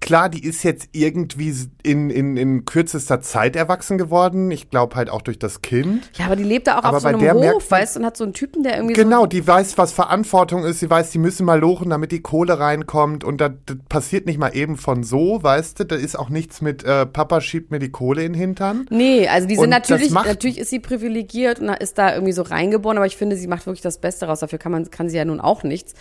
klar, 0.00 0.28
die 0.28 0.44
ist 0.44 0.62
jetzt 0.62 0.88
irgendwie 0.92 1.54
in, 1.82 2.10
in, 2.10 2.36
in 2.36 2.64
kürzester 2.64 3.20
Zeit 3.20 3.56
erwachsen 3.56 3.98
geworden. 3.98 4.50
Ich 4.50 4.70
glaube 4.70 4.96
halt 4.96 5.10
auch 5.10 5.22
durch 5.22 5.38
das 5.38 5.62
Kind. 5.62 6.10
ja, 6.14 6.26
aber 6.26 6.36
die 6.36 6.44
lebt 6.44 6.66
da 6.66 6.78
auch 6.78 6.84
Aber 6.84 6.96
auf 6.98 7.02
so 7.02 7.08
einem 7.08 7.20
Hof, 7.32 7.70
weißt 7.70 7.96
du, 7.96 8.00
und 8.00 8.06
hat 8.06 8.16
so 8.16 8.24
einen 8.24 8.32
Typen, 8.32 8.62
der 8.62 8.76
irgendwie 8.76 8.94
so 8.94 9.02
Genau, 9.02 9.26
die 9.26 9.46
weiß, 9.46 9.78
was 9.78 9.92
Verantwortung 9.92 10.64
ist. 10.64 10.80
Sie 10.80 10.90
weiß, 10.90 11.10
die 11.10 11.18
müssen 11.18 11.46
mal 11.46 11.58
lochen, 11.60 11.90
damit 11.90 12.12
die 12.12 12.20
Kohle 12.20 12.58
reinkommt. 12.58 13.24
Und 13.24 13.40
das, 13.40 13.52
das 13.66 13.76
passiert 13.88 14.26
nicht 14.26 14.38
mal 14.38 14.56
eben 14.56 14.76
von 14.76 15.02
so, 15.04 15.42
weißt 15.42 15.80
du. 15.80 15.84
Da 15.84 15.96
ist 15.96 16.18
auch 16.18 16.28
nichts 16.28 16.60
mit 16.60 16.84
äh, 16.84 17.06
Papa 17.06 17.40
schiebt 17.40 17.70
mir 17.70 17.78
die 17.78 17.90
Kohle 17.90 18.24
in 18.24 18.32
den 18.32 18.40
Hintern. 18.40 18.86
Nee, 18.90 19.28
also 19.36 19.48
die 19.48 19.54
sind 19.54 19.64
Und 19.64 19.70
natürlich, 19.70 20.10
natürlich 20.10 20.58
ist 20.58 20.70
sie 20.70 20.80
privilegiert 20.80 21.60
und 21.60 21.68
ist 21.68 21.98
da 21.98 22.14
irgendwie 22.14 22.32
so 22.32 22.40
reingeboren, 22.40 22.96
aber 22.96 23.06
ich 23.06 23.18
finde, 23.18 23.36
sie 23.36 23.46
macht 23.48 23.66
wirklich 23.66 23.82
das 23.82 23.98
Beste 23.98 24.26
raus. 24.26 24.40
Dafür 24.40 24.58
kann 24.58 24.72
man, 24.72 24.90
kann 24.90 25.10
sie 25.10 25.18
ja 25.18 25.26
nun 25.26 25.40
auch 25.40 25.62
nichts. 25.62 25.92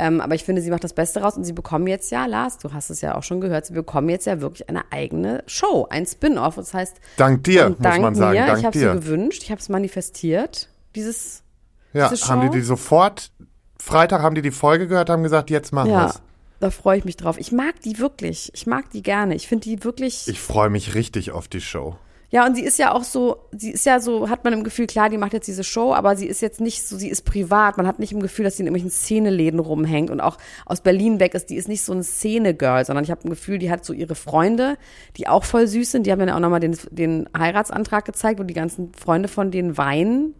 Ähm, 0.00 0.20
aber 0.20 0.34
ich 0.34 0.42
finde, 0.42 0.62
sie 0.62 0.70
macht 0.70 0.82
das 0.82 0.94
Beste 0.94 1.20
raus 1.20 1.36
und 1.36 1.44
sie 1.44 1.52
bekommen 1.52 1.86
jetzt 1.86 2.10
ja, 2.10 2.26
Lars, 2.26 2.58
du 2.58 2.72
hast 2.72 2.90
es 2.90 3.02
ja 3.02 3.14
auch 3.14 3.22
schon 3.22 3.40
gehört, 3.40 3.66
sie 3.66 3.74
bekommen 3.74 4.08
jetzt 4.08 4.26
ja 4.26 4.40
wirklich 4.40 4.68
eine 4.68 4.90
eigene 4.90 5.44
Show, 5.46 5.86
ein 5.90 6.06
Spin-off. 6.06 6.56
Das 6.56 6.74
heißt, 6.74 6.96
Dank 7.18 7.44
dir, 7.44 7.68
muss 7.68 7.78
dank 7.78 8.02
man 8.02 8.14
sagen. 8.16 8.36
mir, 8.36 8.46
Dank 8.46 8.58
ich 8.58 8.64
habe 8.64 8.76
sie 8.76 8.84
gewünscht, 8.84 9.44
ich 9.44 9.52
habe 9.52 9.60
es 9.60 9.68
manifestiert, 9.68 10.68
dieses, 10.96 11.44
ja, 11.92 12.08
diese 12.08 12.26
haben 12.26 12.40
die 12.40 12.58
die 12.58 12.64
sofort, 12.64 13.30
Freitag 13.78 14.22
haben 14.22 14.34
die 14.34 14.42
die 14.42 14.50
Folge 14.50 14.88
gehört, 14.88 15.08
haben 15.08 15.22
gesagt, 15.22 15.50
jetzt 15.50 15.72
machen 15.72 15.90
ja, 15.90 16.06
wir's. 16.06 16.22
da 16.58 16.70
freue 16.70 16.98
ich 16.98 17.04
mich 17.04 17.16
drauf. 17.16 17.38
Ich 17.38 17.52
mag 17.52 17.80
die 17.84 18.00
wirklich, 18.00 18.50
ich 18.54 18.66
mag 18.66 18.90
die 18.90 19.02
gerne. 19.02 19.36
Ich 19.36 19.46
finde 19.46 19.64
die 19.64 19.84
wirklich. 19.84 20.26
Ich 20.26 20.40
freue 20.40 20.70
mich 20.70 20.96
richtig 20.96 21.30
auf 21.30 21.46
die 21.46 21.60
Show. 21.60 21.96
Ja, 22.32 22.46
und 22.46 22.54
sie 22.54 22.62
ist 22.64 22.78
ja 22.78 22.92
auch 22.92 23.04
so, 23.04 23.36
sie 23.52 23.72
ist 23.72 23.84
ja 23.84 24.00
so, 24.00 24.30
hat 24.30 24.42
man 24.42 24.54
im 24.54 24.64
Gefühl, 24.64 24.86
klar, 24.86 25.10
die 25.10 25.18
macht 25.18 25.34
jetzt 25.34 25.46
diese 25.46 25.64
Show, 25.64 25.92
aber 25.92 26.16
sie 26.16 26.26
ist 26.26 26.40
jetzt 26.40 26.62
nicht 26.62 26.82
so, 26.88 26.96
sie 26.96 27.10
ist 27.10 27.26
privat. 27.26 27.76
Man 27.76 27.86
hat 27.86 27.98
nicht 27.98 28.12
im 28.12 28.20
Gefühl, 28.20 28.46
dass 28.46 28.56
sie 28.56 28.62
in 28.62 28.68
irgendwelchen 28.68 28.90
Szeneläden 28.90 29.60
rumhängt 29.60 30.08
und 30.08 30.22
auch 30.22 30.38
aus 30.64 30.80
Berlin 30.80 31.20
weg 31.20 31.34
ist. 31.34 31.50
Die 31.50 31.56
ist 31.56 31.68
nicht 31.68 31.82
so 31.82 31.92
ein 31.92 32.02
Szene-Girl, 32.02 32.86
sondern 32.86 33.04
ich 33.04 33.10
habe 33.10 33.20
ein 33.24 33.28
Gefühl, 33.28 33.58
die 33.58 33.70
hat 33.70 33.84
so 33.84 33.92
ihre 33.92 34.14
Freunde, 34.14 34.78
die 35.18 35.28
auch 35.28 35.44
voll 35.44 35.66
süß 35.66 35.92
sind. 35.92 36.06
Die 36.06 36.10
haben 36.10 36.26
ja 36.26 36.34
auch 36.34 36.40
nochmal 36.40 36.60
den, 36.60 36.74
den 36.90 37.28
Heiratsantrag 37.36 38.06
gezeigt, 38.06 38.40
wo 38.40 38.44
die 38.44 38.54
ganzen 38.54 38.94
Freunde 38.94 39.28
von 39.28 39.50
denen 39.50 39.76
weinen. 39.76 40.34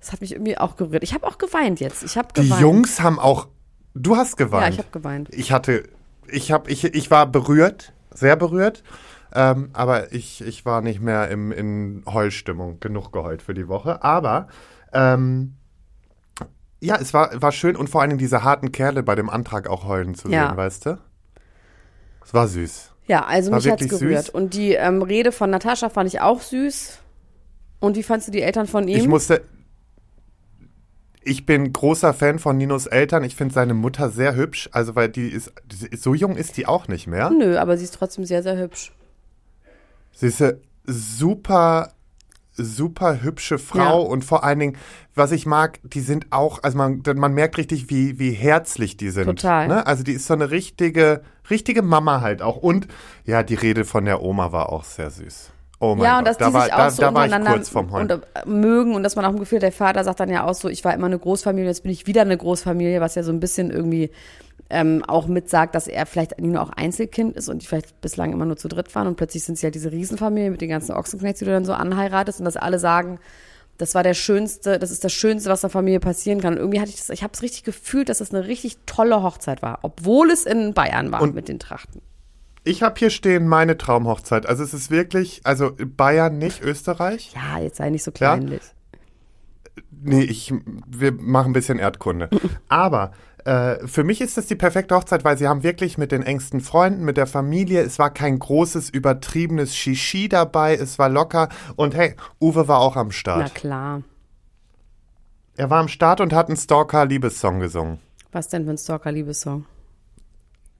Das 0.00 0.10
hat 0.10 0.22
mich 0.22 0.32
irgendwie 0.32 0.58
auch 0.58 0.74
gerührt. 0.74 1.04
Ich 1.04 1.14
habe 1.14 1.24
auch 1.24 1.38
geweint 1.38 1.78
jetzt. 1.78 2.02
Ich 2.02 2.16
habe 2.16 2.30
Die 2.36 2.42
geweint. 2.42 2.60
Jungs 2.60 3.00
haben 3.00 3.20
auch, 3.20 3.46
du 3.94 4.16
hast 4.16 4.36
geweint. 4.36 4.64
Ja, 4.64 4.70
ich 4.70 4.78
habe 4.78 4.88
geweint. 4.90 5.28
Ich 5.32 5.52
hatte, 5.52 5.84
ich 6.26 6.50
habe, 6.50 6.68
ich, 6.68 6.82
ich 6.82 7.12
war 7.12 7.26
berührt, 7.26 7.92
sehr 8.12 8.34
berührt, 8.34 8.82
ähm, 9.34 9.70
aber 9.72 10.12
ich, 10.12 10.40
ich 10.42 10.64
war 10.64 10.80
nicht 10.82 11.00
mehr 11.00 11.28
im, 11.28 11.52
in 11.52 12.02
Heulstimmung, 12.06 12.80
genug 12.80 13.12
geheult 13.12 13.42
für 13.42 13.54
die 13.54 13.68
Woche. 13.68 14.02
Aber 14.02 14.48
ähm, 14.92 15.54
ja, 16.80 16.96
es 17.00 17.14
war, 17.14 17.40
war 17.40 17.52
schön 17.52 17.76
und 17.76 17.88
vor 17.90 18.02
allem 18.02 18.18
diese 18.18 18.42
harten 18.42 18.72
Kerle 18.72 19.02
bei 19.02 19.14
dem 19.14 19.30
Antrag 19.30 19.68
auch 19.68 19.86
heulen 19.86 20.14
zu 20.14 20.28
Ja. 20.28 20.48
sehen, 20.48 20.56
weißt 20.56 20.86
du? 20.86 20.98
Es 22.24 22.34
war 22.34 22.48
süß. 22.48 22.90
Ja, 23.06 23.24
also 23.24 23.50
War 23.50 23.58
mich 23.58 23.70
hat's 23.70 23.88
gerührt. 23.88 24.26
süß. 24.26 24.30
Und 24.30 24.54
die 24.54 24.74
ähm, 24.74 25.02
Rede 25.02 25.32
von 25.32 25.50
Natascha 25.50 25.88
fand 25.90 26.08
ich 26.08 26.20
auch 26.20 26.40
süß. 26.40 26.98
Und 27.80 27.96
wie 27.96 28.02
fandst 28.02 28.28
du 28.28 28.32
die 28.32 28.42
Eltern 28.42 28.66
von 28.68 28.86
ihm? 28.86 28.96
Ich 28.96 29.08
musste. 29.08 29.42
Ich 31.24 31.46
bin 31.46 31.72
großer 31.72 32.14
Fan 32.14 32.38
von 32.38 32.56
Ninos 32.56 32.86
Eltern. 32.86 33.22
Ich 33.24 33.36
finde 33.36 33.54
seine 33.54 33.74
Mutter 33.74 34.08
sehr 34.10 34.34
hübsch. 34.34 34.68
Also, 34.72 34.94
weil 34.94 35.08
die 35.08 35.28
ist. 35.28 35.52
So 35.96 36.14
jung 36.14 36.36
ist 36.36 36.56
die 36.56 36.66
auch 36.66 36.86
nicht 36.88 37.06
mehr. 37.06 37.30
Nö, 37.30 37.58
aber 37.58 37.76
sie 37.76 37.84
ist 37.84 37.94
trotzdem 37.94 38.24
sehr, 38.24 38.42
sehr 38.42 38.56
hübsch. 38.56 38.92
Sie 40.12 40.26
ist 40.26 40.42
eine 40.42 40.58
super, 40.86 41.92
super 42.52 43.22
hübsche 43.22 43.58
Frau 43.58 44.02
Ja. 44.02 44.08
und 44.08 44.24
vor 44.24 44.44
allen 44.44 44.58
Dingen, 44.58 44.76
was 45.14 45.32
ich 45.32 45.46
mag, 45.46 45.80
die 45.84 46.00
sind 46.00 46.26
auch, 46.30 46.62
also 46.62 46.76
man, 46.78 47.02
man 47.16 47.34
merkt 47.34 47.58
richtig, 47.58 47.90
wie, 47.90 48.18
wie 48.18 48.32
herzlich 48.32 48.96
die 48.96 49.10
sind. 49.10 49.26
Total. 49.26 49.68
Ne? 49.68 49.86
Also 49.86 50.02
die 50.02 50.12
ist 50.12 50.26
so 50.26 50.34
eine 50.34 50.50
richtige, 50.50 51.22
richtige 51.50 51.82
Mama 51.82 52.20
halt 52.20 52.42
auch. 52.42 52.56
Und 52.56 52.88
ja, 53.24 53.42
die 53.42 53.54
Rede 53.54 53.84
von 53.84 54.04
der 54.04 54.22
Oma 54.22 54.52
war 54.52 54.70
auch 54.70 54.84
sehr 54.84 55.10
süß. 55.10 55.50
Oh 55.80 55.96
mein 55.96 56.04
ja, 56.04 56.10
Gott, 56.12 56.18
und 56.18 56.24
dass 56.28 56.38
da 56.38 56.46
die 56.46 56.54
war, 56.54 56.62
sich 56.62 56.72
auch 56.72 56.76
da, 56.78 56.90
so 56.90 57.02
da 57.02 57.08
untereinander 57.08 57.54
und, 57.54 58.10
äh, 58.10 58.18
mögen 58.46 58.94
und 58.94 59.02
dass 59.02 59.16
man 59.16 59.24
auch 59.24 59.30
ein 59.30 59.40
Gefühl, 59.40 59.58
der 59.58 59.72
Vater 59.72 60.04
sagt 60.04 60.20
dann 60.20 60.28
ja 60.30 60.44
auch 60.44 60.54
so, 60.54 60.68
ich 60.68 60.84
war 60.84 60.94
immer 60.94 61.06
eine 61.06 61.18
Großfamilie, 61.18 61.66
jetzt 61.66 61.82
bin 61.82 61.90
ich 61.90 62.06
wieder 62.06 62.22
eine 62.22 62.36
Großfamilie, 62.36 63.00
was 63.00 63.16
ja 63.16 63.24
so 63.24 63.32
ein 63.32 63.40
bisschen 63.40 63.72
irgendwie 63.72 64.12
ähm, 64.70 65.04
auch 65.06 65.26
mitsagt, 65.26 65.74
dass 65.74 65.86
er 65.86 66.06
vielleicht 66.06 66.40
nur 66.40 66.62
auch 66.62 66.70
Einzelkind 66.70 67.36
ist 67.36 67.48
und 67.48 67.62
die 67.62 67.66
vielleicht 67.66 68.00
bislang 68.00 68.32
immer 68.32 68.46
nur 68.46 68.56
zu 68.56 68.68
dritt 68.68 68.94
waren 68.94 69.06
und 69.06 69.16
plötzlich 69.16 69.44
sind 69.44 69.58
sie 69.58 69.66
halt 69.66 69.74
diese 69.74 69.92
Riesenfamilie 69.92 70.50
mit 70.50 70.60
den 70.60 70.70
ganzen 70.70 70.92
Ochsenknechts, 70.92 71.40
die 71.40 71.44
du 71.44 71.50
dann 71.50 71.64
so 71.64 71.74
anheiratest 71.74 72.38
und 72.40 72.46
dass 72.46 72.56
alle 72.56 72.78
sagen, 72.78 73.18
das 73.78 73.94
war 73.94 74.02
der 74.02 74.14
schönste, 74.14 74.78
das 74.78 74.90
ist 74.90 75.02
das 75.04 75.12
Schönste, 75.12 75.50
was 75.50 75.64
einer 75.64 75.70
Familie 75.70 75.98
passieren 76.00 76.40
kann. 76.40 76.54
Und 76.54 76.58
irgendwie 76.60 76.80
hatte 76.80 76.90
ich 76.90 76.96
das, 76.96 77.10
ich 77.10 77.22
habe 77.22 77.32
es 77.34 77.42
richtig 77.42 77.64
gefühlt, 77.64 78.08
dass 78.08 78.18
das 78.18 78.32
eine 78.32 78.46
richtig 78.46 78.78
tolle 78.86 79.22
Hochzeit 79.22 79.60
war, 79.62 79.80
obwohl 79.82 80.30
es 80.30 80.44
in 80.46 80.72
Bayern 80.74 81.10
war 81.12 81.20
Und- 81.22 81.34
mit 81.34 81.48
den 81.48 81.58
Trachten. 81.58 82.00
Ich 82.64 82.84
habe 82.84 82.96
hier 82.96 83.10
stehen 83.10 83.48
meine 83.48 83.76
Traumhochzeit. 83.76 84.46
Also 84.46 84.62
es 84.62 84.72
ist 84.72 84.88
wirklich, 84.90 85.40
also 85.42 85.72
Bayern 85.84 86.38
nicht, 86.38 86.62
Österreich. 86.62 87.32
Ja, 87.34 87.58
jetzt 87.58 87.78
sei 87.78 87.90
nicht 87.90 88.04
so 88.04 88.10
Ja? 88.12 88.36
kleinlich. 88.36 88.62
Nee, 89.90 90.22
ich, 90.22 90.52
wir 90.86 91.12
machen 91.12 91.50
ein 91.50 91.52
bisschen 91.54 91.78
Erdkunde. 91.80 92.28
Aber 92.68 93.12
äh, 93.44 93.86
für 93.86 94.04
mich 94.04 94.20
ist 94.20 94.36
das 94.36 94.46
die 94.46 94.54
perfekte 94.56 94.94
Hochzeit, 94.94 95.24
weil 95.24 95.36
sie 95.38 95.48
haben 95.48 95.62
wirklich 95.62 95.98
mit 95.98 96.12
den 96.12 96.22
engsten 96.22 96.60
Freunden, 96.60 97.04
mit 97.04 97.16
der 97.16 97.26
Familie, 97.26 97.82
es 97.82 97.98
war 97.98 98.10
kein 98.10 98.38
großes, 98.38 98.90
übertriebenes 98.90 99.74
Shishi 99.76 100.28
dabei, 100.28 100.74
es 100.76 100.98
war 100.98 101.08
locker. 101.08 101.48
Und 101.76 101.94
hey, 101.94 102.14
Uwe 102.40 102.68
war 102.68 102.78
auch 102.80 102.96
am 102.96 103.08
Na 103.08 103.12
Start. 103.12 103.54
klar. 103.54 104.02
Er 105.56 105.68
war 105.70 105.80
am 105.80 105.88
Start 105.88 106.20
und 106.20 106.32
hat 106.32 106.48
einen 106.48 106.56
Stalker-Liebessong 106.56 107.60
gesungen. 107.60 107.98
Was 108.32 108.48
denn 108.48 108.64
für 108.64 108.70
ein 108.70 108.78
Stalker-Liebessong? 108.78 109.66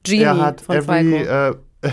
Genie 0.04 0.22
er 0.22 0.38
hat 0.38 0.60
von 0.62 0.76
Every, 0.76 1.24
Falco. 1.26 1.58
äh, 1.88 1.92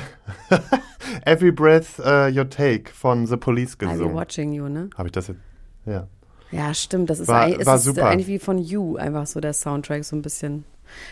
Every 1.26 1.52
Breath 1.52 2.00
uh, 2.00 2.28
You 2.28 2.44
Take 2.46 2.92
von 2.94 3.28
The 3.28 3.38
Police 3.38 3.76
I'll 3.76 3.78
be 3.80 3.86
gesungen. 3.88 4.16
watching 4.16 4.54
you, 4.54 4.68
ne? 4.70 4.90
Habe 4.98 5.10
ich 5.10 5.12
das 5.12 5.28
jetzt? 5.28 5.40
Ja. 5.86 6.08
Ja, 6.52 6.74
stimmt. 6.74 7.10
Das 7.10 7.20
ist, 7.20 7.28
War- 7.28 7.42
eigentlich, 7.42 7.60
es 7.62 7.66
war 7.68 7.76
ist 7.76 7.84
super. 7.84 8.08
eigentlich 8.08 8.28
wie 8.28 8.40
von 8.40 8.58
You, 8.58 8.98
einfach 8.98 9.28
so 9.28 9.40
der 9.40 9.54
Soundtrack, 9.54 10.04
so 10.04 10.16
ein 10.16 10.22
bisschen. 10.22 10.64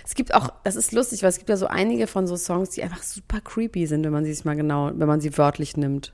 Es 0.03 0.15
gibt 0.15 0.33
auch, 0.33 0.51
das 0.63 0.75
ist 0.75 0.91
lustig, 0.91 1.21
weil 1.21 1.29
es 1.29 1.37
gibt 1.37 1.49
ja 1.49 1.57
so 1.57 1.67
einige 1.67 2.07
von 2.07 2.25
so 2.25 2.35
Songs, 2.35 2.71
die 2.71 2.81
einfach 2.81 3.03
super 3.03 3.39
creepy 3.41 3.85
sind, 3.85 4.03
wenn 4.03 4.11
man 4.11 4.25
sie 4.25 4.33
sich 4.33 4.43
mal 4.45 4.55
genau, 4.55 4.91
wenn 4.95 5.07
man 5.07 5.21
sie 5.21 5.37
wörtlich 5.37 5.77
nimmt. 5.77 6.13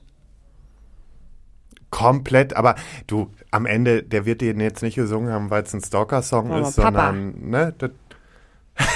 Komplett, 1.90 2.56
aber 2.56 2.74
du, 3.06 3.30
am 3.52 3.66
Ende, 3.66 4.02
der 4.02 4.26
wird 4.26 4.40
den 4.40 4.58
jetzt 4.60 4.82
nicht 4.82 4.96
gesungen 4.96 5.32
haben, 5.32 5.50
weil 5.50 5.62
es 5.62 5.72
ein 5.72 5.80
Stalker-Song 5.80 6.50
ist, 6.60 6.76
Papa. 6.76 7.12
sondern, 7.12 7.50
ne, 7.50 7.74
das, 7.78 7.90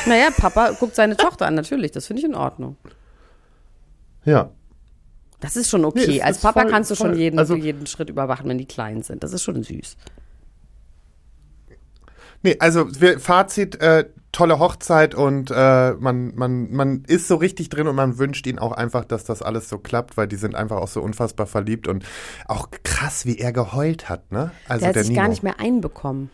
Naja, 0.07 0.31
Papa 0.37 0.73
guckt 0.73 0.97
seine 0.97 1.17
Tochter 1.17 1.47
an, 1.47 1.55
natürlich, 1.55 1.93
das 1.93 2.07
finde 2.09 2.21
ich 2.21 2.27
in 2.29 2.35
Ordnung. 2.35 2.77
ja. 4.25 4.51
Das 5.41 5.55
ist 5.55 5.70
schon 5.70 5.83
Nee, 5.83 5.87
okay. 5.87 6.16
es 6.18 6.24
Als 6.24 6.41
Papa 6.41 6.62
voll- 6.62 6.70
kannst 6.72 6.91
du 6.91 6.97
schon 6.97 7.11
voll. 7.11 7.18
jeden, 7.18 7.39
Also- 7.39 7.55
jeden 7.55 7.87
Schritt 7.87 8.11
überwachen, 8.11 8.49
wenn 8.49 8.59
die 8.59 8.66
klein 8.66 9.05
sind. 9.05 9.22
Das 9.22 9.33
ist 9.33 9.45
schon 9.45 9.62
süß. 9.62 9.97
Nee, 12.43 12.57
also 12.61 12.86
wir, 13.01 13.18
Fazit, 13.20 13.80
äh, 13.80 14.05
tolle 14.32 14.59
Hochzeit 14.59 15.14
und 15.14 15.51
äh, 15.51 15.93
man, 15.93 16.34
man, 16.34 16.70
man 16.70 17.05
ist 17.07 17.28
so 17.28 17.36
richtig 17.36 17.70
drin 17.70 17.89
und 17.89 17.97
man 17.97 18.18
wünscht 18.18 18.47
ihnen 18.47 18.59
auch 18.59 18.72
einfach, 18.72 19.05
dass 19.05 19.24
das 19.24 19.43
alles 19.43 19.68
so 19.68 19.78
klappt, 19.78 20.16
weil 20.16 20.28
die 20.28 20.36
sind 20.36 20.55
einfach 20.55 20.76
auch 20.76 20.89
so 20.89 21.01
unfassbar 21.01 21.47
verliebt 21.47 21.89
und 21.89 22.05
auch 22.47 22.68
krass, 22.84 23.26
wie 23.26 23.39
er 23.39 23.53
geheult 23.53 24.09
hat, 24.09 24.30
ne? 24.30 24.53
Also 24.68 24.80
Der 24.80 24.89
hat 24.91 24.97
der 24.97 25.03
sich 25.05 25.11
Nino. 25.11 25.22
gar 25.22 25.28
nicht 25.28 25.43
mehr 25.43 25.59
einbekommen. 25.59 26.30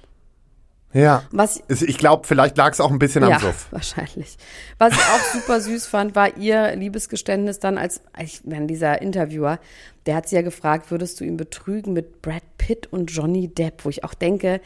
Ja. 0.93 1.25
Was, 1.33 1.61
Ich 1.69 1.99
glaube, 1.99 2.27
vielleicht 2.27 2.57
lag 2.57 2.73
es 2.73 2.81
auch 2.81 2.91
ein 2.91 3.01
bisschen 3.01 3.25
ja, 3.25 3.37
am 3.37 3.41
Suff. 3.41 3.67
wahrscheinlich. 3.73 4.37
Was 4.79 4.93
ich 4.95 5.01
auch 5.01 5.33
super 5.41 5.61
süß 5.61 5.87
fand, 5.87 6.15
war 6.15 6.37
ihr 6.37 6.75
Liebesgeständnis 6.77 7.59
dann 7.59 7.79
als, 7.79 8.01
ich 8.23 8.45
meine, 8.45 8.67
dieser 8.67 9.03
Interviewer, 9.03 9.59
der 10.07 10.17
hat 10.17 10.29
sie 10.29 10.37
ja 10.37 10.43
gefragt, 10.43 10.93
würdest 10.93 11.21
du 11.21 11.25
ihn 11.25 11.37
betrügen 11.37 11.95
mit 11.95 12.23
Brad 12.23 12.45
Pitt 12.59 12.93
und 12.93 13.11
Johnny 13.11 13.49
Depp, 13.49 13.85
wo 13.85 13.89
ich 13.89 14.05
auch 14.05 14.15
denke, 14.15 14.61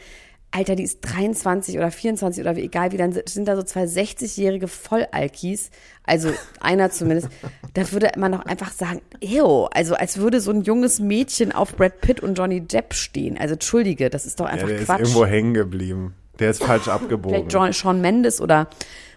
Alter, 0.51 0.75
die 0.75 0.83
ist 0.83 1.01
23 1.01 1.77
oder 1.77 1.91
24 1.91 2.41
oder 2.41 2.55
wie, 2.55 2.61
egal 2.61 2.91
wie, 2.91 2.97
dann 2.97 3.13
sind 3.13 3.47
da 3.47 3.55
so 3.55 3.61
zwei 3.61 3.83
60-jährige 3.83 4.67
Vollalkis, 4.67 5.69
also 6.03 6.31
einer 6.59 6.89
zumindest, 6.89 7.29
da 7.75 7.91
würde 7.91 8.11
man 8.17 8.31
doch 8.31 8.45
einfach 8.45 8.71
sagen, 8.71 9.01
ew, 9.21 9.65
also 9.71 9.93
als 9.93 10.17
würde 10.17 10.41
so 10.41 10.51
ein 10.51 10.63
junges 10.63 10.99
Mädchen 10.99 11.51
auf 11.51 11.75
Brad 11.75 12.01
Pitt 12.01 12.19
und 12.21 12.33
Johnny 12.35 12.61
Depp 12.61 12.95
stehen. 12.95 13.37
Also 13.37 13.53
entschuldige, 13.53 14.09
das 14.09 14.25
ist 14.25 14.39
doch 14.39 14.47
einfach 14.47 14.67
ja, 14.67 14.77
der 14.77 14.85
Quatsch. 14.85 15.01
ist 15.01 15.09
irgendwo 15.09 15.25
hängen 15.27 15.53
geblieben. 15.53 16.15
Der 16.39 16.49
ist 16.49 16.63
falsch 16.63 16.87
abgebogen. 16.87 17.37
Vielleicht 17.37 17.53
John, 17.53 17.73
Sean 17.73 18.01
Mendes 18.01 18.41
oder 18.41 18.69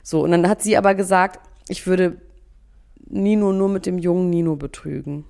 so. 0.02 0.22
Und 0.22 0.32
dann 0.32 0.48
hat 0.48 0.60
sie 0.62 0.76
aber 0.76 0.94
gesagt, 0.94 1.40
ich 1.68 1.86
würde 1.86 2.16
Nino 3.08 3.52
nur 3.52 3.68
mit 3.68 3.86
dem 3.86 3.98
jungen 3.98 4.28
Nino 4.28 4.56
betrügen. 4.56 5.24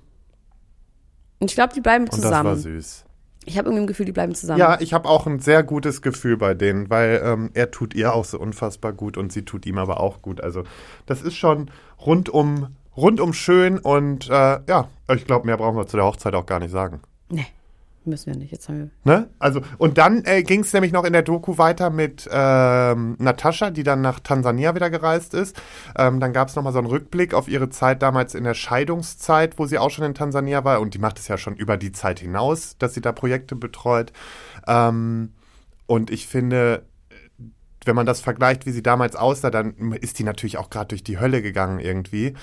Und 1.39 1.51
ich 1.51 1.55
glaube, 1.55 1.73
die 1.73 1.81
bleiben 1.81 2.05
Und 2.05 2.13
das 2.13 2.21
zusammen. 2.21 2.49
war 2.49 2.55
süß. 2.55 3.05
Ich 3.45 3.57
habe 3.57 3.67
irgendwie 3.67 3.83
ein 3.83 3.87
Gefühl, 3.87 4.05
die 4.05 4.11
bleiben 4.11 4.35
zusammen. 4.35 4.59
Ja, 4.59 4.79
ich 4.79 4.93
habe 4.93 5.09
auch 5.09 5.27
ein 5.27 5.39
sehr 5.39 5.63
gutes 5.63 6.01
Gefühl 6.01 6.37
bei 6.37 6.53
denen, 6.53 6.89
weil 6.89 7.21
ähm, 7.23 7.49
er 7.53 7.71
tut 7.71 7.93
ihr 7.93 8.13
auch 8.13 8.25
so 8.25 8.39
unfassbar 8.39 8.93
gut 8.93 9.17
und 9.17 9.31
sie 9.31 9.43
tut 9.43 9.65
ihm 9.65 9.77
aber 9.77 9.99
auch 9.99 10.21
gut. 10.21 10.41
Also 10.41 10.63
das 11.05 11.21
ist 11.21 11.35
schon 11.35 11.69
rundum, 11.99 12.67
rundum 12.95 13.33
schön 13.33 13.79
und 13.79 14.29
äh, 14.29 14.59
ja, 14.67 14.87
ich 15.13 15.25
glaube, 15.25 15.45
mehr 15.45 15.57
brauchen 15.57 15.77
wir 15.77 15.87
zu 15.87 15.97
der 15.97 16.05
Hochzeit 16.05 16.35
auch 16.35 16.45
gar 16.45 16.59
nicht 16.59 16.71
sagen. 16.71 17.01
Nee, 17.29 17.47
müssen 18.07 18.33
wir 18.33 18.39
nicht. 18.39 18.51
Jetzt 18.51 18.69
haben 18.69 18.91
wir. 19.05 19.11
Ne? 19.11 19.29
Also, 19.39 19.61
und 19.77 19.97
dann 19.97 20.23
äh, 20.25 20.43
ging 20.43 20.61
es 20.61 20.73
nämlich 20.73 20.91
noch 20.91 21.03
in 21.03 21.13
der 21.13 21.21
Doku 21.21 21.57
weiter 21.57 21.89
mit 21.89 22.29
ähm, 22.31 23.15
Natascha, 23.19 23.69
die 23.69 23.83
dann 23.83 24.01
nach 24.01 24.19
Tansania 24.19 24.75
wieder 24.75 24.89
gereist 24.89 25.33
ist. 25.33 25.59
Ähm, 25.97 26.19
dann 26.19 26.33
gab 26.33 26.49
es 26.49 26.55
nochmal 26.55 26.73
so 26.73 26.79
einen 26.79 26.87
Rückblick 26.87 27.33
auf 27.33 27.47
ihre 27.47 27.69
Zeit 27.69 28.01
damals 28.01 28.35
in 28.35 28.43
der 28.43 28.53
Scheidungszeit, 28.53 29.59
wo 29.59 29.65
sie 29.65 29.77
auch 29.77 29.91
schon 29.91 30.05
in 30.05 30.15
Tansania 30.15 30.63
war. 30.63 30.81
Und 30.81 30.93
die 30.93 30.99
macht 30.99 31.19
es 31.19 31.27
ja 31.27 31.37
schon 31.37 31.55
über 31.55 31.77
die 31.77 31.91
Zeit 31.91 32.19
hinaus, 32.19 32.77
dass 32.77 32.93
sie 32.93 33.01
da 33.01 33.11
Projekte 33.11 33.55
betreut. 33.55 34.13
Ähm, 34.67 35.33
und 35.85 36.09
ich 36.09 36.27
finde, 36.27 36.83
wenn 37.85 37.95
man 37.95 38.05
das 38.05 38.21
vergleicht, 38.21 38.65
wie 38.65 38.71
sie 38.71 38.83
damals 38.83 39.15
aussah, 39.15 39.51
dann 39.51 39.93
ist 39.93 40.19
die 40.19 40.23
natürlich 40.23 40.57
auch 40.57 40.69
gerade 40.69 40.89
durch 40.89 41.03
die 41.03 41.19
Hölle 41.19 41.41
gegangen 41.41 41.79
irgendwie. 41.79 42.33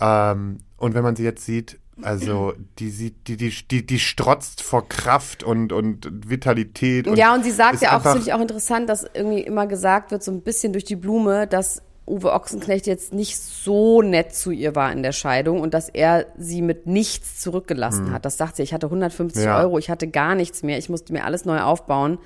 Ähm, 0.00 0.58
und 0.76 0.94
wenn 0.94 1.02
man 1.02 1.16
sie 1.16 1.24
jetzt 1.24 1.44
sieht, 1.44 1.78
also 2.02 2.52
die 2.78 2.90
sieht, 2.90 3.28
die, 3.28 3.36
die, 3.36 3.50
die, 3.70 3.86
die 3.86 3.98
strotzt 3.98 4.62
vor 4.62 4.88
Kraft 4.88 5.42
und, 5.42 5.72
und 5.72 6.08
Vitalität. 6.28 7.08
Und 7.08 7.16
ja, 7.16 7.34
und 7.34 7.42
sie 7.44 7.50
sagt 7.50 7.80
ja 7.82 7.90
auch, 7.90 7.94
einfach- 7.94 8.12
finde 8.12 8.26
ich 8.28 8.34
auch 8.34 8.40
interessant, 8.40 8.88
dass 8.88 9.04
irgendwie 9.14 9.40
immer 9.40 9.66
gesagt 9.66 10.10
wird, 10.10 10.22
so 10.22 10.30
ein 10.30 10.42
bisschen 10.42 10.72
durch 10.72 10.84
die 10.84 10.96
Blume, 10.96 11.46
dass 11.46 11.82
Uwe 12.08 12.32
Ochsenknecht 12.32 12.86
jetzt 12.86 13.12
nicht 13.12 13.36
so 13.38 14.00
nett 14.00 14.32
zu 14.32 14.52
ihr 14.52 14.76
war 14.76 14.92
in 14.92 15.02
der 15.02 15.10
Scheidung 15.10 15.60
und 15.60 15.74
dass 15.74 15.88
er 15.88 16.26
sie 16.38 16.62
mit 16.62 16.86
nichts 16.86 17.40
zurückgelassen 17.40 18.12
hat. 18.12 18.24
Das 18.24 18.36
sagt 18.36 18.54
sie, 18.56 18.62
ich 18.62 18.72
hatte 18.72 18.86
150 18.86 19.42
Hm. 19.42 19.48
Ja. 19.48 19.58
Euro, 19.58 19.78
ich 19.78 19.90
hatte 19.90 20.06
gar 20.06 20.36
nichts 20.36 20.62
mehr, 20.62 20.78
ich 20.78 20.88
musste 20.88 21.12
mir 21.12 21.24
alles 21.24 21.44
neu 21.44 21.60
aufbauen. 21.60 22.18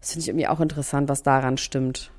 Das 0.00 0.10
finde 0.12 0.22
ich 0.24 0.28
irgendwie 0.28 0.48
auch 0.48 0.60
interessant, 0.60 1.08
was 1.08 1.22
daran 1.22 1.56
stimmt. 1.56 2.10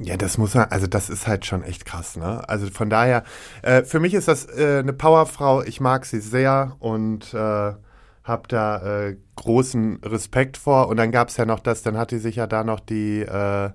Ja, 0.00 0.16
das 0.16 0.38
muss 0.38 0.54
er, 0.54 0.72
also 0.72 0.86
das 0.86 1.10
ist 1.10 1.26
halt 1.26 1.44
schon 1.44 1.62
echt 1.62 1.84
krass, 1.84 2.16
ne? 2.16 2.48
Also 2.48 2.68
von 2.70 2.88
daher, 2.88 3.24
äh, 3.60 3.84
für 3.84 4.00
mich 4.00 4.14
ist 4.14 4.26
das 4.26 4.46
äh, 4.46 4.78
eine 4.78 4.94
Powerfrau, 4.94 5.62
ich 5.62 5.80
mag 5.80 6.06
sie 6.06 6.20
sehr 6.20 6.76
und 6.78 7.34
äh, 7.34 7.72
hab 8.24 8.48
da 8.48 9.06
äh, 9.08 9.16
großen 9.36 10.00
Respekt 10.04 10.56
vor. 10.56 10.88
Und 10.88 10.96
dann 10.96 11.10
gab's 11.10 11.36
ja 11.36 11.44
noch 11.44 11.60
das, 11.60 11.82
dann 11.82 11.98
hat 11.98 12.10
die 12.10 12.18
sich 12.18 12.36
ja 12.36 12.46
da 12.46 12.64
noch 12.64 12.80
die, 12.80 13.20
äh, 13.20 13.70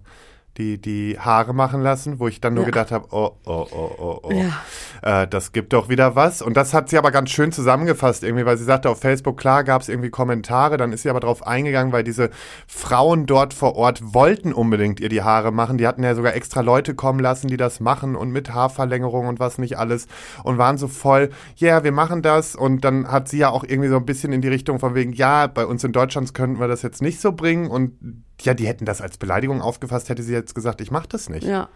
die, 0.58 0.82
die 0.82 1.18
Haare 1.20 1.54
machen 1.54 1.82
lassen, 1.82 2.20
wo 2.20 2.28
ich 2.28 2.42
dann 2.42 2.54
nur 2.56 2.64
Ja. 2.64 2.70
gedacht 2.72 2.92
habe, 2.92 3.08
oh, 3.12 3.32
oh, 3.46 3.68
oh, 3.72 3.92
oh, 3.98 4.20
oh. 4.24 4.32
Ja. 4.32 5.24
Äh, 5.24 5.28
das 5.28 5.52
gibt 5.52 5.74
doch 5.74 5.90
wieder 5.90 6.16
was. 6.16 6.42
Und 6.42 6.58
das 6.58 6.74
hat 6.74 6.90
sie 6.90 6.98
aber 6.98 7.12
ganz 7.12 7.30
schön 7.30 7.52
zusammengefasst 7.52 8.24
irgendwie, 8.24 8.46
weil 8.46 8.58
sie 8.58 8.64
sagte 8.64 8.90
auf 8.90 9.00
Facebook, 9.00 9.38
klar 9.38 9.64
gab 9.64 9.82
es 9.82 9.90
irgendwie 9.90 10.10
Kommentare, 10.10 10.78
dann 10.78 10.92
ist 10.92 11.04
sie 11.04 11.10
aber 11.10 11.20
drauf 11.20 11.46
eingegangen, 11.46 11.94
weil 11.94 12.04
diese 12.04 12.30
Frauen 12.68 13.26
dort 13.26 13.54
vor 13.54 13.76
Ort 13.76 14.02
wollten 14.14 14.54
unbedingt 14.54 15.00
ihr 15.00 15.10
die 15.10 15.22
Haare 15.22 15.52
machen. 15.52 15.78
Die 15.78 15.88
hatten 15.88 16.04
ja 16.04 16.16
sogar 16.16 16.34
extra 16.34 16.62
Leute 16.62 16.96
kommen 16.96 17.20
lassen, 17.20 17.48
die 17.48 17.58
das 17.58 17.80
machen 17.80 18.16
und 18.16 18.32
mit 18.32 18.54
Haarverlängerung 18.54 19.28
und 19.28 19.40
was 19.40 19.58
nicht 19.58 19.78
alles 19.78 20.08
und 20.44 20.58
waren 20.58 20.78
so 20.78 20.88
voll, 20.88 21.30
ja, 21.56 21.68
yeah, 21.68 21.84
wir 21.84 21.92
machen 21.92 22.22
das. 22.22 22.56
Und 22.56 22.84
dann 22.84 23.12
hat 23.12 23.28
sie 23.28 23.38
ja 23.38 23.50
auch 23.50 23.64
irgendwie 23.64 23.90
so 23.90 23.98
ein 23.98 24.06
bisschen 24.06 24.34
in 24.34 24.42
die 24.42 24.48
Richtung 24.48 24.80
von 24.80 24.96
wegen, 24.96 25.14
ja, 25.14 25.48
bei 25.48 25.66
uns 25.66 25.84
in 25.84 25.92
Deutschland 25.92 26.34
könnten 26.34 26.60
wir 26.60 26.68
das 26.68 26.82
jetzt 26.82 27.02
nicht 27.02 27.22
so 27.22 27.32
bringen 27.32 27.68
und 27.68 28.26
ja, 28.42 28.54
die 28.54 28.68
hätten 28.68 28.86
das 28.86 29.02
als 29.02 29.18
Beleidigung 29.18 29.62
aufgefasst, 29.62 30.10
hätte 30.10 30.24
sie 30.24 30.34
jetzt 30.34 30.54
gesagt, 30.56 30.82
ich 30.82 30.92
mach 30.92 31.06
das 31.06 31.30
nicht. 31.30 31.46
Ja. 31.46 31.70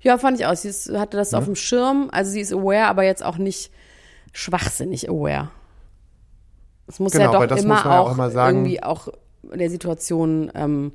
Ja, 0.00 0.18
fand 0.18 0.40
ich 0.40 0.46
auch. 0.46 0.56
Sie 0.56 0.68
ist, 0.68 0.90
hatte 0.92 1.16
das 1.16 1.32
auf 1.32 1.44
dem 1.44 1.54
Schirm. 1.54 2.08
Also 2.10 2.32
sie 2.32 2.40
ist 2.40 2.52
aware, 2.52 2.86
aber 2.86 3.04
jetzt 3.04 3.24
auch 3.24 3.38
nicht 3.38 3.70
schwachsinnig 4.32 5.08
aware. 5.08 5.50
Es 6.88 6.98
muss 6.98 7.12
Genau, 7.12 7.32
ja 7.32 7.38
doch 7.40 7.46
das 7.46 7.62
immer 7.62 7.76
muss 7.76 7.84
man 7.84 7.92
ja 7.92 8.00
auch, 8.00 8.08
auch 8.08 8.14
immer 8.14 8.30
sagen. 8.30 8.56
irgendwie 8.58 8.82
auch 8.82 9.08
in 9.52 9.58
der 9.58 9.70
Situation, 9.70 10.50
ähm, 10.54 10.92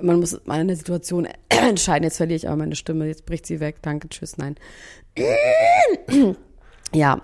man 0.00 0.18
muss 0.20 0.40
mal 0.46 0.60
in 0.62 0.68
der 0.68 0.76
Situation 0.76 1.28
entscheiden. 1.48 2.04
Jetzt 2.04 2.16
verliere 2.16 2.36
ich 2.36 2.48
aber 2.48 2.56
meine 2.56 2.76
Stimme. 2.76 3.06
Jetzt 3.06 3.26
bricht 3.26 3.44
sie 3.46 3.60
weg. 3.60 3.82
Danke, 3.82 4.08
tschüss, 4.08 4.38
nein. 4.38 4.54
ja, 6.94 7.20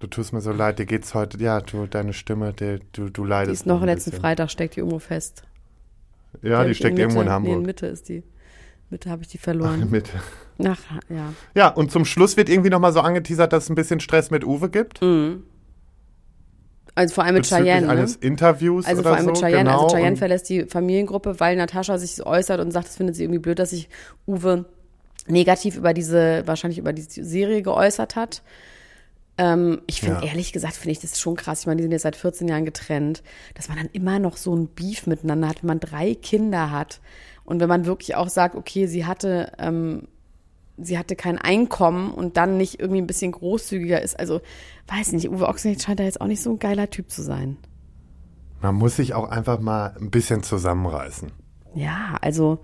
Du 0.00 0.06
tust 0.06 0.32
mir 0.32 0.40
so 0.40 0.52
leid, 0.52 0.78
dir 0.78 0.86
geht's 0.86 1.14
heute, 1.14 1.42
ja, 1.42 1.60
du, 1.60 1.86
deine 1.86 2.12
Stimme, 2.12 2.52
der, 2.52 2.78
du, 2.92 3.08
du 3.10 3.24
leidest. 3.24 3.50
die 3.50 3.54
ist 3.62 3.66
noch 3.66 3.82
letzten 3.84 4.10
bisschen. 4.10 4.22
Freitag, 4.22 4.50
steckt 4.50 4.76
die 4.76 4.80
irgendwo 4.80 5.00
fest. 5.00 5.42
Ja, 6.42 6.64
die 6.64 6.74
steckt 6.74 6.98
irgendwo 6.98 7.20
in 7.20 7.26
Mitte, 7.26 7.40
Nee, 7.40 7.48
in 7.48 7.52
Hamburg. 7.54 7.66
Mitte 7.66 7.86
ist 7.86 8.08
die. 8.08 8.22
Mitte 8.90 9.10
habe 9.10 9.22
ich 9.22 9.28
die 9.28 9.38
verloren. 9.38 9.88
Mit. 9.90 10.08
Ach, 10.64 10.78
ja. 11.08 11.32
Ja, 11.54 11.68
und 11.68 11.90
zum 11.90 12.04
Schluss 12.04 12.36
wird 12.36 12.48
irgendwie 12.48 12.70
nochmal 12.70 12.92
so 12.92 13.00
angeteasert, 13.00 13.52
dass 13.52 13.64
es 13.64 13.70
ein 13.70 13.74
bisschen 13.74 14.00
Stress 14.00 14.30
mit 14.30 14.44
Uwe 14.44 14.70
gibt. 14.70 15.00
Also 16.94 17.14
vor 17.14 17.24
allem 17.24 17.34
mit 17.34 17.42
bezüglich 17.44 17.66
Cheyenne. 17.68 17.86
Ne? 17.86 17.92
eines 17.92 18.16
Interviews 18.16 18.86
Also 18.86 19.02
vor 19.02 19.12
allem 19.12 19.24
so. 19.24 19.30
mit 19.30 19.38
Cheyenne. 19.38 19.64
genau. 19.70 19.84
also 19.84 19.96
Cheyenne 19.96 20.16
verlässt 20.16 20.48
die 20.48 20.64
Familiengruppe, 20.64 21.38
weil 21.38 21.56
Natascha 21.56 21.98
sich 21.98 22.24
äußert 22.24 22.60
und 22.60 22.70
sagt, 22.72 22.86
das 22.88 22.96
findet 22.96 23.16
sie 23.16 23.24
irgendwie 23.24 23.38
blöd, 23.40 23.58
dass 23.58 23.70
sich 23.70 23.88
Uwe 24.26 24.64
negativ 25.26 25.76
über 25.76 25.94
diese, 25.94 26.42
wahrscheinlich 26.46 26.78
über 26.78 26.92
diese 26.92 27.24
Serie 27.24 27.62
geäußert 27.62 28.16
hat. 28.16 28.42
Ähm, 29.38 29.80
ich 29.86 30.00
finde, 30.00 30.20
Ja. 30.20 30.26
ehrlich 30.30 30.52
gesagt, 30.52 30.74
finde 30.74 30.90
ich 30.92 30.98
das 31.00 31.18
schon 31.20 31.36
krass. 31.36 31.60
Ich 31.60 31.66
meine, 31.66 31.76
die 31.78 31.82
sind 31.84 31.92
jetzt 31.92 32.02
seit 32.02 32.16
14 32.16 32.48
Jahren 32.48 32.64
getrennt, 32.64 33.22
dass 33.54 33.68
man 33.68 33.78
dann 33.78 33.88
immer 33.92 34.18
noch 34.18 34.36
so 34.36 34.54
ein 34.54 34.66
Beef 34.68 35.06
miteinander 35.06 35.48
hat, 35.48 35.62
wenn 35.62 35.68
man 35.68 35.80
drei 35.80 36.14
Kinder 36.14 36.70
hat. 36.72 37.00
Und 37.44 37.60
wenn 37.60 37.68
man 37.68 37.86
wirklich 37.86 38.14
auch 38.16 38.28
sagt, 38.28 38.56
okay, 38.56 38.86
sie 38.86 39.06
hatte, 39.06 39.52
ähm, 39.58 40.08
sie 40.76 40.98
hatte 40.98 41.14
kein 41.16 41.38
Einkommen 41.38 42.10
und 42.12 42.36
dann 42.36 42.56
nicht 42.56 42.80
irgendwie 42.80 43.00
ein 43.00 43.06
bisschen 43.06 43.32
großzügiger 43.32 44.02
ist. 44.02 44.18
Also, 44.18 44.40
weiß 44.88 45.12
nicht, 45.12 45.30
Uwe 45.30 45.48
Ochsenknecht 45.48 45.84
scheint 45.86 46.00
da 46.00 46.04
jetzt 46.04 46.20
auch 46.20 46.26
nicht 46.26 46.42
so 46.42 46.50
ein 46.50 46.58
geiler 46.58 46.90
Typ 46.90 47.10
zu 47.10 47.22
sein. 47.22 47.56
Man 48.60 48.74
muss 48.74 48.96
sich 48.96 49.14
auch 49.14 49.28
einfach 49.30 49.60
mal 49.60 49.94
ein 50.00 50.10
bisschen 50.10 50.42
zusammenreißen. 50.42 51.30
Ja, 51.74 52.16
also 52.20 52.58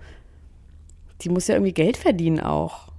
die 1.21 1.29
muss 1.29 1.47
ja 1.47 1.55
irgendwie 1.55 1.73
Geld 1.73 1.95
verdienen 1.95 2.41
auch. 2.41 2.91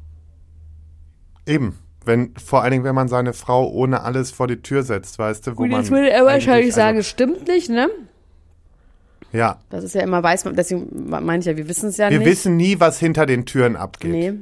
Eben. 1.47 1.79
Wenn, 2.07 2.33
vor 2.37 2.63
allen 2.63 2.71
Dingen, 2.71 2.85
wenn 2.85 2.95
man 2.95 3.09
seine 3.09 3.33
Frau 3.33 3.69
ohne 3.69 4.03
alles 4.03 4.31
vor 4.31 4.47
die 4.47 4.63
Tür 4.63 4.83
setzt, 4.85 5.19
weißt 5.19 5.47
du, 5.47 5.57
wo 5.59 5.63
Und 5.65 5.71
man. 5.71 5.81
jetzt 5.81 5.91
würde 5.91 6.11
er 6.11 6.25
wahrscheinlich 6.25 6.67
eigentlich- 6.67 6.75
sagen, 6.75 7.03
stimmt 7.03 7.49
nicht, 7.49 7.69
ne? 7.69 7.89
Also, 7.91 9.37
ja. 9.39 9.59
Das 9.71 9.85
ist 9.85 9.95
ja 9.95 10.03
immer 10.03 10.23
weiß, 10.23 10.45
man- 10.45 10.55
deswegen 10.57 11.09
meine 11.11 11.41
ich 11.41 11.45
ja, 11.47 11.57
wir 11.57 11.69
wissen 11.69 11.89
es 11.91 11.97
ja 11.97 12.09
Wir 12.11 12.19
nicht. 12.21 12.29
wissen 12.29 12.57
nie, 12.57 12.79
was 12.81 12.99
hinter 12.99 13.27
den 13.27 13.45
Türen 13.45 13.77
abgeht. 13.77 14.11
Nee. 14.13 14.33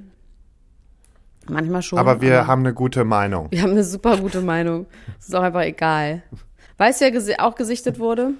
Manchmal 1.48 1.82
schon. 1.82 1.98
aber 1.98 2.20
wir 2.22 2.46
haben 2.46 2.60
eine 2.60 2.72
gute 2.72 3.04
Meinung. 3.04 3.48
wir 3.50 3.62
haben 3.62 3.72
eine 3.72 3.84
super 3.84 4.16
gute 4.16 4.40
Meinung. 4.40 4.86
Es 5.18 5.28
ist 5.28 5.34
auch 5.34 5.42
einfach 5.42 5.62
egal. 5.62 6.22
Weißt 6.78 7.00
du, 7.00 7.26
wer 7.26 7.44
auch 7.44 7.54
gesichtet 7.54 7.98
wurde? 7.98 8.30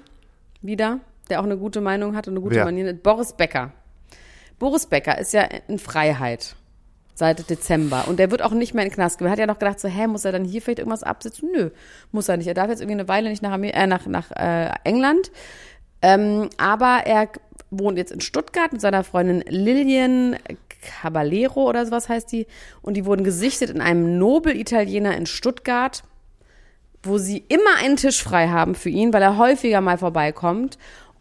Wieder? 0.61 0.99
Der 1.29 1.39
auch 1.39 1.43
eine 1.45 1.57
gute 1.57 1.81
Meinung 1.81 2.15
hat 2.15 2.27
und 2.27 2.33
eine 2.33 2.41
gute 2.41 2.55
Wer? 2.55 2.65
Manier. 2.65 2.93
Boris 2.93 3.33
Becker. 3.33 3.71
Boris 4.59 4.85
Becker 4.87 5.17
ist 5.19 5.33
ja 5.33 5.43
in 5.67 5.77
Freiheit 5.79 6.55
seit 7.15 7.49
Dezember. 7.49 8.07
Und 8.07 8.19
der 8.19 8.29
wird 8.29 8.41
auch 8.41 8.51
nicht 8.51 8.73
mehr 8.73 8.83
in 8.83 8.89
den 8.89 8.95
Knast 8.95 9.17
gehen. 9.17 9.25
Man 9.25 9.31
hat 9.31 9.39
ja 9.39 9.47
noch 9.47 9.57
gedacht, 9.57 9.79
so, 9.79 9.87
hä, 9.87 10.05
muss 10.05 10.25
er 10.25 10.33
dann 10.33 10.43
hier 10.43 10.61
vielleicht 10.61 10.79
irgendwas 10.79 11.01
absitzen? 11.01 11.49
Nö, 11.51 11.71
muss 12.11 12.29
er 12.29 12.37
nicht. 12.37 12.47
Er 12.47 12.53
darf 12.53 12.69
jetzt 12.69 12.81
irgendwie 12.81 12.99
eine 12.99 13.07
Weile 13.07 13.29
nicht 13.29 13.41
nach, 13.41 13.53
Amer 13.53 13.73
äh, 13.73 13.87
nach, 13.87 14.05
nach 14.05 14.31
äh, 14.31 14.69
England. 14.83 15.31
Ähm, 16.01 16.49
aber 16.57 17.03
er 17.05 17.29
wohnt 17.71 17.97
jetzt 17.97 18.11
in 18.11 18.21
Stuttgart 18.21 18.71
mit 18.73 18.81
seiner 18.81 19.03
Freundin 19.03 19.43
Lilian 19.47 20.35
Caballero 20.81 21.67
oder 21.67 21.85
sowas 21.85 22.09
heißt 22.09 22.31
die. 22.31 22.47
Und 22.81 22.95
die 22.95 23.05
wurden 23.05 23.23
gesichtet 23.23 23.69
in 23.69 23.81
einem 23.81 24.19
Nobel-Italiener 24.19 25.15
in 25.15 25.25
Stuttgart, 25.25 26.03
wo 27.01 27.17
sie 27.17 27.43
immer 27.47 27.77
einen 27.81 27.95
Tisch 27.95 28.21
frei 28.21 28.49
haben 28.49 28.75
für 28.75 28.89
ihn, 28.89 29.13
weil 29.13 29.21
er 29.21 29.37
häufiger 29.37 29.79
mal 29.79 29.97
vorbeikommt. 29.97 30.77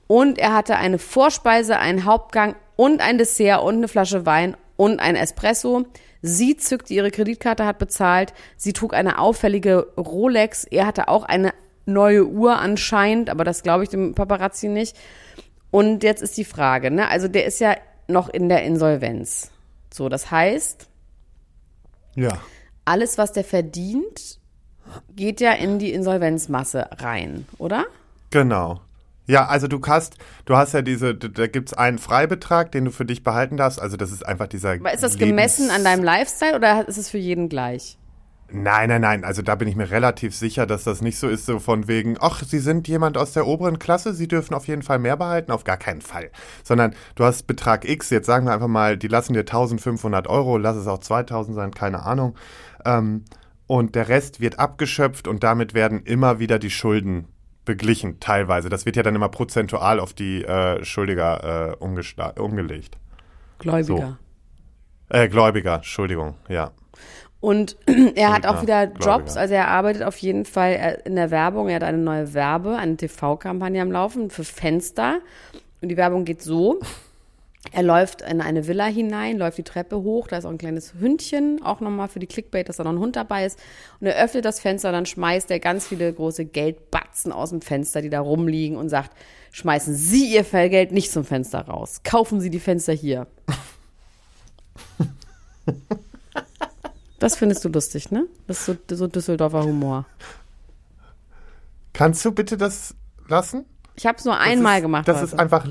Und 0.06 0.38
er 0.38 0.54
hatte 0.54 0.76
eine 0.76 0.98
Vorspeise, 0.98 1.78
einen 1.78 2.04
Hauptgang 2.04 2.56
und 2.76 3.00
ein 3.00 3.16
Dessert 3.16 3.62
und 3.62 3.76
eine 3.76 3.88
Flasche 3.88 4.26
Wein 4.26 4.56
und 4.76 5.00
ein 5.00 5.16
Espresso. 5.16 5.84
Sie 6.22 6.56
zückte 6.56 6.94
ihre 6.94 7.10
Kreditkarte, 7.10 7.66
hat 7.66 7.78
bezahlt. 7.78 8.32
Sie 8.56 8.72
trug 8.72 8.94
eine 8.94 9.18
auffällige 9.18 9.86
Rolex. 9.96 10.64
Er 10.64 10.86
hatte 10.86 11.08
auch 11.08 11.24
eine 11.24 11.52
neue 11.86 12.26
Uhr 12.26 12.58
anscheinend, 12.58 13.28
aber 13.28 13.44
das 13.44 13.62
glaube 13.62 13.84
ich 13.84 13.90
dem 13.90 14.14
Paparazzi 14.14 14.68
nicht. 14.68 14.96
Und 15.70 16.02
jetzt 16.02 16.22
ist 16.22 16.36
die 16.38 16.44
Frage, 16.44 16.90
ne? 16.90 17.08
Also 17.08 17.28
der 17.28 17.44
ist 17.44 17.60
ja 17.60 17.76
noch 18.08 18.28
in 18.28 18.48
der 18.48 18.62
Insolvenz. 18.64 19.50
So, 19.92 20.08
das 20.08 20.30
heißt, 20.30 20.88
Ja. 22.14 22.38
alles, 22.84 23.18
was 23.18 23.32
der 23.32 23.44
verdient, 23.44 24.38
geht 25.14 25.40
ja 25.40 25.52
in 25.52 25.78
die 25.78 25.92
Insolvenzmasse 25.92 26.88
rein, 26.98 27.46
oder? 27.58 27.84
Genau. 28.30 28.80
Ja, 29.26 29.46
also 29.46 29.68
du 29.68 29.80
hast, 29.86 30.18
du 30.44 30.56
hast 30.56 30.74
ja 30.74 30.82
diese, 30.82 31.14
da 31.14 31.46
gibt 31.46 31.70
es 31.70 31.74
einen 31.74 31.98
Freibetrag, 31.98 32.72
den 32.72 32.84
du 32.84 32.90
für 32.90 33.06
dich 33.06 33.24
behalten 33.24 33.56
darfst. 33.56 33.80
Also 33.80 33.96
das 33.96 34.12
ist 34.12 34.24
einfach 34.24 34.46
dieser. 34.46 34.72
Aber 34.72 34.92
ist 34.92 35.02
das 35.02 35.14
Lebens- 35.14 35.30
gemessen 35.30 35.70
an 35.70 35.82
deinem 35.84 36.04
Lifestyle 36.04 36.56
oder 36.56 36.86
ist 36.86 36.98
es 36.98 37.08
für 37.08 37.18
jeden 37.18 37.48
gleich? 37.48 37.98
Nein, 38.50 38.90
nein, 38.90 39.00
nein. 39.00 39.24
Also 39.24 39.40
da 39.40 39.54
bin 39.54 39.66
ich 39.66 39.74
mir 39.74 39.90
relativ 39.90 40.36
sicher, 40.36 40.66
dass 40.66 40.84
das 40.84 41.00
nicht 41.00 41.18
so 41.18 41.28
ist, 41.28 41.46
so 41.46 41.58
von 41.58 41.88
wegen, 41.88 42.16
ach, 42.20 42.42
Sie 42.44 42.58
sind 42.58 42.86
jemand 42.86 43.16
aus 43.16 43.32
der 43.32 43.46
oberen 43.46 43.78
Klasse, 43.78 44.12
Sie 44.12 44.28
dürfen 44.28 44.54
auf 44.54 44.68
jeden 44.68 44.82
Fall 44.82 44.98
mehr 44.98 45.16
behalten. 45.16 45.50
Auf 45.50 45.64
gar 45.64 45.78
keinen 45.78 46.02
Fall. 46.02 46.30
Sondern 46.62 46.94
du 47.14 47.24
hast 47.24 47.46
Betrag 47.46 47.88
X, 47.88 48.10
jetzt 48.10 48.26
sagen 48.26 48.46
wir 48.46 48.52
einfach 48.52 48.68
mal, 48.68 48.98
die 48.98 49.08
lassen 49.08 49.32
dir 49.32 49.40
1500 49.40 50.28
Euro, 50.28 50.58
lass 50.58 50.76
es 50.76 50.86
auch 50.86 50.98
2000 50.98 51.56
sein, 51.56 51.70
keine 51.72 52.02
Ahnung. 52.02 52.36
Ähm, 52.84 53.24
und 53.66 53.94
der 53.94 54.08
Rest 54.08 54.40
wird 54.40 54.58
abgeschöpft 54.58 55.26
und 55.26 55.42
damit 55.42 55.72
werden 55.72 56.02
immer 56.04 56.38
wieder 56.38 56.58
die 56.58 56.70
Schulden 56.70 57.26
beglichen, 57.64 58.20
teilweise. 58.20 58.68
Das 58.68 58.86
wird 58.86 58.96
ja 58.96 59.02
dann 59.02 59.14
immer 59.14 59.28
prozentual 59.28 60.00
auf 60.00 60.12
die 60.12 60.44
äh, 60.44 60.84
Schuldiger 60.84 61.76
äh, 61.80 62.40
umgelegt. 62.40 62.98
Gläubiger. 63.58 64.18
Äh, 65.08 65.28
Gläubiger, 65.28 65.76
Entschuldigung, 65.76 66.34
ja. 66.48 66.72
Und 67.40 67.76
er 68.14 68.32
hat 68.32 68.46
auch 68.46 68.62
wieder. 68.62 68.90
Jobs, 69.00 69.36
also 69.36 69.54
er 69.54 69.68
arbeitet 69.68 70.02
auf 70.02 70.16
jeden 70.18 70.46
Fall 70.46 70.72
äh, 70.72 70.98
in 71.04 71.14
der 71.14 71.30
Werbung. 71.30 71.68
Er 71.68 71.76
hat 71.76 71.82
eine 71.82 71.98
neue 71.98 72.32
Werbe, 72.32 72.76
eine 72.76 72.96
TV-Kampagne 72.96 73.82
am 73.82 73.92
Laufen 73.92 74.30
für 74.30 74.44
Fenster. 74.44 75.20
Und 75.82 75.90
die 75.90 75.96
Werbung 75.96 76.24
geht 76.24 76.40
so. 76.42 76.80
Er 77.72 77.82
läuft 77.82 78.22
in 78.22 78.40
eine 78.40 78.66
Villa 78.66 78.86
hinein, 78.86 79.38
läuft 79.38 79.58
die 79.58 79.62
Treppe 79.62 79.96
hoch, 80.02 80.28
da 80.28 80.36
ist 80.36 80.44
auch 80.44 80.50
ein 80.50 80.58
kleines 80.58 80.94
Hündchen, 80.94 81.62
auch 81.62 81.80
nochmal 81.80 82.08
für 82.08 82.18
die 82.18 82.26
Clickbait, 82.26 82.68
dass 82.68 82.76
da 82.76 82.84
noch 82.84 82.92
ein 82.92 82.98
Hund 82.98 83.16
dabei 83.16 83.46
ist. 83.46 83.58
Und 84.00 84.06
er 84.06 84.22
öffnet 84.22 84.44
das 84.44 84.60
Fenster, 84.60 84.92
dann 84.92 85.06
schmeißt 85.06 85.50
er 85.50 85.60
ganz 85.60 85.86
viele 85.86 86.12
große 86.12 86.44
Geldbatzen 86.44 87.32
aus 87.32 87.50
dem 87.50 87.62
Fenster, 87.62 88.02
die 88.02 88.10
da 88.10 88.20
rumliegen 88.20 88.76
und 88.76 88.90
sagt, 88.90 89.10
schmeißen 89.52 89.94
Sie 89.94 90.34
Ihr 90.34 90.44
Geld 90.44 90.92
nicht 90.92 91.10
zum 91.10 91.24
Fenster 91.24 91.60
raus. 91.62 92.02
Kaufen 92.04 92.40
Sie 92.40 92.50
die 92.50 92.60
Fenster 92.60 92.92
hier. 92.92 93.26
Das 97.18 97.36
findest 97.36 97.64
du 97.64 97.70
lustig, 97.70 98.10
ne? 98.10 98.26
Das 98.46 98.68
ist 98.68 98.88
so, 98.88 98.96
so 98.96 99.06
Düsseldorfer 99.06 99.64
Humor. 99.64 100.04
Kannst 101.94 102.22
du 102.24 102.32
bitte 102.32 102.58
das 102.58 102.94
lassen? 103.28 103.64
Ich 103.94 104.04
habe 104.04 104.18
es 104.18 104.24
nur 104.24 104.34
Das 104.34 104.42
einmal 104.42 104.76
ist, 104.76 104.82
gemacht. 104.82 105.08
Das 105.08 105.16
heute. 105.16 105.26
ist 105.26 105.38
einfach, 105.38 105.66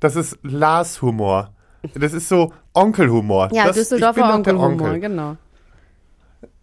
das 0.00 0.16
ist 0.16 0.38
Lars 0.42 1.02
Humor. 1.02 1.52
Das 1.94 2.12
ist 2.12 2.28
so 2.28 2.52
Onkelhumor. 2.74 3.50
ja, 3.52 3.66
das, 3.66 3.76
Düsseldorfer 3.76 4.34
Onkelhumor, 4.34 4.88
Onkel. 4.88 5.00
genau. 5.00 5.36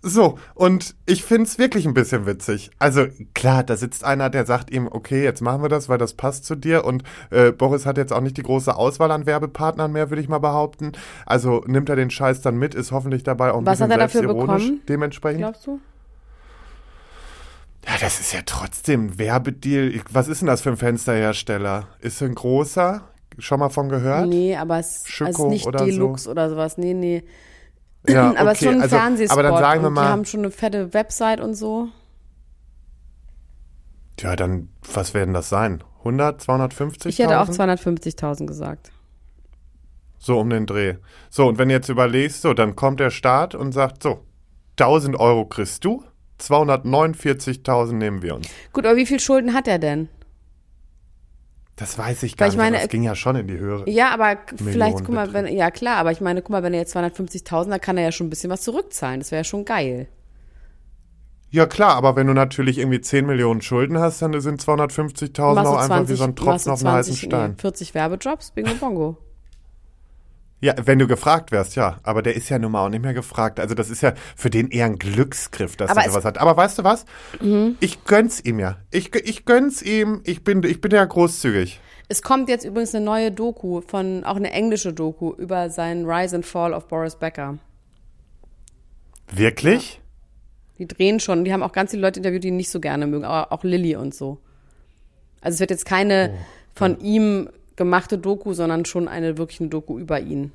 So, 0.06 0.38
und 0.54 0.96
ich 1.06 1.24
find's 1.24 1.58
wirklich 1.58 1.86
ein 1.86 1.94
bisschen 1.94 2.26
witzig. 2.26 2.72
Also 2.78 3.06
klar, 3.34 3.64
da 3.64 3.78
sitzt 3.78 4.04
einer, 4.04 4.30
der 4.30 4.46
sagt 4.46 4.70
ihm, 4.70 4.90
okay, 4.92 5.24
jetzt 5.24 5.40
machen 5.42 5.62
wir 5.62 5.70
das, 5.70 5.88
weil 5.88 5.98
das 5.98 6.14
passt 6.16 6.44
zu 6.44 6.56
dir. 6.56 6.84
Und 6.84 7.04
äh, 7.30 7.54
Boris 7.54 7.86
hat 7.86 7.98
jetzt 7.98 8.12
auch 8.12 8.20
nicht 8.20 8.36
die 8.36 8.44
große 8.44 8.76
Auswahl 8.76 9.12
an 9.12 9.26
Werbepartnern 9.26 9.94
mehr, 9.94 10.10
würde 10.10 10.22
ich 10.22 10.28
mal 10.28 10.40
behaupten. 10.40 10.92
Also 11.26 11.64
nimmt 11.68 11.88
er 11.88 11.96
den 11.96 12.10
Scheiß 12.10 12.42
dann 12.42 12.58
mit, 12.58 12.76
ist 12.76 12.92
hoffentlich 12.92 13.24
dabei 13.24 13.54
auch 13.54 13.60
ein 13.60 13.66
Was 13.66 13.80
bisschen 13.80 13.94
hat 13.94 13.98
er 13.98 14.08
dafür 14.08 14.28
bekommen? 14.28 14.82
dementsprechend. 14.90 15.40
Glaubst 15.40 15.66
du? 15.68 15.80
Ja, 17.88 17.94
das 18.02 18.20
ist 18.20 18.34
ja 18.34 18.42
trotzdem 18.46 19.06
ein 19.06 19.20
Werbedeal. 19.20 20.02
Was 20.12 20.28
ist 20.28 20.42
denn 20.42 20.48
das 20.48 20.62
für 20.62 20.70
ein 20.72 20.78
Fensterhersteller? 20.78 21.88
Ist 22.00 22.22
ein 22.22 22.36
großer? 22.36 23.04
Schon 23.40 23.60
mal 23.60 23.70
von 23.70 23.90
gehört? 23.90 24.28
Nee, 24.28 24.56
aber 24.56 24.80
es 24.80 25.04
ist 25.08 25.40
nicht 25.40 25.66
oder 25.66 25.80
so? 25.80 25.86
Deluxe 25.86 26.30
oder 26.30 26.50
sowas. 26.50 26.78
Nee, 26.78 26.94
nee. 26.94 27.24
Ja, 28.06 28.36
aber 28.38 28.52
es 28.52 28.62
ist 28.62 28.66
schon 28.66 28.76
ein 28.76 28.82
also, 28.82 28.98
Fernsehspot. 28.98 29.40
Aber 29.40 29.50
dann 29.50 29.58
sagen 29.60 29.82
wir 29.82 29.88
und 29.88 29.96
die 29.96 30.02
mal, 30.02 30.10
haben 30.10 30.26
schon 30.26 30.42
eine 30.42 30.52
fette 30.52 30.94
Website 30.94 31.40
und 31.40 31.54
so. 31.54 31.88
ja, 34.20 34.36
dann, 34.36 34.68
was 34.94 35.14
werden 35.14 35.34
das 35.34 35.48
sein? 35.48 35.86
100, 36.00 36.42
250? 36.42 37.10
Ich 37.10 37.20
hätte 37.24 37.40
auch 37.40 37.48
250.000 37.48 38.46
gesagt. 38.46 38.92
So 40.20 40.38
um 40.40 40.50
den 40.50 40.66
Dreh. 40.66 40.96
So, 41.30 41.48
und 41.48 41.58
wenn 41.58 41.70
du 41.70 41.76
jetzt 41.76 41.88
überlegst, 41.88 42.42
so, 42.42 42.54
dann 42.54 42.76
kommt 42.76 43.00
der 43.00 43.10
Staat 43.10 43.56
und 43.56 43.72
sagt, 43.72 44.04
so, 44.04 44.26
1000 44.80 45.18
Euro 45.18 45.46
kriegst 45.46 45.86
du, 45.86 46.04
249.000 46.42 47.94
nehmen 47.94 48.22
wir 48.22 48.36
uns. 48.36 48.48
Gut, 48.74 48.86
aber 48.86 48.98
wie 48.98 49.06
viel 49.06 49.20
Schulden 49.20 49.54
hat 49.54 49.68
er 49.68 49.80
denn? 49.80 50.10
Das 51.76 51.98
weiß 51.98 52.24
ich 52.24 52.38
gar 52.38 52.48
ich 52.48 52.54
nicht, 52.54 52.58
meine, 52.64 52.78
das 52.78 52.88
ging 52.90 53.02
ja 53.04 53.16
schon 53.16 53.36
in 53.36 53.48
die 53.48 53.58
Höhe. 53.58 53.84
Ja, 53.88 54.12
aber 54.14 54.36
k- 54.36 54.56
vielleicht, 54.58 55.00
guck 55.00 55.10
mal, 55.10 55.34
wenn, 55.34 55.48
ja 55.48 55.72
klar, 55.72 55.98
aber 55.98 56.12
ich 56.12 56.22
meine, 56.22 56.42
guck 56.42 56.52
mal, 56.52 56.62
wenn 56.62 56.74
er 56.74 56.82
jetzt 56.82 56.96
250.000, 56.96 57.70
dann 57.70 57.82
kann 57.82 57.98
er 57.98 58.04
ja 58.04 58.12
schon 58.12 58.28
ein 58.28 58.30
bisschen 58.30 58.52
was 58.52 58.62
zurückzahlen. 58.62 59.20
Das 59.20 59.32
wäre 59.32 59.40
ja 59.40 59.44
schon 59.44 59.66
geil. 59.66 60.08
Ja 61.50 61.66
klar, 61.68 61.96
aber 61.96 62.16
wenn 62.16 62.28
du 62.28 62.34
natürlich 62.34 62.78
irgendwie 62.80 63.02
10 63.02 63.26
Millionen 63.26 63.62
Schulden 63.62 64.00
hast, 64.00 64.22
dann 64.22 64.40
sind 64.40 64.62
250.000 64.62 65.54
Machst 65.54 65.68
auch 65.72 65.78
einfach 65.78 66.08
wie 66.10 66.16
20, 66.16 66.18
so 66.18 66.24
ein 66.24 66.36
Tropfen 66.36 66.72
auf 66.72 66.80
einen 66.86 66.96
heißen 66.96 67.14
20, 67.14 67.20
Stein. 67.30 67.52
Nee, 67.52 67.62
40 67.62 67.94
Werbejobs, 67.96 68.52
Bingo 68.52 68.74
Bongo. 68.76 69.18
Ja, 70.64 70.76
wenn 70.86 70.98
du 70.98 71.08
gefragt 71.08 71.52
wärst, 71.52 71.76
ja. 71.76 72.00
Aber 72.04 72.22
der 72.22 72.38
ist 72.38 72.48
ja 72.48 72.58
nun 72.58 72.72
mal 72.72 72.86
auch 72.86 72.90
nicht 72.90 73.02
mehr 73.02 73.14
gefragt. 73.14 73.60
Also 73.60 73.76
das 73.76 73.90
ist 73.90 74.02
ja 74.02 74.14
für 74.34 74.50
den 74.50 74.70
eher 74.70 74.86
ein 74.86 74.98
Glücksgriff, 74.98 75.76
dass 75.76 75.94
er 75.94 76.10
sowas 76.10 76.24
hat. 76.24 76.38
Aber 76.38 76.56
weißt 76.56 76.80
du 76.80 76.86
was? 76.86 77.06
Ich 77.82 78.06
gönn's 78.06 78.40
ihm 78.40 78.60
ja. 78.60 78.78
Ich, 78.90 79.14
ich 79.14 79.44
gönn's 79.44 79.82
ihm. 79.82 80.22
Ich 80.24 80.46
bin, 80.46 80.64
ich 80.64 80.80
bin 80.80 80.92
ja 80.92 81.04
großzügig. 81.04 81.82
Es 82.08 82.22
kommt 82.22 82.48
jetzt 82.48 82.64
übrigens 82.64 82.96
eine 82.96 83.04
neue 83.04 83.30
Doku 83.30 83.82
von, 83.82 84.24
auch 84.24 84.38
eine 84.38 84.52
englische 84.52 84.94
Doku 84.94 85.34
über 85.34 85.70
seinen 85.70 86.10
Rise 86.10 86.38
and 86.38 86.46
Fall 86.46 86.74
of 86.74 86.88
Boris 86.88 87.18
Becker. 87.18 87.58
Wirklich? 89.34 90.00
Die 90.78 90.88
drehen 90.88 91.20
schon, 91.20 91.44
die 91.44 91.52
haben 91.52 91.62
auch 91.62 91.74
ganz 91.74 91.92
viele 91.92 92.04
Leute 92.04 92.22
interviewt, 92.22 92.46
die 92.46 92.48
ihn 92.48 92.56
nicht 92.56 92.70
so 92.70 92.80
gerne 92.80 93.06
mögen, 93.06 93.26
aber 93.26 93.52
auch 93.52 93.66
Lilly 93.66 93.98
und 93.98 94.16
so. 94.16 94.38
Also 95.42 95.56
es 95.56 95.60
wird 95.60 95.72
jetzt 95.72 95.86
keine 95.86 96.32
Oh, 96.34 96.38
von 96.74 97.02
ihm 97.02 97.50
gemachte 97.76 98.18
Doku, 98.18 98.54
sondern 98.54 98.86
schon 98.86 99.08
eine 99.08 99.38
wirklich 99.38 99.60
eine 99.60 99.70
Doku 99.70 100.00
über 100.00 100.20
ihn. 100.20 100.52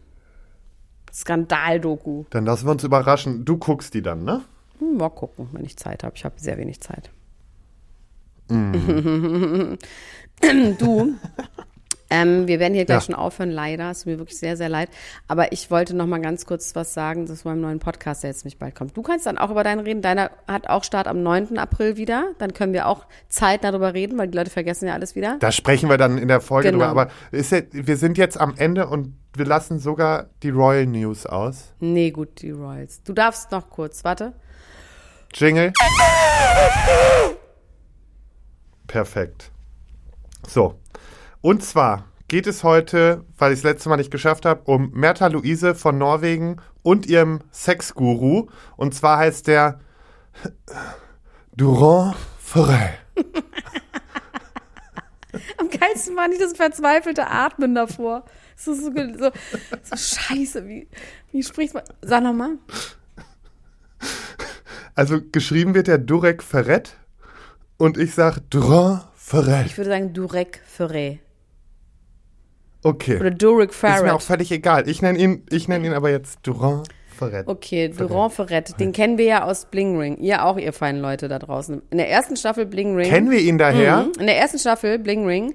Skandal-Doku. 1.12 2.24
Dann 2.30 2.44
lassen 2.44 2.66
wir 2.66 2.72
uns 2.72 2.84
überraschen. 2.84 3.44
Du 3.44 3.56
guckst 3.56 3.94
die 3.94 4.02
dann, 4.02 4.24
ne? 4.24 4.42
Hm, 4.78 4.98
mal 4.98 5.08
gucken, 5.08 5.48
wenn 5.52 5.64
ich 5.64 5.76
Zeit 5.76 6.04
habe. 6.04 6.14
Ich 6.16 6.24
habe 6.24 6.34
sehr 6.38 6.58
wenig 6.58 6.80
Zeit. 6.80 7.10
Mm. 8.48 9.74
du, 10.78 11.14
ähm, 12.11 12.46
wir 12.48 12.59
werden 12.59 12.74
hier 12.74 12.84
gleich 12.86 12.96
Ja. 13.02 13.06
schon 13.06 13.14
aufhören, 13.14 13.50
leider. 13.50 13.90
Es 13.90 13.98
tut 14.00 14.06
mir 14.06 14.18
wirklich 14.18 14.38
sehr, 14.38 14.56
sehr 14.56 14.68
leid. 14.68 14.88
Aber 15.26 15.52
ich 15.52 15.70
wollte 15.70 15.94
noch 15.94 16.06
mal 16.06 16.20
ganz 16.20 16.46
kurz 16.46 16.74
was 16.74 16.94
sagen 16.94 17.26
zu 17.26 17.36
meinem 17.46 17.61
neuen 17.61 17.78
Podcast, 17.80 18.22
der 18.22 18.30
jetzt 18.30 18.44
nicht 18.44 18.59
bald 18.59 18.74
kommt. 18.74 18.96
Du 18.96 19.02
kannst 19.02 19.26
dann 19.26 19.36
auch 19.38 19.50
über 19.50 19.62
deinen 19.64 19.80
reden. 19.80 20.00
Deiner 20.02 20.30
hat 20.46 20.68
auch 20.68 20.84
Start 20.84 21.06
am 21.06 21.22
9. 21.22 21.59
April 21.59 21.96
wieder. 21.96 22.32
Dann 22.38 22.54
können 22.54 22.72
wir 22.72 22.86
auch 22.86 23.04
zeitnah 23.28 23.70
darüber 23.72 23.92
reden, 23.94 24.16
weil 24.18 24.28
die 24.28 24.36
Leute 24.38 24.50
vergessen 24.50 24.86
ja 24.88 24.94
alles 24.94 25.14
wieder. 25.16 25.36
Da 25.40 25.52
sprechen 25.52 25.88
wir 25.90 25.98
dann 25.98 26.16
in 26.18 26.28
der 26.28 26.40
Folge 26.40 26.70
Genau. 26.72 26.86
drüber. 26.86 27.00
Aber 27.02 27.11
ja, 27.32 27.62
wir 27.72 27.96
sind 27.96 28.16
jetzt 28.18 28.40
am 28.40 28.54
Ende 28.56 28.88
und 28.88 29.14
wir 29.36 29.44
lassen 29.44 29.78
sogar 29.78 30.30
die 30.42 30.50
Royal 30.50 30.86
News 30.86 31.26
aus. 31.26 31.74
Nee, 31.80 32.11
gut, 32.11 32.40
die 32.42 32.50
Royals. 32.50 33.02
Du 33.02 33.12
darfst 33.12 33.50
noch 33.52 33.68
kurz, 33.70 34.02
warte. 34.04 34.32
Jingle. 35.34 35.72
Perfekt. 38.86 39.50
So. 40.46 40.74
Und 41.41 41.62
zwar 41.62 42.05
geht 42.26 42.47
es 42.47 42.64
heute, 42.64 43.24
weil 43.39 43.53
ich 43.53 43.61
es 43.61 43.64
letzte 43.64 43.89
Mal 43.89 43.97
nicht 43.97 44.11
geschafft 44.11 44.45
habe, 44.45 44.62
um 44.64 44.91
Mertha 44.93 45.28
Luise 45.28 45.74
von 45.74 45.97
Norwegen 45.97 46.57
und 46.82 47.07
ihrem 47.07 47.41
Sexguru. 47.53 48.49
Und 48.76 48.95
zwar 48.95 49.18
heißt 49.18 49.47
der 49.47 49.80
Durand 51.57 52.16
Forel. 52.39 52.91
Am 55.59 55.68
geilsten 55.70 56.16
war 56.16 56.28
nicht 56.28 56.41
das 56.41 56.55
verzweifelte 56.55 57.26
Atmen 57.28 57.74
davor. 57.74 58.24
So, 58.57 58.74
so, 58.74 58.91
so, 58.93 59.30
so 59.82 59.97
scheiße, 59.97 60.66
wie, 60.66 60.89
wie 61.30 61.43
spricht 61.43 61.74
man? 61.74 61.84
Sag 62.03 62.22
nochmal. 62.22 62.59
Also 64.95 65.20
geschrieben 65.30 65.74
wird 65.74 65.86
der 65.86 65.99
Durek 65.99 66.43
Ferret 66.43 66.97
und 67.76 67.99
ich 67.99 68.14
sag 68.14 68.39
Durand 68.51 69.05
Forel. 69.14 69.66
Ich 69.66 69.76
würde 69.76 69.91
sagen 69.91 70.12
Durek 70.12 70.61
Ferret. 70.66 71.20
Okay. 72.83 73.18
Oder 73.18 73.31
Durek 73.31 73.70
Ist 73.70 73.83
mir 73.83 74.14
auch 74.14 74.20
völlig 74.20 74.53
egal. 74.53 74.89
Ich 74.89 75.03
nenne 75.03 75.18
ihn, 75.18 75.43
ich 75.51 75.68
nenn 75.68 75.85
ihn 75.85 75.93
aber 75.93 76.11
jetzt 76.11 76.39
Durand 76.45 76.89
Ferret. 77.18 77.49
Okay, 77.49 77.89
Durand 77.89 78.33
Ferret. 78.33 78.79
Den 78.79 78.93
kennen 78.93 79.18
wir 79.18 79.24
ja 79.24 79.45
aus 79.45 79.66
Bling 79.66 79.99
Ring. 79.99 80.18
Ihr 80.18 80.45
auch, 80.45 80.57
ihr 80.57 80.72
feinen 80.72 81.03
Leute 81.03 81.29
da 81.29 81.39
draußen. 81.39 81.83
In 81.91 81.99
der 81.99 82.09
ersten 82.09 82.37
Staffel 82.37 82.66
Bling 82.66 82.95
Ring. 82.95 83.09
Kennen 83.09 83.31
wir 83.31 83.41
ihn 83.41 83.59
daher? 83.59 84.03
Mhm. 84.05 84.20
In 84.20 84.26
der 84.26 84.39
ersten 84.39 84.59
Staffel 84.59 84.99
Bling 84.99 85.26
Ring, 85.26 85.55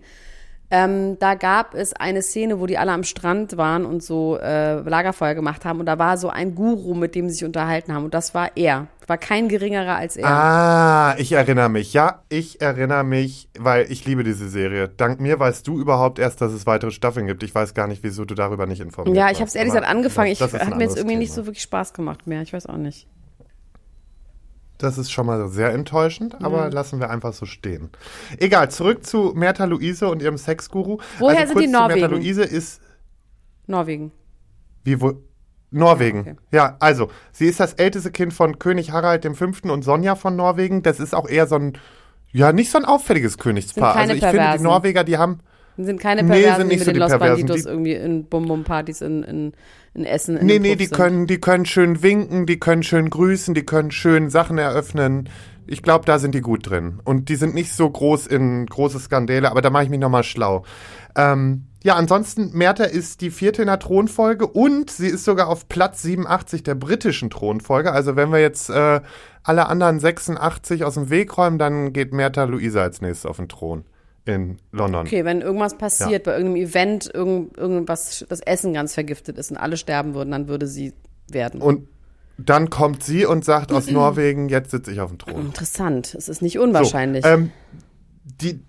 ähm, 0.76 1.20
da 1.20 1.36
gab 1.36 1.76
es 1.76 1.94
eine 1.94 2.24
Szene, 2.24 2.60
wo 2.60 2.66
die 2.66 2.80
alle 2.80 2.92
am 2.92 3.04
Strand 3.04 3.58
waren 3.58 3.86
und 3.86 4.02
so 4.02 4.38
äh, 4.38 4.80
Lagerfeuer 4.82 5.36
gemacht 5.36 5.66
haben. 5.66 5.80
Und 5.80 5.86
da 5.86 6.00
war 6.00 6.18
so 6.18 6.30
ein 6.30 6.56
Guru, 6.56 6.96
mit 6.96 7.14
dem 7.14 7.30
sie 7.30 7.36
sich 7.36 7.46
unterhalten 7.46 7.94
haben. 7.94 8.06
Und 8.06 8.14
das 8.16 8.34
war 8.34 8.50
er. 8.56 8.88
War 9.06 9.18
kein 9.18 9.50
geringerer 9.50 9.96
als 9.98 10.16
er. 10.18 10.26
Ah, 10.28 11.16
ich 11.18 11.34
erinnere 11.34 11.70
mich. 11.70 11.94
Ja, 11.94 12.22
ich 12.30 12.60
erinnere 12.62 13.04
mich, 13.04 13.50
weil 13.60 13.92
ich 13.92 14.06
liebe 14.06 14.24
diese 14.24 14.50
Serie. 14.50 14.88
Dank 14.88 15.20
mir 15.20 15.40
weißt 15.40 15.68
du 15.68 15.78
überhaupt 15.80 16.18
erst, 16.20 16.42
dass 16.42 16.54
es 16.54 16.66
weitere 16.66 16.90
Staffeln 16.92 17.28
gibt. 17.28 17.44
Ich 17.44 17.54
weiß 17.54 17.74
gar 17.76 17.88
nicht, 17.88 18.02
wieso 18.02 18.26
du 18.26 18.34
darüber 18.34 18.66
nicht 18.66 18.80
informiert 18.82 19.16
Ja, 19.16 19.30
ich 19.30 19.38
habe 19.40 19.48
es 19.50 19.56
ehrlich 19.56 19.74
gesagt 19.74 19.90
angefangen. 19.92 20.32
Ich 20.32 20.40
das- 20.40 20.52
das 20.54 20.62
ein 20.62 20.68
hat 20.72 20.78
mir 20.78 20.86
jetzt 20.86 20.98
irgendwie 20.98 21.18
nicht 21.18 21.34
Thema. 21.34 21.44
so 21.44 21.48
wirklich 21.48 21.64
Spaß 21.64 21.94
gemacht 21.94 22.26
mehr. 22.28 22.42
Ich 22.42 22.52
weiß 22.54 22.66
auch 22.66 22.78
nicht. 22.78 23.08
Das 24.84 24.98
ist 24.98 25.12
schon 25.12 25.26
mal 25.26 25.48
sehr 25.48 25.72
enttäuschend, 25.72 26.44
aber 26.44 26.70
lassen 26.70 27.00
wir 27.00 27.10
einfach 27.10 27.32
so 27.32 27.46
stehen. 27.46 27.90
Egal, 28.38 28.70
zurück 28.70 29.06
zu 29.06 29.32
Merta 29.34 29.64
Luise 29.64 30.10
und 30.10 30.22
ihrem 30.22 30.38
Sexguru. 30.38 30.98
Woher 31.20 31.40
also 31.40 31.54
sind 31.54 31.62
die 31.62 31.72
kurz 31.72 31.88
Merta 31.88 31.96
Norwegen? 31.96 32.22
Luise 32.22 32.44
ist 32.44 32.82
Norwegen. 33.66 34.12
Wie 34.84 35.00
wo? 35.00 35.14
Norwegen. 35.72 36.20
Okay. 36.20 36.36
Ja, 36.52 36.76
also, 36.82 37.10
sie 37.32 37.46
ist 37.46 37.62
das 37.62 37.76
älteste 37.76 38.12
Kind 38.12 38.34
von 38.34 38.60
König 38.60 38.92
Harald 38.92 39.26
V. 39.26 39.72
und 39.72 39.84
Sonja 39.84 40.16
von 40.16 40.36
Norwegen. 40.36 40.84
Das 40.84 41.00
ist 41.00 41.16
auch 41.16 41.30
eher 41.30 41.48
so 41.48 41.56
ein, 41.56 41.78
ja, 42.34 42.52
nicht 42.52 42.70
so 42.70 42.78
ein 42.78 42.84
auffälliges 42.84 43.38
Königspaar. 43.38 43.96
Also, 43.96 44.14
ich 44.14 44.20
finde, 44.20 44.34
die 44.34 44.38
Perversen. 44.38 44.64
Norweger, 44.66 45.06
die 45.06 45.18
haben, 45.18 45.40
Sind 45.78 46.00
keine 46.00 46.24
Nee, 46.24 46.30
Perversen, 46.42 46.58
sind 46.62 46.70
die 46.72 46.76
nicht 46.76 46.80
mit 46.80 46.86
so 46.86 46.92
den 46.92 46.94
die 46.94 47.00
Los. 47.00 47.20
Banditos 47.20 47.64
Die- 47.64 47.68
irgendwie 47.70 47.94
in 47.94 48.26
Bum-Bum-Partys 48.26 49.02
in, 49.02 49.24
in, 49.24 49.54
in 49.96 50.06
Essen 50.06 50.38
in 50.38 50.46
nee, 50.46 50.60
nee, 50.60 50.76
die 50.76 50.86
sind. 50.86 50.96
können, 50.96 51.28
die 51.28 51.40
können 51.40 51.66
schön 51.66 52.04
winken, 52.04 52.46
die 52.46 52.60
können 52.60 52.84
schön 52.84 53.10
grüßen, 53.10 53.54
die 53.54 53.64
können 53.66 53.92
schön 53.92 54.30
Sachen 54.30 54.58
eröffnen. 54.58 55.30
Ich 55.66 55.82
glaube, 55.82 56.06
da 56.06 56.20
sind 56.20 56.36
die 56.36 56.42
gut 56.42 56.70
drin. 56.70 57.00
Und 57.06 57.30
die 57.30 57.36
sind 57.36 57.56
nicht 57.56 57.74
so 57.74 57.90
groß 57.90 58.28
in 58.28 58.66
große 58.66 59.00
Skandale, 59.00 59.50
aber 59.50 59.62
da 59.62 59.70
mache 59.70 59.86
ich 59.86 59.90
mich 59.90 60.00
nochmal 60.00 60.24
schlau. 60.24 60.64
Ähm, 61.16 61.64
ja, 61.84 61.96
ansonsten, 61.96 62.52
Merta 62.54 62.84
ist 62.84 63.22
die 63.22 63.32
vierte 63.32 63.62
in 63.62 63.68
der 63.68 63.80
Thronfolge 63.80 64.46
und 64.48 64.90
sie 64.90 65.08
ist 65.08 65.26
sogar 65.26 65.48
auf 65.48 65.68
Platz 65.70 66.02
87 66.02 66.64
der 66.64 66.76
britischen 66.76 67.30
Thronfolge. 67.30 67.92
Also 67.92 68.16
wenn 68.16 68.32
wir 68.32 68.40
jetzt 68.40 68.70
äh, 68.70 69.02
alle 69.44 69.68
anderen 69.68 70.00
86 70.00 70.84
aus 70.86 70.94
dem 70.96 71.10
Weg 71.10 71.38
räumen, 71.38 71.58
dann 71.58 71.94
geht 71.94 72.14
Merta 72.14 72.44
Luisa 72.44 72.82
als 72.82 73.02
nächstes 73.02 73.26
auf 73.26 73.38
den 73.38 73.50
Thron 73.50 73.86
in 74.26 74.58
London. 74.72 75.06
Okay, 75.06 75.26
wenn 75.26 75.42
irgendwas 75.42 75.78
passiert, 75.78 76.24
bei 76.24 76.34
irgendeinem 76.34 76.68
Event, 76.68 77.12
irgend, 77.14 77.58
irgendwas, 77.58 78.26
das 78.30 78.40
Essen 78.40 78.74
ganz 78.74 78.94
vergiftet 78.94 79.38
ist 79.38 79.52
und 79.52 79.58
alle 79.58 79.78
sterben 79.78 80.14
würden, 80.16 80.32
dann 80.32 80.48
würde 80.48 80.68
sie 80.68 80.94
werden. 81.28 81.62
Und 81.62 81.88
dann 82.38 82.70
kommt 82.70 83.04
sie 83.04 83.26
und 83.26 83.44
sagt 83.46 83.72
aus 83.72 83.88
Norwegen, 83.92 84.50
jetzt 84.50 84.72
sitze 84.72 84.92
ich 84.92 85.02
auf 85.02 85.10
dem 85.10 85.20
Thron. 85.20 85.48
Interessant. 85.48 86.16
Es 86.16 86.30
ist 86.30 86.42
nicht 86.42 86.58
unwahrscheinlich. 86.58 87.24
So, 87.24 87.32
ähm, 87.32 87.52
die 88.24 88.62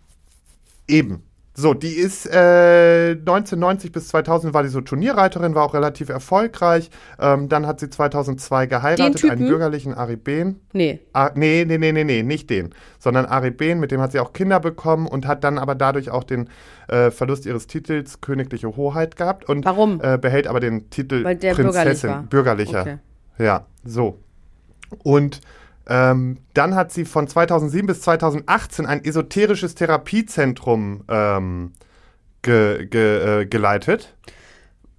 eben. 0.88 1.22
So, 1.56 1.72
die 1.72 1.94
ist 1.94 2.26
äh, 2.26 3.10
1990 3.12 3.92
bis 3.92 4.08
2000 4.08 4.52
war 4.54 4.64
die 4.64 4.68
so 4.68 4.80
Turnierreiterin, 4.80 5.54
war 5.54 5.62
auch 5.62 5.74
relativ 5.74 6.08
erfolgreich. 6.08 6.90
Ähm, 7.20 7.48
dann 7.48 7.64
hat 7.68 7.78
sie 7.78 7.88
2002 7.88 8.66
geheiratet, 8.66 9.30
einen 9.30 9.46
bürgerlichen 9.46 9.94
Ari 9.94 10.16
Behn. 10.16 10.60
nee. 10.72 10.98
Ah, 11.12 11.30
nee, 11.36 11.64
nee, 11.64 11.78
nee, 11.78 11.92
nee, 11.92 12.02
nee, 12.02 12.22
nicht 12.24 12.50
den, 12.50 12.74
sondern 12.98 13.26
Ari 13.26 13.52
Behn, 13.52 13.78
mit 13.78 13.92
dem 13.92 14.00
hat 14.00 14.10
sie 14.10 14.18
auch 14.18 14.32
Kinder 14.32 14.58
bekommen 14.58 15.06
und 15.06 15.28
hat 15.28 15.44
dann 15.44 15.58
aber 15.58 15.76
dadurch 15.76 16.10
auch 16.10 16.24
den 16.24 16.48
äh, 16.88 17.12
Verlust 17.12 17.46
ihres 17.46 17.68
Titels 17.68 18.20
Königliche 18.20 18.76
Hoheit 18.76 19.14
gehabt 19.14 19.48
und 19.48 19.64
Warum? 19.64 20.00
Äh, 20.02 20.18
behält 20.18 20.48
aber 20.48 20.58
den 20.58 20.90
Titel 20.90 21.22
bürgerlich 21.22 21.54
Prinzessin, 21.54 22.10
war. 22.10 22.22
bürgerlicher. 22.24 22.80
Okay. 22.80 22.98
Ja, 23.38 23.66
so. 23.84 24.18
Und 25.04 25.40
ähm, 25.86 26.38
dann 26.54 26.74
hat 26.74 26.92
sie 26.92 27.04
von 27.04 27.28
2007 27.28 27.86
bis 27.86 28.00
2018 28.02 28.86
ein 28.86 29.04
esoterisches 29.04 29.74
Therapiezentrum 29.74 31.04
ähm, 31.08 31.72
ge, 32.42 32.86
ge, 32.86 33.42
äh, 33.42 33.46
geleitet. 33.46 34.16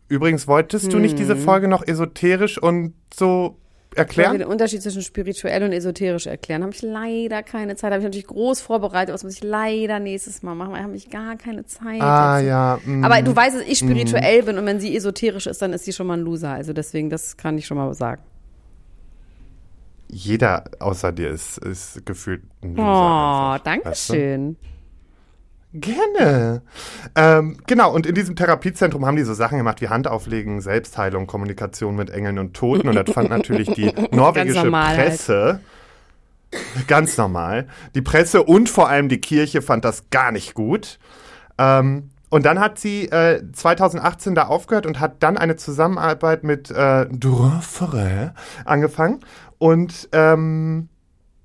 Übrigens, 0.08 0.48
wolltest 0.48 0.94
du 0.94 1.00
nicht 1.00 1.18
diese 1.18 1.36
Folge 1.36 1.68
noch 1.68 1.86
esoterisch 1.88 2.62
und 2.62 2.94
so 3.12 3.58
Ich 3.94 3.98
erklären? 3.98 4.38
den 4.38 4.48
Unterschied 4.48 4.84
zwischen 4.84 5.02
spirituell 5.02 5.64
und 5.64 5.72
esoterisch 5.72 6.28
erklären. 6.28 6.62
Habe 6.62 6.74
ich 6.76 6.84
leider 6.84 7.42
keine 7.42 7.76
Zeit. 7.76 7.92
Habe 7.92 8.02
ich 8.02 8.06
natürlich 8.06 8.28
groß 8.28 8.62
vorbereitet. 8.62 9.16
Was 9.16 9.24
muss 9.24 9.34
ich 9.34 9.44
leider 9.44 10.00
nächstes 10.00 10.44
Mal 10.44 10.54
machen? 10.54 10.74
Weil 10.74 10.84
habe 10.84 10.96
ich 10.96 11.10
gar 11.10 11.36
keine 11.38 11.66
Zeit. 11.66 12.00
Ah, 12.02 12.36
dazu. 12.36 12.46
ja. 12.46 12.80
mm. 12.86 13.04
Aber 13.04 13.20
du 13.24 13.36
weißt, 13.36 13.56
dass 13.56 13.64
ich 13.64 13.80
spirituell 13.80 14.44
bin 14.44 14.60
und 14.60 14.66
wenn 14.68 14.80
sie 14.80 14.96
esoterisch 14.96 15.48
ist, 15.48 15.60
dann 15.64 15.74
ist 15.74 15.86
sie 15.86 15.94
schon 15.94 16.06
mal 16.06 16.20
ein 16.20 16.24
Loser. 16.24 16.52
Also 16.52 16.72
deswegen, 16.74 17.10
das 17.10 17.36
kann 17.36 17.58
ich 17.58 17.66
schon 17.66 17.78
mal 17.78 17.92
sagen. 17.96 18.22
Jeder 20.08 20.66
außer 20.80 21.12
dir 21.12 21.30
ist, 21.30 21.58
ist 21.58 22.06
gefühlt 22.06 22.44
ein 22.62 22.76
Loser 22.76 22.88
Oh, 22.88 23.52
einfach, 23.54 23.64
danke 23.64 23.86
weißt 23.90 24.10
du? 24.10 24.14
schön. 24.14 24.58
Gerne. 25.74 26.62
Ähm, 27.16 27.58
genau, 27.68 27.94
und 27.94 28.06
in 28.06 28.16
diesem 28.16 28.38
Therapiezentrum 28.38 29.06
haben 29.06 29.18
die 29.18 29.24
so 29.24 29.34
Sachen 29.34 29.58
gemacht 29.58 29.82
wie 29.82 29.90
Handauflegen, 29.90 30.62
Selbstheilung, 30.62 31.28
Kommunikation 31.28 31.98
mit 31.98 32.10
Engeln 32.10 32.40
und 32.40 32.54
Toten. 32.54 32.88
Und 32.88 32.96
das 32.96 33.14
fand 33.14 33.30
natürlich 33.30 33.70
die 33.74 33.92
norwegische 34.12 34.64
normal 34.64 34.96
halt. 34.96 35.10
Presse 35.10 35.60
ganz 36.88 37.18
normal. 37.18 37.68
Die 37.94 38.02
Presse 38.02 38.44
und 38.44 38.70
vor 38.70 38.90
allem 38.90 39.10
die 39.10 39.20
Kirche 39.20 39.62
fand 39.62 39.86
das 39.86 40.10
gar 40.10 40.32
nicht 40.32 40.54
gut. 40.54 41.00
Ähm, 41.58 42.10
und 42.36 42.46
dann 42.46 42.60
hat 42.60 42.78
sie 42.78 43.06
äh, 43.06 43.50
2018 43.54 44.36
da 44.36 44.48
aufgehört 44.48 44.86
und 44.86 45.00
hat 45.00 45.24
dann 45.24 45.38
eine 45.38 45.56
Zusammenarbeit 45.56 46.44
mit 46.44 46.70
äh, 46.70 47.06
Dorfere 47.10 48.34
angefangen 48.66 49.22
und 49.58 50.10
ähm, 50.12 50.90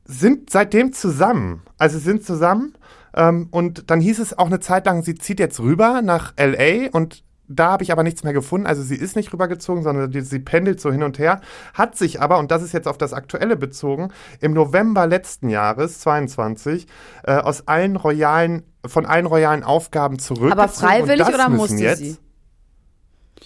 sind 0.04 0.50
seitdem 0.50 0.92
zusammen. 0.92 1.62
Also 1.78 2.00
sind 2.00 2.24
zusammen. 2.24 2.74
Ähm, 3.14 3.46
und 3.52 3.88
dann 3.88 4.00
hieß 4.00 4.18
es 4.18 4.36
auch 4.36 4.46
eine 4.46 4.58
Zeit 4.58 4.86
lang, 4.86 5.04
sie 5.04 5.14
zieht 5.14 5.38
jetzt 5.38 5.60
rüber 5.60 6.02
nach 6.02 6.34
LA 6.36 6.88
und 6.90 7.22
da 7.46 7.70
habe 7.70 7.84
ich 7.84 7.92
aber 7.92 8.02
nichts 8.02 8.24
mehr 8.24 8.32
gefunden. 8.32 8.66
Also 8.66 8.82
sie 8.82 8.96
ist 8.96 9.14
nicht 9.14 9.32
rübergezogen, 9.32 9.84
sondern 9.84 10.10
die, 10.10 10.22
sie 10.22 10.40
pendelt 10.40 10.80
so 10.80 10.90
hin 10.90 11.04
und 11.04 11.20
her. 11.20 11.40
Hat 11.72 11.96
sich 11.96 12.20
aber, 12.20 12.38
und 12.38 12.50
das 12.50 12.64
ist 12.64 12.72
jetzt 12.72 12.88
auf 12.88 12.98
das 12.98 13.12
Aktuelle 13.12 13.56
bezogen, 13.56 14.08
im 14.40 14.54
November 14.54 15.06
letzten 15.06 15.50
Jahres, 15.50 16.00
22, 16.00 16.88
äh, 17.22 17.34
aus 17.34 17.68
allen 17.68 17.94
royalen, 17.94 18.64
von 18.86 19.06
allen 19.06 19.26
royalen 19.26 19.62
Aufgaben 19.62 20.18
zurückgezogen. 20.18 20.60
Aber 20.60 20.68
freiwillig 20.68 21.26
oder 21.26 21.48
musste 21.48 21.82
jetzt, 21.82 21.98
sie? 21.98 22.16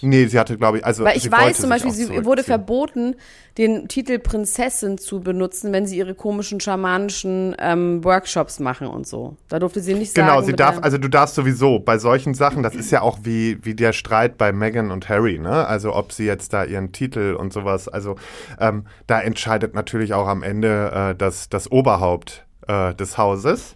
Nee, 0.01 0.25
sie 0.25 0.37
hatte, 0.37 0.57
glaube 0.57 0.79
ich, 0.79 0.85
also 0.85 1.03
Weil 1.03 1.17
ich 1.17 1.31
weiß 1.31 1.57
zum 1.57 1.69
Beispiel, 1.69 1.91
sie 1.91 2.25
wurde 2.25 2.43
verboten, 2.43 3.15
den 3.57 3.87
Titel 3.87 4.19
Prinzessin 4.19 4.97
zu 4.97 5.21
benutzen, 5.21 5.71
wenn 5.71 5.87
sie 5.87 5.97
ihre 5.97 6.13
komischen 6.13 6.59
schamanischen 6.59 7.55
ähm, 7.59 8.03
Workshops 8.03 8.59
machen 8.59 8.87
und 8.87 9.07
so. 9.07 9.37
Da 9.47 9.59
durfte 9.59 9.79
sie 9.79 9.93
nicht 9.93 10.13
sagen. 10.13 10.27
Genau, 10.27 10.41
sie 10.41 10.53
darf, 10.53 10.79
also 10.81 10.97
du 10.97 11.07
darfst 11.07 11.35
sowieso 11.35 11.79
bei 11.79 11.97
solchen 11.97 12.33
Sachen, 12.33 12.61
das 12.61 12.75
ist 12.75 12.91
ja 12.91 13.01
auch 13.01 13.19
wie, 13.23 13.63
wie 13.63 13.73
der 13.73 13.93
Streit 13.93 14.37
bei 14.37 14.51
Meghan 14.51 14.91
und 14.91 15.07
Harry, 15.07 15.39
ne? 15.39 15.65
Also 15.65 15.95
ob 15.95 16.11
sie 16.11 16.25
jetzt 16.25 16.51
da 16.51 16.65
ihren 16.65 16.91
Titel 16.91 17.35
und 17.39 17.53
sowas, 17.53 17.87
also 17.87 18.17
ähm, 18.59 18.85
da 19.07 19.21
entscheidet 19.21 19.73
natürlich 19.73 20.13
auch 20.13 20.27
am 20.27 20.43
Ende 20.43 20.91
äh, 20.93 21.15
das, 21.15 21.47
das 21.47 21.71
Oberhaupt 21.71 22.45
äh, 22.67 22.93
des 22.95 23.17
Hauses, 23.17 23.75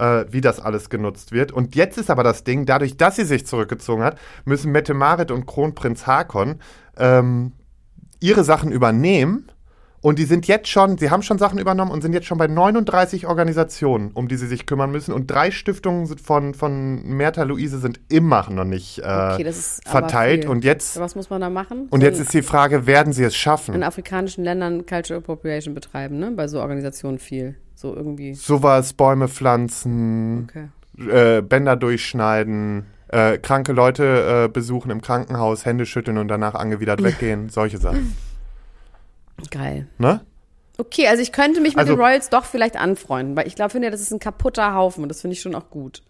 äh, 0.00 0.24
wie 0.32 0.40
das 0.40 0.58
alles 0.60 0.88
genutzt 0.90 1.32
wird. 1.32 1.52
Und 1.52 1.76
jetzt 1.76 1.98
ist 1.98 2.10
aber 2.10 2.22
das 2.24 2.42
Ding, 2.44 2.66
dadurch, 2.66 2.96
dass 2.96 3.16
sie 3.16 3.24
sich 3.24 3.46
zurückgezogen 3.46 4.02
hat, 4.02 4.18
müssen 4.44 4.72
Mette 4.72 4.94
Marit 4.94 5.30
und 5.30 5.46
Kronprinz 5.46 6.06
Hakon 6.06 6.56
ähm, 6.96 7.52
ihre 8.20 8.42
Sachen 8.44 8.72
übernehmen. 8.72 9.50
Und 10.02 10.18
die 10.18 10.24
sind 10.24 10.46
jetzt 10.46 10.68
schon, 10.68 10.96
sie 10.96 11.10
haben 11.10 11.20
schon 11.22 11.36
Sachen 11.36 11.58
übernommen 11.58 11.90
und 11.90 12.00
sind 12.00 12.14
jetzt 12.14 12.26
schon 12.26 12.38
bei 12.38 12.46
39 12.46 13.26
Organisationen, 13.26 14.12
um 14.12 14.28
die 14.28 14.36
sie 14.36 14.46
sich 14.46 14.64
kümmern 14.64 14.90
müssen. 14.90 15.12
Und 15.12 15.30
drei 15.30 15.50
Stiftungen 15.50 16.06
von, 16.16 16.54
von 16.54 17.02
Merta 17.06 17.42
Luise 17.42 17.78
sind 17.80 18.00
immer 18.08 18.48
noch 18.48 18.64
nicht 18.64 19.00
äh, 19.00 19.02
Okay, 19.34 19.52
verteilt. 19.84 20.46
Und 20.46 20.64
jetzt, 20.64 20.98
Was 20.98 21.16
muss 21.16 21.28
man 21.28 21.42
da 21.42 21.50
machen? 21.50 21.88
und 21.90 22.00
So 22.00 22.06
jetzt 22.06 22.16
in- 22.16 22.22
ist 22.22 22.32
die 22.32 22.40
Frage, 22.40 22.86
werden 22.86 23.12
sie 23.12 23.24
es 23.24 23.34
in 23.34 23.38
schaffen? 23.38 23.82
afrikanischen 23.82 24.42
Ländern 24.42 24.86
Cultural 24.86 25.20
Appropriation 25.20 25.74
betreiben, 25.74 26.18
ne? 26.18 26.30
Bei 26.34 26.48
so 26.48 26.60
Organisationen 26.62 27.18
viel. 27.18 27.56
So 27.80 27.94
irgendwie. 27.96 28.34
Sowas, 28.34 28.92
Bäume 28.92 29.26
pflanzen, 29.26 30.50
Okay. 30.98 31.38
äh, 31.38 31.40
Bänder 31.40 31.76
durchschneiden, 31.76 32.84
äh, 33.08 33.38
kranke 33.38 33.72
Leute 33.72 34.44
äh, 34.44 34.48
besuchen 34.52 34.90
im 34.90 35.00
Krankenhaus, 35.00 35.64
Hände 35.64 35.86
schütteln 35.86 36.18
und 36.18 36.28
danach 36.28 36.54
angewidert 36.54 37.02
weggehen, 37.02 37.48
solche 37.48 37.78
Sachen. 37.78 38.14
Geil. 39.50 39.88
Ne? 39.96 40.20
Okay, 40.76 41.06
also 41.08 41.22
ich 41.22 41.32
könnte 41.32 41.62
mich 41.62 41.70
mit 41.74 41.78
Also- 41.78 41.94
den 41.94 42.00
Royals 42.02 42.28
doch 42.28 42.44
vielleicht 42.44 42.76
anfreunden, 42.76 43.34
weil 43.34 43.46
ich 43.46 43.54
glaube, 43.54 43.70
finde, 43.70 43.90
das 43.90 44.02
ist 44.02 44.12
ein 44.12 44.18
kaputter 44.18 44.74
Haufen 44.74 45.02
und 45.02 45.08
das 45.08 45.22
finde 45.22 45.32
ich 45.34 45.40
schon 45.40 45.54
auch 45.54 45.70
gut. 45.70 46.02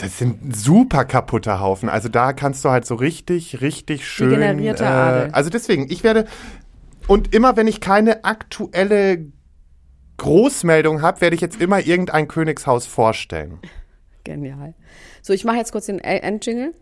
Das 0.00 0.18
sind 0.18 0.56
super 0.56 1.04
kaputte 1.04 1.60
Haufen. 1.60 1.88
Also 1.88 2.08
da 2.08 2.32
kannst 2.32 2.64
du 2.64 2.70
halt 2.70 2.86
so 2.86 2.96
richtig, 2.96 3.60
richtig 3.60 4.06
schön. 4.08 4.34
Adel. 4.42 5.30
also 5.32 5.48
deswegen, 5.50 5.88
ich 5.90 6.02
werde. 6.02 6.26
Und 7.06 7.32
immer 7.34 7.56
wenn 7.56 7.68
ich 7.68 7.80
keine 7.80 8.24
aktuelle 8.24 9.26
Großmeldung 10.18 11.02
habe, 11.02 11.20
werde 11.20 11.34
ich 11.34 11.40
jetzt 11.40 11.60
immer 11.60 11.80
irgendein 11.80 12.28
Königshaus 12.28 12.86
vorstellen. 12.86 13.58
Genial. 14.24 14.74
So, 15.22 15.32
ich 15.32 15.44
mache 15.44 15.56
jetzt 15.56 15.72
kurz 15.72 15.86
den 15.86 15.98
Endjingle. 16.00 16.74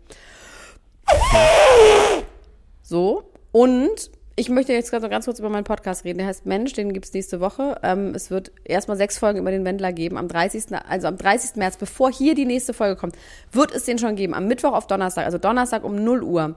So, 2.81 3.31
und 3.51 4.11
ich 4.39 4.49
möchte 4.49 4.71
jetzt 4.71 4.91
ganz, 4.91 5.09
ganz 5.09 5.25
kurz 5.25 5.39
über 5.39 5.49
meinen 5.49 5.63
Podcast 5.63 6.05
reden. 6.05 6.19
Der 6.19 6.27
heißt 6.27 6.45
Mensch, 6.45 6.71
den 6.73 6.93
gibt's 6.93 7.11
nächste 7.11 7.39
Woche. 7.39 7.79
Ähm, 7.81 8.13
es 8.13 8.29
wird 8.29 8.51
erstmal 8.65 8.95
sechs 8.95 9.17
Folgen 9.17 9.39
über 9.39 9.49
den 9.49 9.65
Wendler 9.65 9.91
geben. 9.91 10.15
Am 10.15 10.27
30. 10.27 10.65
Also 10.87 11.07
am 11.07 11.17
30. 11.17 11.55
März, 11.55 11.77
bevor 11.77 12.11
hier 12.11 12.35
die 12.35 12.45
nächste 12.45 12.73
Folge 12.73 12.95
kommt, 12.95 13.15
wird 13.51 13.73
es 13.73 13.85
den 13.85 13.97
schon 13.97 14.15
geben. 14.15 14.35
Am 14.35 14.47
Mittwoch 14.47 14.73
auf 14.73 14.85
Donnerstag, 14.85 15.25
also 15.25 15.39
Donnerstag 15.39 15.83
um 15.83 16.03
0 16.03 16.21
Uhr. 16.21 16.55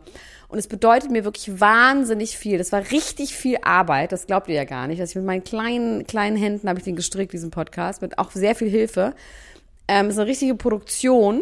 Und 0.48 0.58
es 0.58 0.66
bedeutet 0.66 1.10
mir 1.10 1.24
wirklich 1.24 1.58
wahnsinnig 1.58 2.36
viel. 2.36 2.58
Das 2.58 2.70
war 2.70 2.82
richtig 2.90 3.34
viel 3.34 3.56
Arbeit. 3.62 4.12
Das 4.12 4.26
glaubt 4.26 4.48
ihr 4.48 4.56
ja 4.56 4.64
gar 4.64 4.86
nicht. 4.86 5.00
Dass 5.00 5.10
ich 5.10 5.16
mit 5.16 5.24
meinen 5.24 5.42
kleinen, 5.42 6.06
kleinen 6.06 6.36
Händen 6.36 6.68
habe 6.68 6.78
ich 6.80 6.84
den 6.84 6.96
gestrickt, 6.96 7.32
diesen 7.32 7.50
Podcast, 7.50 8.02
mit 8.02 8.18
auch 8.18 8.30
sehr 8.32 8.54
viel 8.54 8.68
Hilfe. 8.68 9.14
Ähm, 9.88 10.06
es 10.06 10.12
ist 10.12 10.18
eine 10.18 10.28
richtige 10.28 10.54
Produktion. 10.54 11.40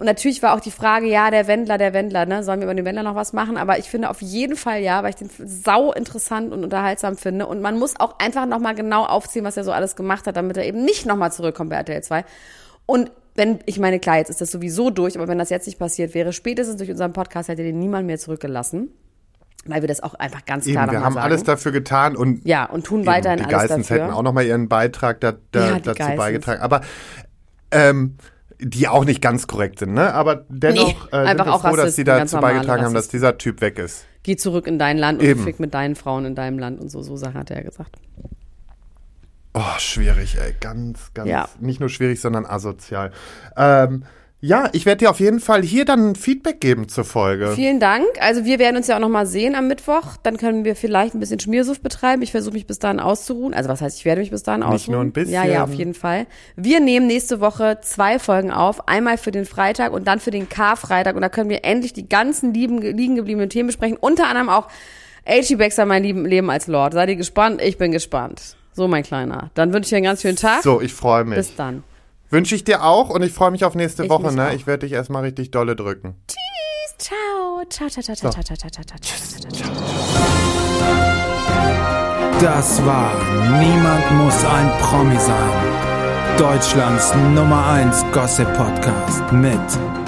Und 0.00 0.06
natürlich 0.06 0.42
war 0.42 0.54
auch 0.56 0.60
die 0.60 0.70
Frage, 0.70 1.06
ja, 1.06 1.30
der 1.30 1.46
Wendler, 1.46 1.76
der 1.76 1.92
Wendler, 1.92 2.24
ne? 2.24 2.42
Sollen 2.42 2.60
wir 2.60 2.64
über 2.64 2.74
den 2.74 2.86
Wendler 2.86 3.02
noch 3.02 3.14
was 3.14 3.34
machen? 3.34 3.58
Aber 3.58 3.78
ich 3.78 3.90
finde 3.90 4.08
auf 4.08 4.22
jeden 4.22 4.56
Fall 4.56 4.80
ja, 4.80 5.02
weil 5.02 5.10
ich 5.10 5.16
den 5.16 5.28
sau 5.44 5.92
interessant 5.92 6.52
und 6.52 6.64
unterhaltsam 6.64 7.18
finde. 7.18 7.46
Und 7.46 7.60
man 7.60 7.78
muss 7.78 8.00
auch 8.00 8.18
einfach 8.18 8.46
nochmal 8.46 8.74
genau 8.74 9.04
aufziehen, 9.04 9.44
was 9.44 9.58
er 9.58 9.64
so 9.64 9.72
alles 9.72 9.96
gemacht 9.96 10.26
hat, 10.26 10.36
damit 10.36 10.56
er 10.56 10.64
eben 10.64 10.82
nicht 10.84 11.04
nochmal 11.04 11.30
zurückkommt 11.32 11.68
bei 11.70 11.76
RTL 11.76 12.02
2. 12.02 12.24
Und 12.86 13.10
wenn, 13.34 13.58
ich 13.66 13.78
meine, 13.78 14.00
klar, 14.00 14.16
jetzt 14.16 14.30
ist 14.30 14.40
das 14.40 14.50
sowieso 14.50 14.88
durch, 14.88 15.16
aber 15.18 15.28
wenn 15.28 15.38
das 15.38 15.50
jetzt 15.50 15.66
nicht 15.66 15.78
passiert 15.78 16.14
wäre, 16.14 16.32
spätestens 16.32 16.78
durch 16.78 16.90
unseren 16.90 17.12
Podcast 17.12 17.50
hätte 17.50 17.62
den 17.62 17.78
niemand 17.78 18.06
mehr 18.06 18.18
zurückgelassen. 18.18 18.88
Weil 19.66 19.82
wir 19.82 19.88
das 19.88 20.02
auch 20.02 20.14
einfach 20.14 20.46
ganz 20.46 20.64
klar 20.64 20.84
Eben, 20.84 20.92
wir 20.92 21.04
haben 21.04 21.12
sagen. 21.12 21.24
alles 21.26 21.42
dafür 21.44 21.72
getan 21.72 22.16
und 22.16 22.46
Ja, 22.46 22.64
und 22.64 22.86
tun 22.86 23.04
weiterhin 23.04 23.40
die 23.40 23.44
alles 23.44 23.68
Geissens 23.68 23.88
dafür. 23.88 24.04
hätten 24.04 24.14
auch 24.14 24.22
nochmal 24.22 24.46
ihren 24.46 24.70
Beitrag 24.70 25.20
da, 25.20 25.34
da, 25.52 25.66
Ja, 25.66 25.74
die 25.74 25.82
dazu 25.82 25.98
Geissens. 25.98 26.16
beigetragen. 26.16 26.62
Aber 26.62 26.80
ähm, 27.70 28.16
die 28.62 28.88
auch 28.88 29.04
nicht 29.04 29.20
ganz 29.22 29.46
korrekt 29.46 29.78
sind, 29.78 29.94
ne? 29.94 30.12
Aber 30.14 30.44
dennoch 30.48 30.86
Nee, 30.86 30.90
äh, 31.12 31.18
sind 31.20 31.26
einfach 31.28 31.46
wir 31.46 31.54
auch 31.54 31.60
froh, 31.62 31.76
dass 31.76 31.96
sie 31.96 32.04
dazu 32.04 32.36
beigetragen 32.38 32.84
haben, 32.84 32.94
dass 32.94 33.08
dieser 33.08 33.38
Typ 33.38 33.60
weg 33.60 33.78
ist. 33.78 34.04
Geh 34.22 34.36
zurück 34.36 34.66
in 34.66 34.78
dein 34.78 34.98
Land 34.98 35.20
und 35.20 35.26
Eben. 35.26 35.42
fick 35.44 35.60
mit 35.60 35.72
deinen 35.74 35.94
Frauen 35.96 36.26
in 36.26 36.34
deinem 36.34 36.58
Land 36.58 36.80
und 36.80 36.90
so, 36.90 37.02
so 37.02 37.16
Sachen 37.16 37.34
hat 37.40 37.50
er 37.50 37.62
gesagt. 37.62 37.96
Oh, 39.54 39.78
schwierig, 39.78 40.36
ey. 40.40 40.54
Ganz, 40.60 41.12
ganz, 41.14 41.28
Ja. 41.28 41.48
nicht 41.58 41.80
nur 41.80 41.88
schwierig, 41.88 42.20
sondern 42.20 42.46
asozial. 42.46 43.10
Ähm, 43.56 44.04
ja, 44.42 44.70
ich 44.72 44.86
werde 44.86 45.00
dir 45.00 45.10
auf 45.10 45.20
jeden 45.20 45.38
Fall 45.38 45.62
hier 45.62 45.84
dann 45.84 46.14
Feedback 46.14 46.60
geben 46.60 46.88
zur 46.88 47.04
Folge. 47.04 47.52
Vielen 47.54 47.78
Dank. 47.78 48.06
Also 48.20 48.46
wir 48.46 48.58
werden 48.58 48.76
uns 48.76 48.86
ja 48.86 48.96
auch 48.96 49.00
noch 49.00 49.10
mal 49.10 49.26
sehen 49.26 49.54
am 49.54 49.68
Mittwoch. 49.68 50.16
Dann 50.22 50.38
können 50.38 50.64
wir 50.64 50.74
vielleicht 50.76 51.14
ein 51.14 51.20
bisschen 51.20 51.40
Schmiersuff 51.40 51.80
betreiben. 51.80 52.22
Ich 52.22 52.30
versuche 52.30 52.54
mich 52.54 52.66
bis 52.66 52.78
dahin 52.78 53.00
auszuruhen. 53.00 53.52
Also 53.52 53.68
was 53.68 53.82
heißt, 53.82 53.98
ich 53.98 54.06
werde 54.06 54.22
mich 54.22 54.30
bis 54.30 54.42
dahin 54.42 54.62
ausruhen. 54.62 54.76
Nicht 54.76 54.88
nur 54.88 55.00
ein 55.02 55.12
bisschen. 55.12 55.34
Ja, 55.34 55.44
ja, 55.44 55.62
auf 55.62 55.74
jeden 55.74 55.92
Fall. 55.92 56.26
Wir 56.56 56.80
nehmen 56.80 57.06
nächste 57.06 57.40
Woche 57.40 57.80
zwei 57.82 58.18
Folgen 58.18 58.50
auf. 58.50 58.88
Einmal 58.88 59.18
für 59.18 59.30
den 59.30 59.44
Freitag 59.44 59.92
und 59.92 60.06
dann 60.06 60.20
für 60.20 60.30
den 60.30 60.48
Karfreitag. 60.48 61.16
Und 61.16 61.22
da 61.22 61.28
können 61.28 61.50
wir 61.50 61.64
endlich 61.66 61.92
die 61.92 62.08
ganzen 62.08 62.54
lieben, 62.54 62.80
liegen 62.80 63.16
gebliebenen 63.16 63.50
Themen 63.50 63.66
besprechen. 63.66 63.98
Unter 64.00 64.26
anderem 64.26 64.48
auch 64.48 64.68
H.G. 65.28 65.56
Baxter, 65.56 65.84
mein 65.84 66.02
lieben 66.02 66.24
Leben 66.24 66.48
als 66.48 66.66
Lord. 66.66 66.94
Seid 66.94 67.10
ihr 67.10 67.16
gespannt? 67.16 67.60
Ich 67.60 67.76
bin 67.76 67.92
gespannt. 67.92 68.56
So, 68.72 68.88
mein 68.88 69.02
Kleiner. 69.02 69.50
Dann 69.52 69.74
wünsche 69.74 69.88
ich 69.88 69.90
dir 69.90 69.96
einen 69.96 70.06
ganz 70.06 70.22
schönen 70.22 70.36
Tag. 70.36 70.62
So, 70.62 70.80
ich 70.80 70.94
freue 70.94 71.24
mich. 71.24 71.36
Bis 71.36 71.54
dann. 71.54 71.84
Wünsche 72.30 72.54
ich 72.54 72.64
dir 72.64 72.84
auch 72.84 73.10
und 73.10 73.22
ich 73.22 73.32
freue 73.32 73.50
mich 73.50 73.64
auf 73.64 73.74
nächste 73.74 74.04
ich 74.04 74.10
Woche. 74.10 74.32
Ne? 74.32 74.54
Ich 74.54 74.66
werde 74.66 74.86
dich 74.86 74.92
erstmal 74.92 75.22
richtig 75.22 75.50
dolle 75.50 75.74
drücken. 75.76 76.14
Tschüss, 76.28 76.98
ciao. 76.98 77.64
Ciao, 77.68 77.88
ciao, 77.88 78.02
ciao, 78.02 78.14
ciao, 78.14 78.30
ciao, 78.30 78.56
ciao, 78.56 78.70
ciao, 78.70 78.84
ciao. 78.84 79.70
Das 82.40 82.84
war 82.86 83.12
Niemand 83.60 84.10
muss 84.12 84.44
ein 84.44 84.70
Promi 84.80 85.18
sein. 85.18 85.80
Deutschlands 86.38 87.12
Nummer 87.34 87.66
1 87.66 88.04
Gossip 88.12 88.50
Podcast 88.54 89.30
mit 89.32 89.60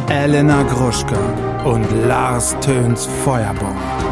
Elena 0.09 0.63
Gruschka 0.63 1.19
und 1.65 1.87
Lars 2.07 2.57
Töns 2.61 3.07
Feuerbomb. 3.23 4.12